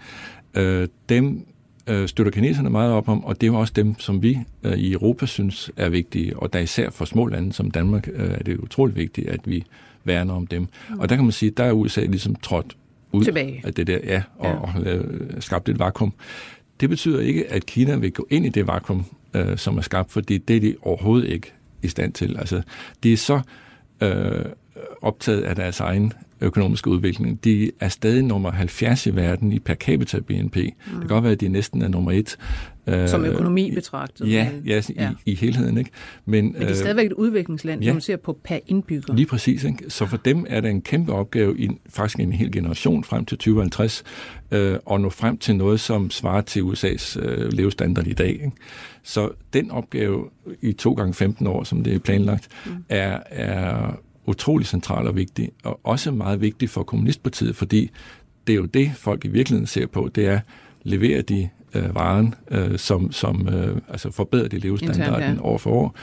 uh, 0.59 0.85
dem 1.09 1.47
øh, 1.87 2.09
støtter 2.09 2.33
kineserne 2.33 2.71
meget 2.71 2.93
op 2.93 3.09
om, 3.09 3.25
og 3.25 3.41
det 3.41 3.47
er 3.47 3.53
jo 3.53 3.59
også 3.59 3.73
dem, 3.77 3.99
som 3.99 4.23
vi 4.23 4.39
øh, 4.63 4.73
i 4.73 4.93
Europa 4.93 5.27
synes 5.27 5.71
er 5.77 5.89
vigtige, 5.89 6.37
og 6.37 6.53
der 6.53 6.59
især 6.59 6.91
for 6.91 7.05
små 7.05 7.27
lande 7.27 7.53
som 7.53 7.71
Danmark 7.71 8.09
øh, 8.13 8.31
er 8.31 8.43
det 8.43 8.59
utroligt 8.59 8.97
vigtigt, 8.97 9.29
at 9.29 9.41
vi 9.45 9.65
værner 10.05 10.35
om 10.35 10.47
dem. 10.47 10.69
Mm. 10.91 10.99
Og 10.99 11.09
der 11.09 11.17
kan 11.17 11.25
man 11.25 11.33
sige, 11.33 11.51
der 11.51 11.65
er 11.65 11.73
USA 11.73 12.01
ligesom 12.01 12.35
trådt 12.35 12.77
ud 13.13 13.25
Tilbage. 13.25 13.61
af 13.65 13.75
det 13.75 13.87
der, 13.87 13.99
ja, 14.05 14.23
og, 14.39 14.47
ja. 14.47 14.55
og 14.55 14.83
øh, 14.87 15.05
skabt 15.41 15.69
et 15.69 15.79
vakuum. 15.79 16.13
Det 16.81 16.89
betyder 16.89 17.21
ikke, 17.21 17.53
at 17.53 17.67
Kina 17.67 17.97
vil 17.97 18.13
gå 18.13 18.27
ind 18.31 18.47
i 18.47 18.49
det 18.49 18.67
vakuum, 18.67 19.05
øh, 19.35 19.59
som 19.59 19.79
er 19.79 19.83
skabt, 19.83 20.13
fordi 20.13 20.39
det 20.39 20.57
er 20.57 20.61
de 20.61 20.77
overhovedet 20.83 21.29
ikke 21.29 21.53
i 21.83 21.89
stand 21.89 22.13
til. 22.13 22.37
Altså, 22.39 22.63
de 23.03 23.13
er 23.13 23.17
så 23.17 23.41
øh, 24.01 24.45
optaget 25.05 25.43
af 25.43 25.57
deres 25.57 25.81
egen 25.81 26.13
økonomiske 26.41 26.91
udvikling. 26.91 27.45
De 27.45 27.71
er 27.81 27.89
stadig 27.89 28.25
nummer 28.25 28.51
70 28.51 29.07
i 29.07 29.17
verden 29.17 29.53
i 29.53 29.59
per 29.59 29.75
capita 29.75 30.21
BNP. 30.21 30.57
Mm. 30.57 30.63
Det 30.63 30.75
kan 30.99 31.09
godt 31.09 31.25
være, 31.25 31.33
at 31.33 31.41
de 31.41 31.49
næsten 31.49 31.83
er 31.83 31.89
nummer 31.89 32.13
et. 32.13 32.37
Øh, 32.87 33.09
Som 33.09 33.25
økonomi 33.25 33.71
betragtet. 33.75 34.33
Ja, 34.33 34.49
ja, 34.67 34.83
ja. 34.97 35.11
I, 35.27 35.33
i 35.33 35.35
helheden. 35.35 35.79
Ikke? 35.79 35.91
Men, 36.25 36.45
Men 36.45 36.55
det 36.55 36.63
er 36.63 36.69
øh, 36.69 36.77
stadigvæk 36.77 37.07
et 37.07 37.13
udviklingsland, 37.13 37.81
ja, 37.81 37.87
når 37.87 37.95
man 37.95 38.01
ser 38.01 38.17
på 38.17 38.39
per 38.45 38.59
indbygger. 38.67 39.15
Lige 39.15 39.27
præcis. 39.27 39.65
Ikke? 39.65 39.91
Så 39.91 40.07
for 40.07 40.17
dem 40.17 40.47
er 40.49 40.61
det 40.61 40.71
en 40.71 40.83
kæmpe 40.83 41.13
opgave, 41.13 41.59
i 41.59 41.69
faktisk 41.89 42.21
en 42.21 42.33
hel 42.33 42.53
generation 42.53 43.05
frem 43.05 43.25
til 43.25 43.39
2050, 43.39 44.05
øh, 44.51 44.79
at 44.91 45.01
nå 45.01 45.11
frem 45.11 45.39
til 45.39 45.57
noget, 45.57 45.81
som 45.81 46.11
svarer 46.11 46.41
til 46.41 46.61
USA's 46.61 47.21
øh, 47.21 47.53
levestandard 47.53 48.07
i 48.07 48.13
dag. 48.13 48.31
Ikke? 48.31 48.53
Så 49.03 49.31
den 49.53 49.71
opgave 49.71 50.25
i 50.63 50.73
to 50.73 50.93
gange 50.93 51.15
15 51.15 51.47
år, 51.47 51.65
som 51.65 51.85
det 51.85 51.95
er 51.95 51.99
planlagt, 51.99 52.49
mm. 52.67 52.73
er, 52.89 53.19
er 53.31 53.97
utrolig 54.27 54.67
central 54.67 55.07
og 55.07 55.17
vigtig, 55.17 55.51
og 55.65 55.81
også 55.85 56.11
meget 56.11 56.41
vigtig 56.41 56.71
for 56.71 56.83
Kommunistpartiet, 56.83 57.57
fordi 57.57 57.91
det 58.47 58.53
er 58.53 58.57
jo 58.57 58.65
det, 58.65 58.93
folk 58.97 59.25
i 59.25 59.29
virkeligheden 59.29 59.67
ser 59.67 59.87
på, 59.87 60.11
det 60.15 60.27
er, 60.27 60.41
leverer 60.83 61.23
de 61.23 61.49
øh, 61.75 61.95
varen, 61.95 62.35
øh, 62.51 62.79
som, 62.79 63.13
som 63.13 63.49
øh, 63.49 63.77
altså 63.89 64.11
forbedrer 64.11 64.49
de 64.49 64.59
levestandarden 64.59 65.15
Intern, 65.15 65.37
ja. 65.37 65.43
år 65.43 65.59
for 65.59 65.71
år. 65.71 65.97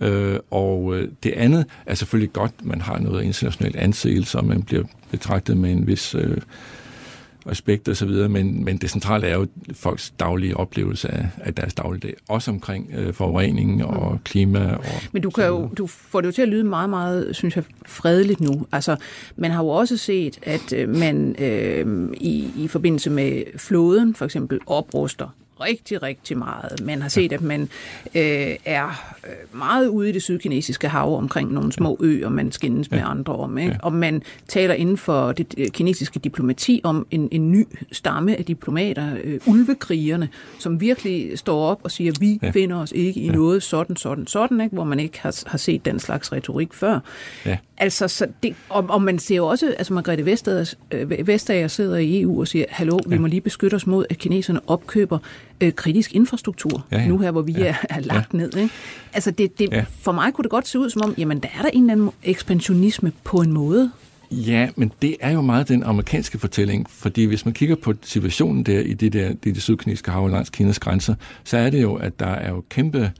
Øh, 0.00 0.38
og 0.50 0.96
øh, 0.96 1.08
det 1.22 1.32
andet 1.32 1.66
er 1.86 1.94
selvfølgelig 1.94 2.32
godt, 2.32 2.52
man 2.62 2.80
har 2.80 2.98
noget 2.98 3.24
internationalt 3.24 3.76
anseelse, 3.76 4.38
og 4.38 4.44
man 4.44 4.62
bliver 4.62 4.84
betragtet 5.10 5.56
med 5.56 5.72
en 5.72 5.86
vis... 5.86 6.14
Øh, 6.14 6.36
respekt 7.50 7.88
og 7.88 7.96
så 7.96 8.06
videre, 8.06 8.28
men, 8.28 8.64
men 8.64 8.76
det 8.76 8.90
centrale 8.90 9.26
er 9.26 9.34
jo 9.34 9.46
folks 9.72 10.10
daglige 10.20 10.56
oplevelse 10.56 11.08
af, 11.08 11.26
af 11.40 11.54
deres 11.54 11.74
dagligdag, 11.74 12.14
også 12.28 12.50
omkring 12.50 12.90
øh, 12.96 13.14
forurening 13.14 13.84
og 13.84 14.12
mm. 14.12 14.18
klima. 14.24 14.74
Og 14.74 14.84
men 15.12 15.22
du, 15.22 15.30
kan 15.30 15.46
jo, 15.46 15.68
du 15.78 15.86
får 15.86 16.20
det 16.20 16.26
jo 16.26 16.32
til 16.32 16.42
at 16.42 16.48
lyde 16.48 16.64
meget, 16.64 16.90
meget, 16.90 17.36
synes 17.36 17.56
jeg, 17.56 17.64
fredeligt 17.86 18.40
nu. 18.40 18.66
Altså, 18.72 18.96
man 19.36 19.50
har 19.50 19.62
jo 19.62 19.68
også 19.68 19.96
set, 19.96 20.38
at 20.42 20.72
øh, 20.72 20.88
man 20.88 21.36
øh, 21.38 22.08
i, 22.14 22.50
i 22.56 22.68
forbindelse 22.68 23.10
med 23.10 23.42
floden 23.56 24.14
for 24.14 24.24
eksempel 24.24 24.58
opruster 24.66 25.28
rigtig, 25.60 26.02
rigtig 26.02 26.38
meget. 26.38 26.84
Man 26.84 27.02
har 27.02 27.08
set, 27.08 27.32
at 27.32 27.40
man 27.40 27.62
øh, 28.14 28.56
er 28.64 29.16
øh, 29.24 29.58
meget 29.58 29.88
ude 29.88 30.08
i 30.08 30.12
det 30.12 30.22
sydkinesiske 30.22 30.88
hav 30.88 31.16
omkring 31.16 31.52
nogle 31.52 31.72
små 31.72 31.96
øer, 32.00 32.28
man 32.28 32.52
skændes 32.52 32.90
med 32.90 33.02
andre 33.04 33.36
om. 33.36 33.58
Ikke? 33.58 33.76
Og 33.82 33.92
man 33.92 34.22
taler 34.48 34.74
inden 34.74 34.96
for 34.96 35.32
det 35.32 35.72
kinesiske 35.72 36.18
diplomati 36.18 36.80
om 36.84 37.06
en, 37.10 37.28
en 37.32 37.52
ny 37.52 37.66
stamme 37.92 38.36
af 38.36 38.44
diplomater, 38.44 39.16
øh, 39.24 39.40
ulvekrigerne, 39.46 40.28
som 40.58 40.80
virkelig 40.80 41.38
står 41.38 41.64
op 41.64 41.80
og 41.84 41.90
siger, 41.90 42.12
vi 42.20 42.38
ja. 42.42 42.50
finder 42.50 42.76
os 42.76 42.92
ikke 42.92 43.20
i 43.20 43.26
ja. 43.26 43.32
noget 43.32 43.62
sådan, 43.62 43.96
sådan, 43.96 44.26
sådan, 44.26 44.60
ikke? 44.60 44.74
hvor 44.74 44.84
man 44.84 45.00
ikke 45.00 45.20
har, 45.20 45.42
har 45.46 45.58
set 45.58 45.84
den 45.84 45.98
slags 45.98 46.32
retorik 46.32 46.74
før. 46.74 47.00
Ja. 47.46 47.58
Altså, 47.80 48.08
så 48.08 48.26
det, 48.42 48.54
og, 48.68 48.86
og 48.88 49.02
man 49.02 49.18
ser 49.18 49.36
jo 49.36 49.46
også, 49.46 49.74
altså 49.78 49.92
Margrethe 49.92 50.26
Vestager, 50.26 50.74
øh, 50.90 51.26
Vestager 51.26 51.68
sidder 51.68 51.96
i 51.96 52.20
EU 52.20 52.40
og 52.40 52.48
siger, 52.48 52.64
hallo, 52.68 52.98
vi 53.06 53.14
ja. 53.14 53.20
må 53.20 53.26
lige 53.26 53.40
beskytte 53.40 53.74
os 53.74 53.86
mod, 53.86 54.04
at 54.10 54.18
kineserne 54.18 54.60
opkøber 54.66 55.18
øh, 55.60 55.72
kritisk 55.72 56.14
infrastruktur, 56.14 56.86
ja, 56.90 56.98
ja. 56.98 57.08
nu 57.08 57.18
her, 57.18 57.30
hvor 57.30 57.42
vi 57.42 57.52
ja. 57.52 57.64
er, 57.64 57.74
er 57.90 58.00
lagt 58.00 58.32
ja. 58.32 58.38
ned. 58.38 58.56
Ikke? 58.56 58.74
Altså, 59.12 59.30
det, 59.30 59.58
det, 59.58 59.68
ja. 59.72 59.84
for 60.00 60.12
mig 60.12 60.32
kunne 60.32 60.42
det 60.42 60.50
godt 60.50 60.68
se 60.68 60.78
ud 60.78 60.90
som 60.90 61.02
om, 61.04 61.14
jamen, 61.18 61.40
der 61.40 61.48
er 61.58 61.62
der 61.62 61.70
en 61.72 61.82
eller 61.82 61.92
anden 61.92 62.10
ekspansionisme 62.22 63.12
på 63.24 63.36
en 63.40 63.52
måde. 63.52 63.90
Ja, 64.30 64.68
men 64.76 64.92
det 65.02 65.16
er 65.20 65.30
jo 65.30 65.40
meget 65.40 65.68
den 65.68 65.82
amerikanske 65.82 66.38
fortælling, 66.38 66.90
fordi 66.90 67.24
hvis 67.24 67.44
man 67.44 67.54
kigger 67.54 67.76
på 67.76 67.94
situationen 68.02 68.62
der 68.62 68.80
i 68.80 68.94
det 68.94 69.12
der 69.12 69.28
det, 69.28 69.44
det 69.44 69.62
sydkinesiske 69.62 70.10
hav 70.10 70.28
langs 70.28 70.50
Kinas 70.50 70.78
grænser, 70.78 71.14
så 71.44 71.56
er 71.56 71.70
det 71.70 71.82
jo, 71.82 71.94
at 71.94 72.20
der 72.20 72.26
er 72.26 72.50
jo 72.50 72.64
kæmpe 72.68 73.12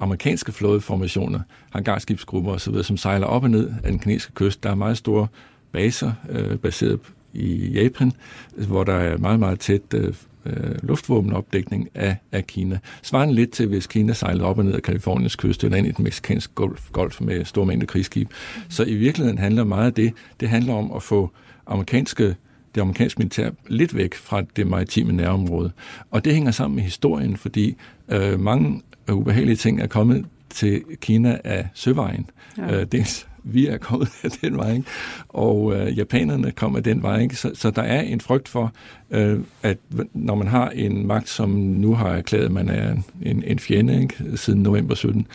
amerikanske 0.00 0.52
flådeformationer, 0.52 1.40
hangarskibsgrupper 1.70 2.52
osv., 2.52 2.82
som 2.82 2.96
sejler 2.96 3.26
op 3.26 3.42
og 3.42 3.50
ned 3.50 3.70
af 3.84 3.90
den 3.90 3.98
kinesiske 3.98 4.32
kyst. 4.34 4.62
Der 4.62 4.70
er 4.70 4.74
meget 4.74 4.96
store 4.96 5.26
baser 5.72 6.12
øh, 6.28 6.58
baseret 6.58 7.00
i 7.32 7.68
Japan, 7.68 8.12
hvor 8.56 8.84
der 8.84 8.94
er 8.94 9.18
meget, 9.18 9.40
meget 9.40 9.60
tæt 9.60 9.94
øh, 9.94 10.14
øh, 10.46 10.74
luftvåbenopdækning 10.82 11.88
af, 11.94 12.16
af 12.32 12.46
Kina. 12.46 12.78
Svarende 13.02 13.34
lidt 13.34 13.50
til, 13.50 13.66
hvis 13.66 13.86
Kina 13.86 14.12
sejlede 14.12 14.44
op 14.44 14.58
og 14.58 14.64
ned 14.64 14.74
af 14.74 14.82
Kaliforniens 14.82 15.36
kyst 15.36 15.64
eller 15.64 15.78
ind 15.78 15.86
i 15.86 15.90
den 15.90 16.04
meksikanske 16.04 16.54
golf, 16.54 16.90
golf 16.92 17.20
med 17.20 17.44
store 17.44 17.66
mængder 17.66 17.86
krigsskib. 17.86 18.28
Mm. 18.28 18.62
Så 18.68 18.84
i 18.84 18.94
virkeligheden 18.94 19.38
handler 19.38 19.64
meget 19.64 19.86
af 19.86 19.92
det, 19.92 20.12
det 20.40 20.48
handler 20.48 20.74
om 20.74 20.92
at 20.92 21.02
få 21.02 21.30
amerikanske 21.66 22.36
det 22.74 22.80
amerikanske 22.80 23.18
militær 23.18 23.50
lidt 23.66 23.96
væk 23.96 24.14
fra 24.14 24.42
det 24.56 24.66
maritime 24.66 25.12
nærområde. 25.12 25.70
Og 26.10 26.24
det 26.24 26.34
hænger 26.34 26.50
sammen 26.50 26.76
med 26.76 26.84
historien, 26.84 27.36
fordi 27.36 27.76
øh, 28.08 28.40
mange 28.40 28.82
ubehagelige 29.12 29.56
ting 29.56 29.80
er 29.80 29.86
kommet 29.86 30.24
til 30.50 30.82
Kina 31.00 31.38
af 31.44 31.68
søvejen. 31.74 32.30
Ja. 32.58 32.80
Øh, 32.80 32.86
dels 32.92 33.26
vi 33.44 33.66
er 33.66 33.78
kommet 33.78 34.08
af 34.24 34.30
den 34.30 34.56
vej, 34.56 34.72
ikke? 34.72 34.84
og 35.28 35.74
øh, 35.74 35.98
japanerne 35.98 36.50
kommer 36.50 36.80
den 36.80 37.02
vej. 37.02 37.20
Ikke? 37.20 37.36
Så, 37.36 37.50
så 37.54 37.70
der 37.70 37.82
er 37.82 38.00
en 38.00 38.20
frygt 38.20 38.48
for, 38.48 38.72
øh, 39.10 39.40
at 39.62 39.78
når 40.12 40.34
man 40.34 40.48
har 40.48 40.68
en 40.68 41.06
magt, 41.06 41.28
som 41.28 41.50
nu 41.50 41.94
har 41.94 42.08
erklæret, 42.08 42.44
at 42.44 42.52
man 42.52 42.68
er 42.68 42.96
en, 43.22 43.42
en 43.46 43.58
fjende 43.58 44.02
ikke? 44.02 44.36
siden 44.36 44.62
november 44.62 44.94
17, 44.94 45.26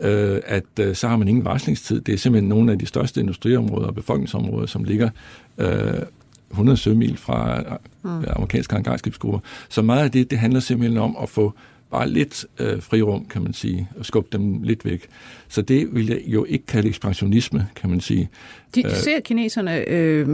øh, 0.00 0.40
at 0.46 0.64
øh, 0.80 0.94
så 0.94 1.08
har 1.08 1.16
man 1.16 1.28
ingen 1.28 1.44
varslingstid. 1.44 2.00
Det 2.00 2.14
er 2.14 2.18
simpelthen 2.18 2.48
nogle 2.48 2.72
af 2.72 2.78
de 2.78 2.86
største 2.86 3.20
industriområder 3.20 3.86
og 3.86 3.94
befolkningsområder, 3.94 4.66
som 4.66 4.84
ligger 4.84 5.10
øh, 5.58 6.02
100 6.50 6.76
sømil 6.76 7.16
fra 7.16 7.62
mm. 8.02 8.24
amerikanske 8.36 8.74
hangarskibsgrupper. 8.74 9.38
Så 9.68 9.82
meget 9.82 10.04
af 10.04 10.10
det, 10.10 10.30
det 10.30 10.38
handler 10.38 10.60
simpelthen 10.60 10.98
om 10.98 11.16
at 11.22 11.28
få 11.28 11.54
bare 11.90 12.08
lidt 12.08 12.46
øh, 12.58 12.82
frirum, 12.82 13.24
kan 13.24 13.42
man 13.42 13.52
sige, 13.52 13.88
og 13.98 14.06
skubbe 14.06 14.28
dem 14.32 14.62
lidt 14.62 14.84
væk. 14.84 15.06
Så 15.48 15.62
det 15.62 15.94
vil 15.94 16.06
jeg 16.06 16.20
jo 16.26 16.44
ikke 16.44 16.66
kalde 16.66 16.88
ekspansionisme, 16.88 17.68
kan 17.76 17.90
man 17.90 18.00
sige. 18.00 18.28
De, 18.74 18.82
de 18.82 18.88
øh, 18.88 18.96
ser 18.96 19.20
kineserne, 19.20 19.88
øh, 19.88 20.26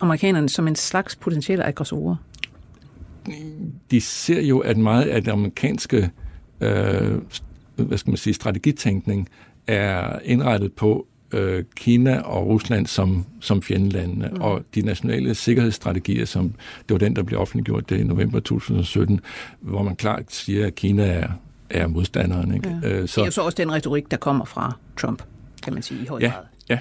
amerikanerne, 0.00 0.48
som 0.48 0.68
en 0.68 0.76
slags 0.76 1.16
potentielle 1.16 1.64
aggressorer? 1.64 2.16
De 3.90 4.00
ser 4.00 4.42
jo, 4.42 4.58
at 4.58 4.76
meget 4.76 5.04
af 5.04 5.24
det 5.24 5.30
amerikanske 5.30 6.10
øh, 6.60 7.18
hvad 7.76 7.98
skal 7.98 8.10
man 8.10 8.16
sige, 8.16 8.34
strategitænkning 8.34 9.28
er 9.66 10.18
indrettet 10.24 10.72
på 10.72 11.06
øh, 11.32 11.64
Kina 11.76 12.20
og 12.20 12.46
Rusland 12.46 12.86
som, 12.86 13.24
som 13.40 13.62
fjendelandene, 13.62 14.30
mm. 14.32 14.40
og 14.40 14.62
de 14.74 14.82
nationale 14.82 15.34
sikkerhedsstrategier, 15.34 16.24
som 16.24 16.54
det 16.88 16.94
var 16.94 16.98
den, 16.98 17.16
der 17.16 17.22
blev 17.22 17.40
offentliggjort 17.40 17.90
det 17.90 18.00
i 18.00 18.04
november 18.04 18.40
2017, 18.40 19.20
hvor 19.60 19.82
man 19.82 19.96
klart 19.96 20.24
siger, 20.28 20.66
at 20.66 20.74
Kina 20.74 21.06
er, 21.06 21.28
er 21.70 21.86
modstanderen. 21.86 22.54
Ikke? 22.54 22.78
Ja. 22.82 22.88
Øh, 22.88 23.08
så, 23.08 23.20
det 23.20 23.22
er 23.22 23.26
jo 23.26 23.30
så 23.30 23.42
også 23.42 23.56
den 23.56 23.72
retorik, 23.72 24.10
der 24.10 24.16
kommer 24.16 24.44
fra 24.44 24.76
Trump, 24.96 25.22
kan 25.62 25.74
man 25.74 25.82
sige 25.82 26.02
i 26.02 26.06
høj 26.06 26.18
ja, 26.20 26.28
grad. 26.28 26.44
Ja, 26.68 26.78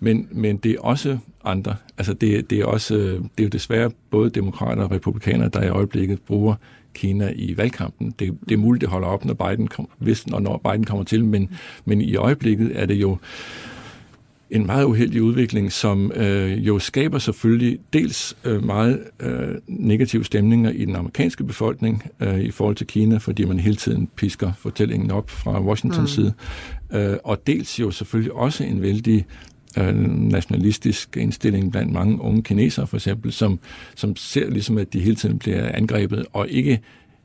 men, 0.00 0.28
men 0.30 0.56
det 0.56 0.72
er 0.72 0.80
også 0.80 1.18
andre. 1.44 1.76
Altså 1.98 2.12
det, 2.12 2.50
det, 2.50 2.58
er 2.58 2.64
også, 2.64 2.94
det 2.94 3.30
er 3.38 3.42
jo 3.42 3.48
desværre 3.48 3.90
både 4.10 4.30
demokrater 4.30 4.82
og 4.82 4.90
republikanere, 4.90 5.48
der 5.48 5.62
i 5.62 5.68
øjeblikket 5.68 6.22
bruger 6.22 6.54
Kina 6.94 7.32
i 7.36 7.56
valgkampen. 7.56 8.14
Det, 8.18 8.38
det 8.48 8.52
er 8.54 8.58
muligt, 8.58 8.80
det 8.80 8.88
holder 8.88 9.08
op, 9.08 9.24
når 9.24 9.34
Biden, 9.34 9.66
kom, 9.66 9.88
hvis, 9.98 10.26
når, 10.26 10.40
når 10.40 10.70
Biden 10.70 10.84
kommer 10.84 11.04
til, 11.04 11.24
men, 11.24 11.50
men 11.84 12.00
i 12.00 12.16
øjeblikket 12.16 12.72
er 12.74 12.86
det 12.86 12.94
jo 12.94 13.18
en 14.52 14.66
meget 14.66 14.84
uheldig 14.84 15.22
udvikling, 15.22 15.72
som 15.72 16.12
øh, 16.12 16.66
jo 16.66 16.78
skaber 16.78 17.18
selvfølgelig 17.18 17.78
dels 17.92 18.36
øh, 18.44 18.64
meget 18.64 19.00
øh, 19.20 19.54
negative 19.66 20.24
stemninger 20.24 20.70
i 20.70 20.84
den 20.84 20.96
amerikanske 20.96 21.44
befolkning 21.44 22.02
øh, 22.20 22.40
i 22.40 22.50
forhold 22.50 22.76
til 22.76 22.86
Kina, 22.86 23.16
fordi 23.16 23.44
man 23.44 23.58
hele 23.58 23.76
tiden 23.76 24.08
pisker 24.16 24.52
fortællingen 24.58 25.10
op 25.10 25.30
fra 25.30 25.62
Washingtons 25.62 26.18
mm. 26.18 26.24
side, 26.24 26.32
øh, 26.92 27.16
og 27.24 27.46
dels 27.46 27.80
jo 27.80 27.90
selvfølgelig 27.90 28.32
også 28.32 28.64
en 28.64 28.82
vældig 28.82 29.26
øh, 29.78 29.94
nationalistisk 30.30 31.16
indstilling 31.16 31.72
blandt 31.72 31.92
mange 31.92 32.20
unge 32.20 32.42
kinesere 32.42 32.86
for 32.86 32.96
eksempel, 32.96 33.32
som, 33.32 33.58
som 33.94 34.16
ser 34.16 34.50
ligesom, 34.50 34.78
at 34.78 34.92
de 34.92 35.00
hele 35.00 35.16
tiden 35.16 35.38
bliver 35.38 35.68
angrebet, 35.74 36.26
og 36.32 36.48
ikke 36.48 36.80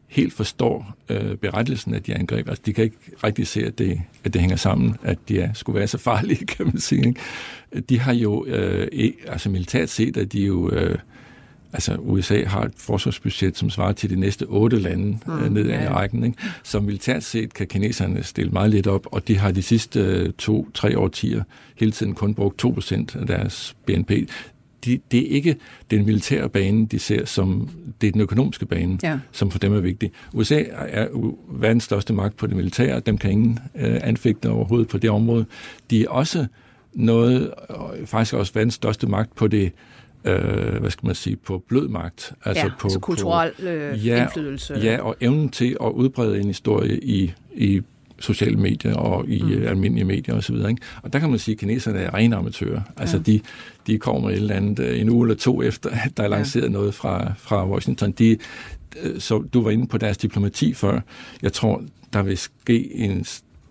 helt 0.08 0.34
forstår 0.34 0.96
øh, 1.10 1.36
berettelsen 1.36 1.94
af 1.94 2.04
de 2.04 2.16
angreb. 2.16 2.50
Altså, 2.50 2.64
de 2.66 2.74
kan 2.74 2.84
ikke 2.84 2.98
rigtig 3.24 3.48
se, 3.48 3.66
at 3.66 3.78
det, 3.78 4.02
at 4.24 4.34
det 4.34 4.42
hænger 4.42 4.58
sammen, 4.58 4.96
at 5.04 5.18
de 5.30 5.40
er, 5.40 5.54
skulle 5.54 5.80
være 5.80 5.88
så 5.88 5.98
farlige, 5.98 6.46
kan 6.56 6.66
man 6.66 6.80
sige. 6.80 7.08
Ikke? 7.08 7.22
De 7.90 8.00
har 8.00 8.14
jo, 8.14 8.46
øh, 8.46 9.12
altså 9.28 9.50
militært 9.50 9.90
set, 9.90 10.18
at 10.18 10.34
de 10.34 10.42
jo, 10.42 10.70
øh, 10.72 10.98
altså 11.74 11.96
USA 11.96 12.44
har 12.46 12.62
et 12.62 12.74
forsvarsbudget, 12.78 13.58
som 13.58 13.70
svarer 13.70 13.92
til 13.92 14.10
de 14.10 14.16
næste 14.16 14.44
otte 14.44 14.80
lande 14.80 15.18
mm, 15.26 15.40
øh, 15.40 15.54
ned 15.54 15.70
ad 15.70 15.84
ja. 15.84 15.94
rækken. 15.94 16.24
Ikke? 16.24 16.38
Så 16.64 16.80
militært 16.80 17.24
set 17.24 17.54
kan 17.54 17.68
kineserne 17.68 18.24
stille 18.24 18.52
meget 18.52 18.70
lidt 18.70 18.88
op, 18.88 19.08
og 19.12 19.28
de 19.28 19.38
har 19.38 19.52
de 19.52 19.62
sidste 19.62 20.00
øh, 20.00 20.34
to-tre 20.34 21.00
årtier 21.00 21.44
hele 21.76 21.92
tiden 21.92 22.16
kun 22.16 22.34
brugt 22.34 22.66
2% 22.66 23.20
af 23.20 23.28
deres 23.28 23.76
BNP 23.86 24.12
de, 24.88 25.00
det 25.12 25.20
er 25.20 25.36
ikke 25.36 25.56
den 25.92 26.06
militære 26.06 26.50
bane, 26.50 26.86
de 26.86 27.00
ser 27.00 27.26
som, 27.26 27.70
det 28.02 28.08
er 28.08 28.12
den 28.12 28.22
økonomiske 28.22 28.66
bane, 28.66 28.98
ja. 29.04 29.20
som 29.32 29.52
for 29.52 29.60
dem 29.60 29.74
er 29.74 29.80
vigtig. 29.80 30.12
USA 30.34 30.64
er 30.72 31.08
verdens 31.50 31.84
største 31.84 32.14
magt 32.14 32.38
på 32.38 32.48
det 32.48 32.56
militære, 32.56 33.00
dem 33.00 33.18
kan 33.18 33.32
ingen 33.32 33.60
øh, 33.76 34.00
anfægte 34.04 34.50
overhovedet 34.50 34.88
på 34.88 34.98
det 34.98 35.10
område. 35.10 35.46
De 35.90 36.04
er 36.04 36.10
også 36.10 36.46
noget, 36.94 37.54
faktisk 38.06 38.34
også 38.34 38.54
verdens 38.54 38.74
største 38.74 39.08
magt 39.08 39.36
på 39.36 39.48
det 39.48 39.72
øh, 40.24 40.80
hvad 40.80 40.92
skal 40.92 41.06
man 41.06 41.16
sige, 41.16 41.36
på 41.36 41.64
blød 41.68 41.88
magt. 41.88 42.34
Altså 42.46 42.64
ja, 42.64 42.72
på, 42.80 42.88
altså 42.88 43.00
kulturel 43.00 43.52
øh, 43.60 44.08
ja, 44.08 44.22
indflydelse. 44.22 44.74
Ja, 44.74 45.02
og 45.02 45.16
evnen 45.22 45.50
til 45.50 45.78
at 45.82 45.92
udbrede 45.92 46.40
en 46.40 46.48
historie 46.48 47.00
i, 47.04 47.34
i 47.56 47.82
sociale 48.20 48.58
medier 48.58 48.96
og 48.96 49.30
i 49.30 49.42
mm. 49.42 49.52
Øh, 49.52 49.70
almindelige 49.70 50.06
medier 50.06 50.36
osv. 50.36 50.56
Ikke? 50.56 50.78
Og 51.04 51.14
der 51.14 51.20
kan 51.20 51.30
man 51.30 51.40
sige, 51.40 51.54
at 51.54 51.60
kineserne 51.60 52.00
er 52.00 52.14
rene 52.14 52.36
amatører. 52.36 52.82
Altså 52.98 53.20
de, 53.20 53.42
de 53.88 53.98
kommer 53.98 54.30
et 54.30 54.36
eller 54.36 54.56
andet 54.56 54.80
øh, 54.80 55.02
en 55.02 55.10
uge 55.10 55.26
eller 55.26 55.36
to 55.36 55.62
efter, 55.62 55.90
at 55.90 56.12
der 56.18 56.24
er 56.24 56.28
lanceret 56.28 56.64
ja. 56.64 56.70
noget 56.70 56.94
fra, 56.94 57.34
fra 57.38 57.70
Washington. 57.70 58.12
De, 58.12 58.38
øh, 59.04 59.20
så 59.20 59.44
du 59.54 59.62
var 59.62 59.72
inde 59.72 59.88
på 59.88 59.98
deres 59.98 60.18
diplomati 60.18 60.74
før. 60.74 61.00
Jeg 61.42 61.54
tror, 61.54 61.84
der 62.14 62.24
vil 62.24 62.38
ske 62.38 62.96
en 62.96 63.26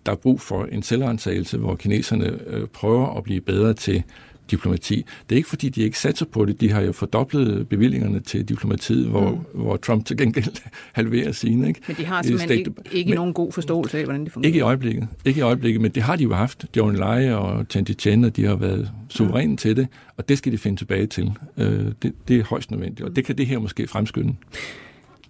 der 0.07 0.13
er 0.13 0.17
brug 0.17 0.41
for 0.41 0.65
en 0.65 0.83
selvantagelse, 0.83 1.59
hvor 1.59 1.75
kineserne 1.75 2.39
øh, 2.47 2.67
prøver 2.67 3.17
at 3.17 3.25
blive 3.25 3.41
bedre 3.41 3.75
til 3.75 4.03
diplomati. 4.51 5.05
Det 5.29 5.35
er 5.35 5.37
ikke 5.37 5.49
fordi, 5.49 5.69
de 5.69 5.83
ikke 5.83 5.99
satser 5.99 6.27
på 6.27 6.45
det. 6.45 6.61
De 6.61 6.71
har 6.73 6.81
jo 6.81 6.93
fordoblet 6.93 7.69
bevillingerne 7.69 8.21
til 8.21 8.45
diplomatiet, 8.45 9.07
hvor, 9.07 9.31
mm. 9.31 9.63
hvor 9.63 9.77
Trump 9.77 10.07
til 10.07 10.17
gengæld 10.17 10.63
halverer 10.93 11.33
sine. 11.33 11.69
Ikke? 11.69 11.81
Men 11.87 11.97
de 11.97 12.05
har 12.05 12.23
simpelthen 12.23 12.59
ikke, 12.59 12.73
ikke 12.93 13.09
men, 13.09 13.17
nogen 13.17 13.33
god 13.33 13.53
forståelse 13.53 13.99
af, 13.99 14.05
hvordan 14.05 14.25
det 14.25 14.33
fungerer. 14.33 14.49
Ikke 14.49 14.59
i 14.59 14.61
øjeblikket. 14.61 15.09
Ikke 15.25 15.39
i 15.39 15.43
øjeblikket, 15.43 15.83
men 15.83 15.91
det 15.91 16.03
har 16.03 16.17
de 16.17 16.23
jo 16.23 16.35
haft. 16.35 16.67
John 16.77 16.97
Lai 16.97 17.33
og 17.33 17.67
Chen 17.71 17.87
Chen, 17.87 18.31
de 18.31 18.45
har 18.45 18.57
været 18.57 18.91
suveræne 19.09 19.53
ja. 19.53 19.57
til 19.57 19.77
det, 19.77 19.89
og 20.17 20.29
det 20.29 20.39
skal 20.39 20.53
de 20.53 20.59
finde 20.59 20.81
tilbage 20.81 21.07
til. 21.07 21.33
Øh, 21.57 21.93
det, 22.03 22.13
det 22.29 22.37
er 22.37 22.45
højst 22.45 22.71
nødvendigt, 22.71 23.09
og 23.09 23.17
det 23.17 23.25
kan 23.25 23.39
det 23.39 23.47
her 23.47 23.59
måske 23.59 23.87
fremskynde. 23.87 24.35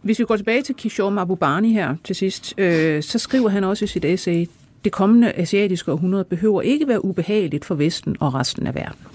Hvis 0.03 0.19
vi 0.19 0.25
går 0.25 0.37
tilbage 0.37 0.63
til 0.63 0.75
Kishore 0.75 1.11
Mahbubani 1.11 1.73
her 1.73 1.97
til 2.05 2.17
sidst, 2.17 2.55
øh, 2.59 3.03
så 3.03 3.19
skriver 3.19 3.49
han 3.49 3.65
også 3.65 3.85
i 3.85 3.89
sit 3.89 4.05
essay, 4.05 4.47
det 4.85 4.93
kommende 4.93 5.33
asiatiske 5.33 5.93
århundrede 5.93 6.25
behøver 6.25 6.63
ikke 6.63 6.89
være 6.89 7.05
ubehageligt 7.05 7.65
for 7.65 7.75
Vesten 7.75 8.17
og 8.21 8.35
resten 8.35 8.67
af 8.67 8.75
verden. 8.75 9.07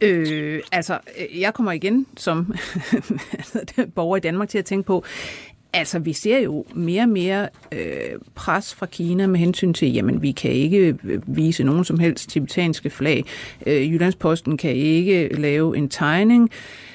Øh, 0.00 0.62
altså, 0.72 0.98
øh, 1.18 1.40
jeg 1.40 1.54
kommer 1.54 1.72
igen 1.72 2.06
som 2.16 2.54
borger 3.94 4.16
i 4.16 4.20
Danmark 4.20 4.48
til 4.48 4.58
at 4.58 4.64
tænke 4.64 4.86
på, 4.86 5.04
Altså, 5.72 5.98
vi 5.98 6.12
ser 6.12 6.38
jo 6.38 6.64
mere 6.74 7.02
og 7.02 7.08
mere 7.08 7.48
øh, 7.72 8.18
pres 8.34 8.74
fra 8.74 8.86
Kina 8.86 9.26
med 9.26 9.40
hensyn 9.40 9.72
til, 9.72 9.92
jamen, 9.92 10.22
vi 10.22 10.32
kan 10.32 10.50
ikke 10.50 10.96
øh, 11.04 11.36
vise 11.36 11.64
nogen 11.64 11.84
som 11.84 11.98
helst 11.98 12.30
tibetanske 12.30 12.90
flag. 12.90 13.24
Øh, 13.66 13.92
Jyllandsposten 13.92 14.56
kan 14.56 14.70
ikke 14.70 15.28
lave 15.34 15.76
en 15.76 15.88
tegning. 15.88 16.50
Øh, 16.52 16.87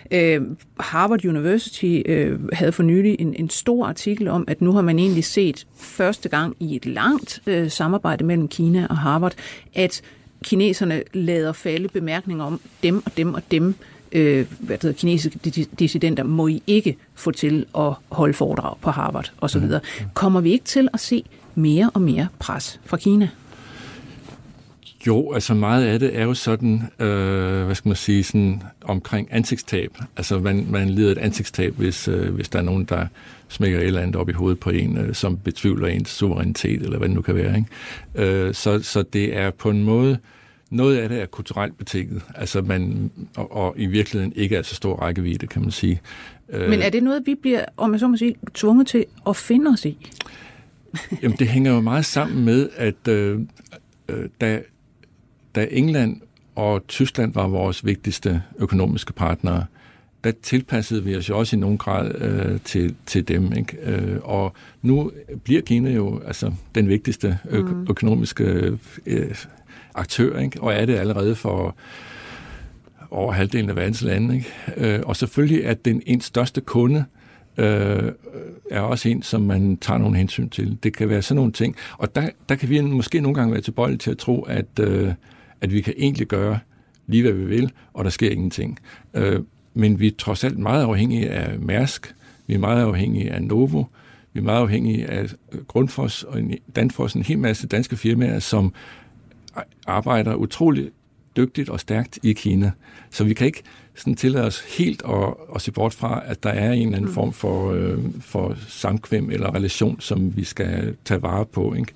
Harvard 0.80 1.26
University 1.26 2.01
øh, 2.05 2.39
havde 2.53 2.72
for 2.72 2.84
nylig 2.84 3.16
en, 3.20 3.36
en 3.36 3.49
stor 3.49 3.86
artikel 3.86 4.28
om, 4.28 4.43
at 4.47 4.61
nu 4.61 4.72
har 4.72 4.82
man 4.82 4.99
egentlig 4.99 5.24
set 5.24 5.68
første 5.78 6.30
gang 6.30 6.55
i 6.59 6.76
et 6.76 6.86
langt 6.86 7.41
øh, 7.47 7.72
samarbejde 7.72 8.24
mellem 8.24 8.47
Kina 8.47 8.88
og 8.89 8.97
Harvard, 8.97 9.34
at 9.74 10.01
kineserne 10.43 11.03
lader 11.14 11.53
falde 11.53 11.88
bemærkninger 11.88 12.45
om 12.45 12.59
dem 12.84 13.03
og 13.05 13.18
dem 13.18 13.34
og 13.34 13.41
dem, 13.51 13.76
øh, 14.11 14.45
hvad 14.59 14.78
hedder, 14.82 14.97
kinesiske 14.97 15.39
dissidenter, 15.80 16.24
må 16.24 16.47
I 16.47 16.64
ikke 16.68 16.97
få 17.16 17.32
til 17.32 17.66
at 17.78 17.93
holde 18.11 18.34
foredrag 18.34 18.76
på 18.82 18.91
Harvard 18.91 19.32
osv. 19.41 19.61
Mm. 19.61 19.72
Kommer 20.14 20.41
vi 20.41 20.51
ikke 20.51 20.66
til 20.66 20.88
at 20.93 20.99
se 20.99 21.24
mere 21.55 21.91
og 21.93 22.01
mere 22.01 22.28
pres 22.39 22.80
fra 22.86 22.97
Kina? 22.97 23.30
Jo, 25.07 25.33
altså 25.33 25.53
meget 25.53 25.85
af 25.85 25.99
det 25.99 26.17
er 26.17 26.23
jo 26.23 26.33
sådan, 26.33 26.81
øh, 26.99 27.65
hvad 27.65 27.75
skal 27.75 27.89
man 27.89 27.95
sige, 27.95 28.23
sådan 28.23 28.61
omkring 28.81 29.27
ansigtstab. 29.31 29.97
Altså 30.17 30.39
man, 30.39 30.67
man 30.69 30.89
lider 30.89 31.11
et 31.11 31.17
ansigtstab, 31.17 31.73
hvis, 31.77 32.07
øh, 32.07 32.33
hvis 32.33 32.49
der 32.49 32.59
er 32.59 32.63
nogen, 32.63 32.83
der 32.85 33.07
smækker 33.47 33.79
et 33.79 33.85
eller 33.85 34.01
andet 34.01 34.15
op 34.15 34.29
i 34.29 34.33
hovedet 34.33 34.59
på 34.59 34.69
en, 34.69 34.97
øh, 34.97 35.15
som 35.15 35.37
betvivler 35.37 35.87
ens 35.87 36.09
suverænitet, 36.09 36.81
eller 36.81 36.97
hvad 36.97 37.07
det 37.07 37.15
nu 37.15 37.21
kan 37.21 37.35
være. 37.35 37.57
Ikke? 37.57 38.45
Øh, 38.45 38.53
så, 38.53 38.81
så 38.81 39.03
det 39.13 39.37
er 39.37 39.51
på 39.51 39.69
en 39.69 39.83
måde, 39.83 40.17
noget 40.69 40.97
af 40.97 41.09
det 41.09 41.21
er 41.21 41.25
kulturelt 41.25 41.77
betinget, 41.77 42.21
altså 42.35 42.61
man, 42.61 43.11
og, 43.35 43.55
og 43.55 43.75
i 43.77 43.85
virkeligheden 43.85 44.33
ikke 44.35 44.55
er 44.55 44.61
så 44.61 44.75
stor 44.75 44.95
rækkevidde, 44.95 45.47
kan 45.47 45.61
man 45.61 45.71
sige. 45.71 46.01
Øh, 46.49 46.69
Men 46.69 46.81
er 46.81 46.89
det 46.89 47.03
noget, 47.03 47.21
vi 47.25 47.35
bliver, 47.35 47.65
om 47.77 47.91
jeg 47.91 47.99
så 47.99 48.07
må 48.07 48.17
sige, 48.17 48.35
tvunget 48.53 48.87
til 48.87 49.05
at 49.27 49.35
finde 49.35 49.69
os 49.71 49.85
i? 49.85 49.97
Jamen 51.21 51.37
det 51.37 51.47
hænger 51.47 51.71
jo 51.73 51.81
meget 51.81 52.05
sammen 52.05 52.45
med, 52.45 52.69
at 52.75 53.07
øh, 53.07 53.39
øh, 54.09 54.29
da 54.41 54.61
da 55.55 55.67
England 55.71 56.21
og 56.55 56.87
Tyskland 56.87 57.33
var 57.33 57.47
vores 57.47 57.85
vigtigste 57.85 58.43
økonomiske 58.59 59.13
partnere, 59.13 59.65
der 60.23 60.31
tilpassede 60.41 61.03
vi 61.03 61.15
os 61.15 61.29
jo 61.29 61.37
også 61.37 61.55
i 61.55 61.59
nogen 61.59 61.77
grad 61.77 62.15
øh, 62.15 62.59
til, 62.59 62.95
til 63.05 63.27
dem. 63.27 63.53
Ikke? 63.53 63.77
Øh, 63.83 64.19
og 64.23 64.53
nu 64.81 65.11
bliver 65.43 65.61
Kina 65.61 65.91
jo 65.91 66.21
altså 66.25 66.53
den 66.75 66.89
vigtigste 66.89 67.39
ø- 67.49 67.61
mm. 67.61 67.87
økonomiske 67.89 68.77
øh, 69.05 69.35
aktør, 69.95 70.39
ikke? 70.39 70.61
og 70.61 70.73
er 70.73 70.85
det 70.85 70.95
allerede 70.95 71.35
for 71.35 71.75
over 73.11 73.31
halvdelen 73.31 73.69
af 73.69 73.75
verdens 73.75 74.01
lande. 74.01 74.35
Ikke? 74.35 74.53
Øh, 74.77 75.01
og 75.05 75.15
selvfølgelig 75.15 75.63
er 75.63 75.73
den 75.73 76.01
en 76.05 76.21
største 76.21 76.61
kunde 76.61 77.05
øh, 77.57 78.11
er 78.71 78.79
også 78.79 79.09
en, 79.09 79.21
som 79.21 79.41
man 79.41 79.77
tager 79.77 79.97
nogle 79.97 80.17
hensyn 80.17 80.49
til. 80.49 80.77
Det 80.83 80.95
kan 80.97 81.09
være 81.09 81.21
sådan 81.21 81.35
nogle 81.35 81.51
ting. 81.51 81.75
Og 81.97 82.15
der, 82.15 82.29
der 82.49 82.55
kan 82.55 82.69
vi 82.69 82.81
måske 82.81 83.21
nogle 83.21 83.35
gange 83.35 83.51
være 83.51 83.61
tilbøjelige 83.61 83.97
til 83.97 84.11
at 84.11 84.17
tro, 84.17 84.41
at 84.41 84.79
øh, 84.79 85.13
at 85.64 85.74
vi 85.74 85.82
kan 85.82 85.93
egentlig 85.97 86.28
gøre 86.28 86.59
lige 87.07 87.24
hvad 87.24 87.32
vi 87.32 87.45
vil, 87.45 87.72
og 87.93 88.03
der 88.03 88.09
sker 88.09 88.30
ingenting. 88.30 88.80
Øh, 89.14 89.39
men 89.74 89.99
vi 89.99 90.07
er 90.07 90.11
trods 90.18 90.43
alt 90.43 90.59
meget 90.59 90.84
afhængige 90.84 91.30
af 91.30 91.59
Mærsk, 91.59 92.16
vi 92.47 92.53
er 92.53 92.59
meget 92.59 92.84
afhængige 92.84 93.32
af 93.32 93.43
Novo, 93.43 93.84
vi 94.34 94.39
er 94.39 94.43
meget 94.43 94.61
afhængige 94.61 95.07
af 95.07 95.26
Grundfos 95.68 96.24
og 96.24 96.41
Danfoss, 96.76 97.16
en 97.16 97.24
hel 97.24 97.39
masse 97.39 97.68
danske 97.68 97.97
firmaer, 97.97 98.39
som 98.39 98.74
arbejder 99.88 100.36
utroligt 100.36 100.89
dygtigt 101.38 101.70
og 101.70 101.80
stærkt 101.80 102.20
i 102.24 102.34
Kina. 102.34 102.72
Så 103.09 103.24
vi 103.24 103.34
kan 103.34 103.47
ikke 103.47 103.64
sådan 103.95 104.16
tillade 104.16 104.45
os 104.45 104.78
helt 104.78 105.01
at, 105.05 105.34
at 105.55 105.61
se 105.61 105.72
bort 105.72 105.93
fra, 105.93 106.24
at 106.26 106.43
der 106.43 106.49
er 106.49 106.72
en 106.72 106.82
eller 106.82 106.97
anden 106.97 107.09
mm. 107.09 107.14
form 107.14 107.34
for, 107.34 107.72
øh, 107.72 107.97
for 108.20 108.55
samkvem 108.68 109.30
eller 109.30 109.55
relation, 109.55 109.99
som 109.99 110.38
vi 110.38 110.43
skal 110.43 110.95
tage 111.05 111.22
vare 111.22 111.45
på. 111.45 111.74
Ikke? 111.74 111.93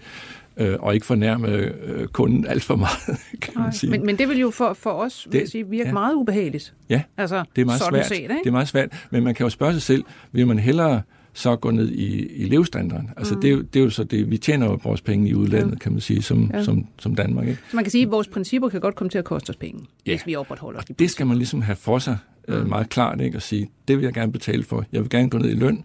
Øh, 0.57 0.75
og 0.79 0.93
ikke 0.93 1.05
fornærme 1.05 1.47
øh, 1.47 2.07
kunden 2.07 2.47
alt 2.47 2.63
for 2.63 2.75
meget, 2.75 3.19
kan 3.41 3.53
man 3.55 3.73
sige. 3.73 3.89
Men, 3.89 4.05
men 4.05 4.17
det 4.17 4.29
vil 4.29 4.39
jo 4.39 4.49
for, 4.49 4.73
for 4.73 4.89
os 4.91 5.27
vil 5.31 5.41
det, 5.41 5.51
sige, 5.51 5.67
virke 5.67 5.87
ja. 5.87 5.93
meget 5.93 6.15
ubehageligt. 6.15 6.73
Ja, 6.89 7.01
altså, 7.17 7.43
det 7.55 7.61
er 7.61 7.65
meget 7.65 7.81
svært. 7.89 8.05
Set, 8.05 8.15
ikke? 8.15 8.33
Det 8.33 8.47
er 8.47 8.51
meget 8.51 8.67
svært, 8.67 9.07
men 9.11 9.23
man 9.23 9.35
kan 9.35 9.43
jo 9.43 9.49
spørge 9.49 9.73
sig 9.73 9.81
selv, 9.81 10.03
vil 10.31 10.47
man 10.47 10.59
hellere 10.59 11.01
så 11.33 11.55
gå 11.55 11.71
ned 11.71 11.89
i, 11.89 12.25
i 12.25 12.45
levestandarden. 12.45 13.09
Altså 13.17 13.35
mm. 13.35 13.41
det, 13.41 13.47
er 13.47 13.51
jo, 13.51 13.61
det 13.61 13.79
er 13.79 13.83
jo 13.83 13.89
så 13.89 14.03
det, 14.03 14.31
vi 14.31 14.37
tjener 14.37 14.65
jo 14.65 14.79
vores 14.83 15.01
penge 15.01 15.29
i 15.29 15.33
udlandet, 15.33 15.71
ja. 15.71 15.77
kan 15.77 15.91
man 15.91 16.01
sige, 16.01 16.21
som, 16.21 16.51
ja. 16.53 16.63
som, 16.63 16.87
som 16.99 17.15
Danmark. 17.15 17.47
Ikke? 17.47 17.61
Så 17.69 17.75
man 17.75 17.83
kan 17.83 17.91
sige, 17.91 18.03
at 18.03 18.11
vores 18.11 18.27
principper 18.27 18.69
kan 18.69 18.81
godt 18.81 18.95
komme 18.95 19.09
til 19.09 19.17
at 19.17 19.25
koste 19.25 19.49
os 19.49 19.55
penge, 19.55 19.85
ja. 20.05 20.11
hvis 20.11 20.27
vi 20.27 20.35
opretholder 20.35 20.79
og 20.79 20.99
det 20.99 21.09
skal 21.11 21.27
man 21.27 21.37
ligesom 21.37 21.61
have 21.61 21.75
for 21.75 21.99
sig 21.99 22.17
øh, 22.47 22.61
mm. 22.61 22.69
meget 22.69 22.89
klart, 22.89 23.21
ikke? 23.21 23.37
og 23.37 23.41
sige, 23.41 23.69
det 23.87 23.97
vil 23.97 24.03
jeg 24.03 24.13
gerne 24.13 24.31
betale 24.31 24.63
for. 24.63 24.85
Jeg 24.91 25.01
vil 25.01 25.09
gerne 25.09 25.29
gå 25.29 25.37
ned 25.37 25.49
i 25.49 25.55
løn 25.55 25.83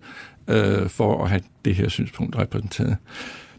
øh, 0.48 0.88
for 0.88 1.24
at 1.24 1.30
have 1.30 1.42
det 1.64 1.74
her 1.74 1.88
synspunkt 1.88 2.38
repræsenteret. 2.38 2.96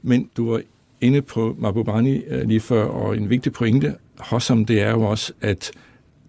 Men 0.02 0.30
du 0.38 0.52
var 0.52 0.62
inde 1.04 1.22
på 1.22 1.56
Mabubani 1.60 2.24
øh, 2.28 2.48
lige 2.48 2.60
før, 2.60 2.84
og 2.84 3.18
en 3.18 3.30
vigtig 3.30 3.54
pointe 3.54 3.96
som 4.40 4.66
det 4.66 4.82
er 4.82 4.92
jo 4.92 5.02
også, 5.02 5.34
at 5.42 5.72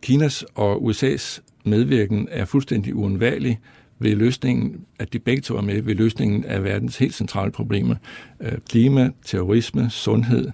Kinas 0.03 0.45
og 0.55 0.91
USA's 0.91 1.41
medvirken 1.65 2.29
er 2.31 2.45
fuldstændig 2.45 2.95
uundværlig 2.95 3.61
ved 3.99 4.17
løsningen, 4.17 4.81
at 4.99 5.13
de 5.13 5.19
begge 5.19 5.43
to 5.43 5.57
er 5.57 5.63
med 5.63 5.83
ved 5.83 5.95
løsningen 5.95 6.45
af 6.45 6.65
verdens 6.65 6.99
helt 6.99 7.15
centrale 7.15 7.53
problemer. 7.53 7.95
Øh, 8.41 8.53
klima, 8.69 9.11
terrorisme, 9.25 9.91
sundhed, 9.91 10.51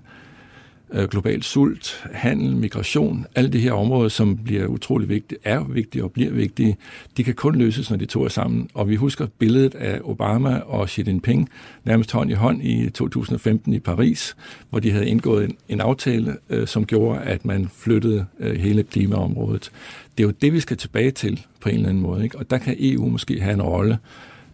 Øh, 0.93 1.09
global 1.09 1.43
sult, 1.43 2.05
handel, 2.13 2.57
migration, 2.57 3.27
alle 3.35 3.51
de 3.51 3.61
her 3.61 3.73
områder, 3.73 4.09
som 4.09 4.37
bliver 4.37 4.67
utrolig 4.67 5.09
vigtige, 5.09 5.39
er 5.45 5.65
vigtige 5.65 6.05
og 6.05 6.13
bliver 6.13 6.33
vigtige, 6.33 6.77
de 7.17 7.25
kan 7.25 7.35
kun 7.35 7.57
løses, 7.57 7.91
når 7.91 7.97
de 7.97 8.07
to 8.07 8.25
er 8.25 8.29
sammen. 8.29 8.71
Og 8.75 8.89
vi 8.89 8.97
husker 8.97 9.27
billedet 9.39 9.75
af 9.75 10.01
Obama 10.05 10.59
og 10.59 10.89
Xi 10.89 11.03
Jinping 11.07 11.49
nærmest 11.85 12.13
hånd 12.13 12.31
i 12.31 12.35
hånd 12.35 12.63
i 12.63 12.91
2015 12.91 13.75
i 13.75 13.79
Paris, 13.79 14.37
hvor 14.71 14.79
de 14.79 14.91
havde 14.91 15.09
indgået 15.09 15.45
en, 15.45 15.57
en 15.69 15.81
aftale, 15.81 16.37
øh, 16.51 16.67
som 16.67 16.87
gjorde, 16.87 17.21
at 17.21 17.45
man 17.45 17.69
flyttede 17.69 18.27
øh, 18.41 18.61
hele 18.61 18.83
klimaområdet. 18.83 19.71
Det 20.19 20.25
er 20.25 20.29
jo 20.29 20.35
det, 20.43 20.53
vi 20.53 20.61
skal 20.61 20.77
tilbage 20.77 21.11
til 21.11 21.47
på 21.61 21.69
en 21.69 21.75
eller 21.75 21.89
anden 21.89 22.03
måde. 22.03 22.25
Ikke? 22.25 22.39
Og 22.39 22.51
der 22.51 22.59
kan 22.59 22.77
EU 22.79 23.09
måske 23.09 23.41
have 23.41 23.55
en 23.55 23.63
rolle 23.63 23.99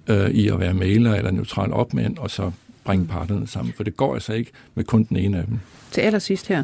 øh, 0.08 0.30
i 0.30 0.48
at 0.48 0.60
være 0.60 0.74
mailer 0.74 1.14
eller 1.14 1.30
neutral 1.30 1.72
opmand, 1.72 2.18
og 2.18 2.30
så 2.30 2.50
bringe 2.86 3.06
parterne 3.06 3.46
sammen, 3.46 3.74
for 3.76 3.84
det 3.84 3.96
går 3.96 4.14
altså 4.14 4.32
ikke 4.32 4.50
med 4.74 4.84
kun 4.84 5.04
den 5.04 5.16
ene 5.16 5.38
af 5.38 5.46
dem 5.46 5.58
til 5.96 6.00
allersidst 6.00 6.48
her. 6.48 6.62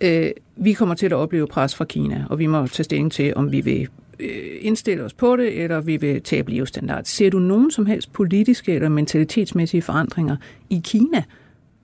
Øh, 0.00 0.30
vi 0.56 0.72
kommer 0.72 0.94
til 0.94 1.06
at 1.06 1.12
opleve 1.12 1.46
pres 1.46 1.74
fra 1.74 1.84
Kina, 1.84 2.24
og 2.30 2.38
vi 2.38 2.46
må 2.46 2.66
tage 2.66 2.84
stilling 2.84 3.12
til, 3.12 3.32
om 3.36 3.52
vi 3.52 3.60
vil 3.60 3.88
øh, 4.20 4.28
indstille 4.60 5.04
os 5.04 5.12
på 5.12 5.36
det, 5.36 5.62
eller 5.62 5.80
vi 5.80 5.96
vil 5.96 6.22
tabe 6.22 6.50
levestandard. 6.50 7.04
Ser 7.04 7.30
du 7.30 7.38
nogen 7.38 7.70
som 7.70 7.86
helst 7.86 8.12
politiske 8.12 8.72
eller 8.72 8.88
mentalitetsmæssige 8.88 9.82
forandringer 9.82 10.36
i 10.70 10.80
Kina 10.84 11.22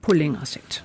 på 0.01 0.13
længere 0.13 0.45
sigt? 0.45 0.83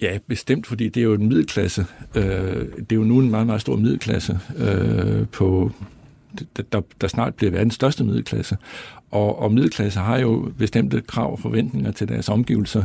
Ja, 0.00 0.18
bestemt, 0.26 0.66
fordi 0.66 0.88
det 0.88 1.00
er 1.00 1.04
jo 1.04 1.14
en 1.14 1.28
middelklasse. 1.28 1.86
Øh, 2.14 2.22
det 2.22 2.92
er 2.92 2.96
jo 2.96 3.04
nu 3.04 3.18
en 3.18 3.30
meget, 3.30 3.46
meget 3.46 3.60
stor 3.60 3.76
middelklasse 3.76 4.38
øh, 4.58 5.26
på 5.26 5.72
der, 6.72 6.80
der 7.00 7.08
snart 7.08 7.34
bliver 7.34 7.50
verdens 7.50 7.74
største 7.74 8.04
middelklasse. 8.04 8.56
Og, 9.10 9.38
og 9.38 9.52
middelklasse 9.52 9.98
har 9.98 10.18
jo 10.18 10.52
bestemte 10.58 11.00
krav 11.00 11.32
og 11.32 11.38
forventninger 11.38 11.90
til 11.90 12.08
deres 12.08 12.28
omgivelser. 12.28 12.84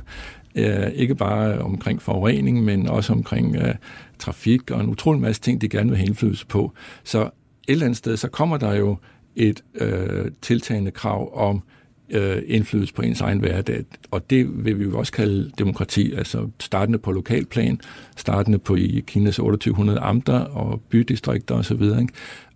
Øh, 0.56 0.92
ikke 0.96 1.16
bare 1.16 1.60
omkring 1.60 2.02
forurening, 2.02 2.64
men 2.64 2.88
også 2.88 3.14
omkring 3.14 3.56
øh, 3.56 3.76
trafik 4.20 4.72
og 4.72 4.82
en 4.82 4.90
utrolig 4.90 5.22
masse 5.22 5.42
ting, 5.42 5.62
de 5.62 5.70
gerne 5.70 5.90
vil 5.90 5.98
have 5.98 6.08
indflydelse 6.08 6.46
på. 6.46 6.74
Så 7.04 7.22
et 7.22 7.30
eller 7.68 7.86
andet 7.86 7.98
sted, 7.98 8.18
så 8.18 8.28
kommer 8.28 8.58
der 8.58 8.74
jo 8.74 8.98
et 9.36 9.64
øh, 9.76 10.32
tiltagende 10.42 10.92
krav 10.92 11.48
om 11.50 11.64
øh, 12.10 12.42
indflydelse 12.48 12.94
på 12.94 13.02
ens 13.02 13.22
egen 13.22 13.40
hverdag. 13.40 13.86
Og 14.12 14.30
det 14.30 14.66
vil 14.66 14.80
vi 14.80 14.84
jo 14.84 15.00
også 15.00 15.12
kalde 15.12 15.52
demokrati, 15.58 16.14
altså 16.14 16.50
startende 16.60 17.00
på 17.00 17.12
lokalplan, 17.12 17.80
startende 18.18 18.60
på 18.60 18.76
i 18.76 19.04
Kinas 19.08 19.36
2800 19.36 20.00
amter 20.00 20.40
og 20.40 20.82
bydistrikter 20.90 21.56
osv. 21.56 21.82
Og, 21.82 22.08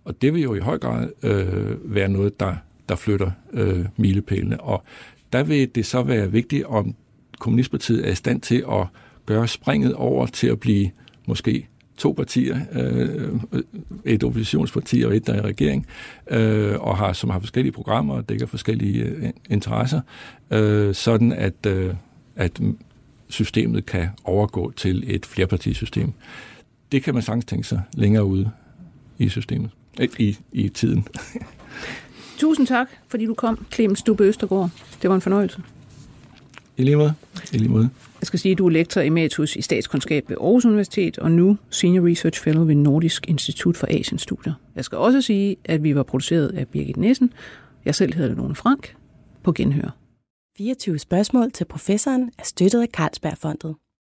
og 0.08 0.22
det 0.22 0.34
vil 0.34 0.42
jo 0.42 0.54
i 0.54 0.58
høj 0.58 0.78
grad 0.78 1.08
øh, 1.22 1.94
være 1.94 2.08
noget, 2.08 2.40
der, 2.40 2.54
der 2.88 2.96
flytter 2.96 3.30
øh, 3.52 3.84
milepælene. 3.96 4.60
Og 4.60 4.82
der 5.32 5.42
vil 5.42 5.74
det 5.74 5.86
så 5.86 6.02
være 6.02 6.32
vigtigt, 6.32 6.64
om 6.64 6.94
Kommunistpartiet 7.38 8.06
er 8.06 8.12
i 8.12 8.14
stand 8.14 8.40
til 8.40 8.64
at 8.72 8.86
gøre 9.26 9.48
springet 9.48 9.94
over 9.94 10.26
til 10.26 10.46
at 10.46 10.60
blive 10.60 10.90
måske 11.26 11.68
to 11.96 12.12
partier, 12.12 12.60
øh, 12.72 13.32
et 14.04 14.24
oppositionsparti 14.24 15.02
og 15.02 15.16
et, 15.16 15.26
der 15.26 15.32
er 15.32 15.38
i 15.38 15.40
regering, 15.40 15.86
øh, 16.30 16.80
og 16.80 16.96
har, 16.96 17.12
som 17.12 17.30
har 17.30 17.38
forskellige 17.38 17.72
programmer 17.72 18.14
og 18.14 18.28
dækker 18.28 18.46
forskellige 18.46 19.04
øh, 19.04 19.30
interesser, 19.50 20.00
øh, 20.50 20.94
sådan 20.94 21.32
at, 21.32 21.66
øh, 21.66 21.94
at 22.36 22.60
systemet 23.28 23.86
kan 23.86 24.08
overgå 24.24 24.70
til 24.70 25.14
et 25.14 25.26
flerpartisystem. 25.26 26.12
Det 26.92 27.02
kan 27.02 27.14
man 27.14 27.22
sagtens 27.22 27.44
tænke 27.44 27.66
sig 27.66 27.82
længere 27.94 28.24
ude 28.24 28.50
i 29.18 29.28
systemet, 29.28 29.70
i, 30.18 30.38
i 30.52 30.68
tiden. 30.68 31.08
Tusind 32.38 32.66
tak, 32.66 32.88
fordi 33.08 33.26
du 33.26 33.34
kom, 33.34 33.66
Clemens 33.74 33.98
Stubbe 33.98 34.24
Østergaard. 34.24 34.70
Det 35.02 35.10
var 35.10 35.14
en 35.14 35.20
fornøjelse. 35.20 35.62
I 36.76 36.82
lige 36.82 36.96
måde. 36.96 37.14
I 37.52 37.58
lige 37.58 37.68
måde. 37.68 37.90
Jeg 38.20 38.26
skal 38.26 38.38
sige, 38.38 38.52
at 38.52 38.58
du 38.58 38.66
er 38.66 38.70
lektor 38.70 39.00
emeritus 39.00 39.56
i 39.56 39.62
statskundskab 39.62 40.28
ved 40.28 40.36
Aarhus 40.40 40.64
Universitet, 40.64 41.18
og 41.18 41.30
nu 41.30 41.56
Senior 41.70 42.06
Research 42.06 42.42
Fellow 42.42 42.64
ved 42.64 42.74
Nordisk 42.74 43.28
Institut 43.28 43.76
for 43.76 43.86
Asienstudier. 43.90 44.52
Jeg 44.76 44.84
skal 44.84 44.98
også 44.98 45.22
sige, 45.22 45.56
at 45.64 45.82
vi 45.82 45.94
var 45.94 46.02
produceret 46.02 46.48
af 46.48 46.68
Birgit 46.68 46.96
Nissen. 46.96 47.32
Jeg 47.84 47.94
selv 47.94 48.14
hedder 48.14 48.34
Lone 48.34 48.54
Frank. 48.54 48.96
På 49.42 49.52
genhør. 49.52 49.96
24 50.58 50.98
spørgsmål 50.98 51.50
til 51.50 51.64
professoren 51.64 52.30
er 52.38 52.44
støttet 52.44 52.82
af 52.82 52.88
Carlsbergfondet. 52.92 53.74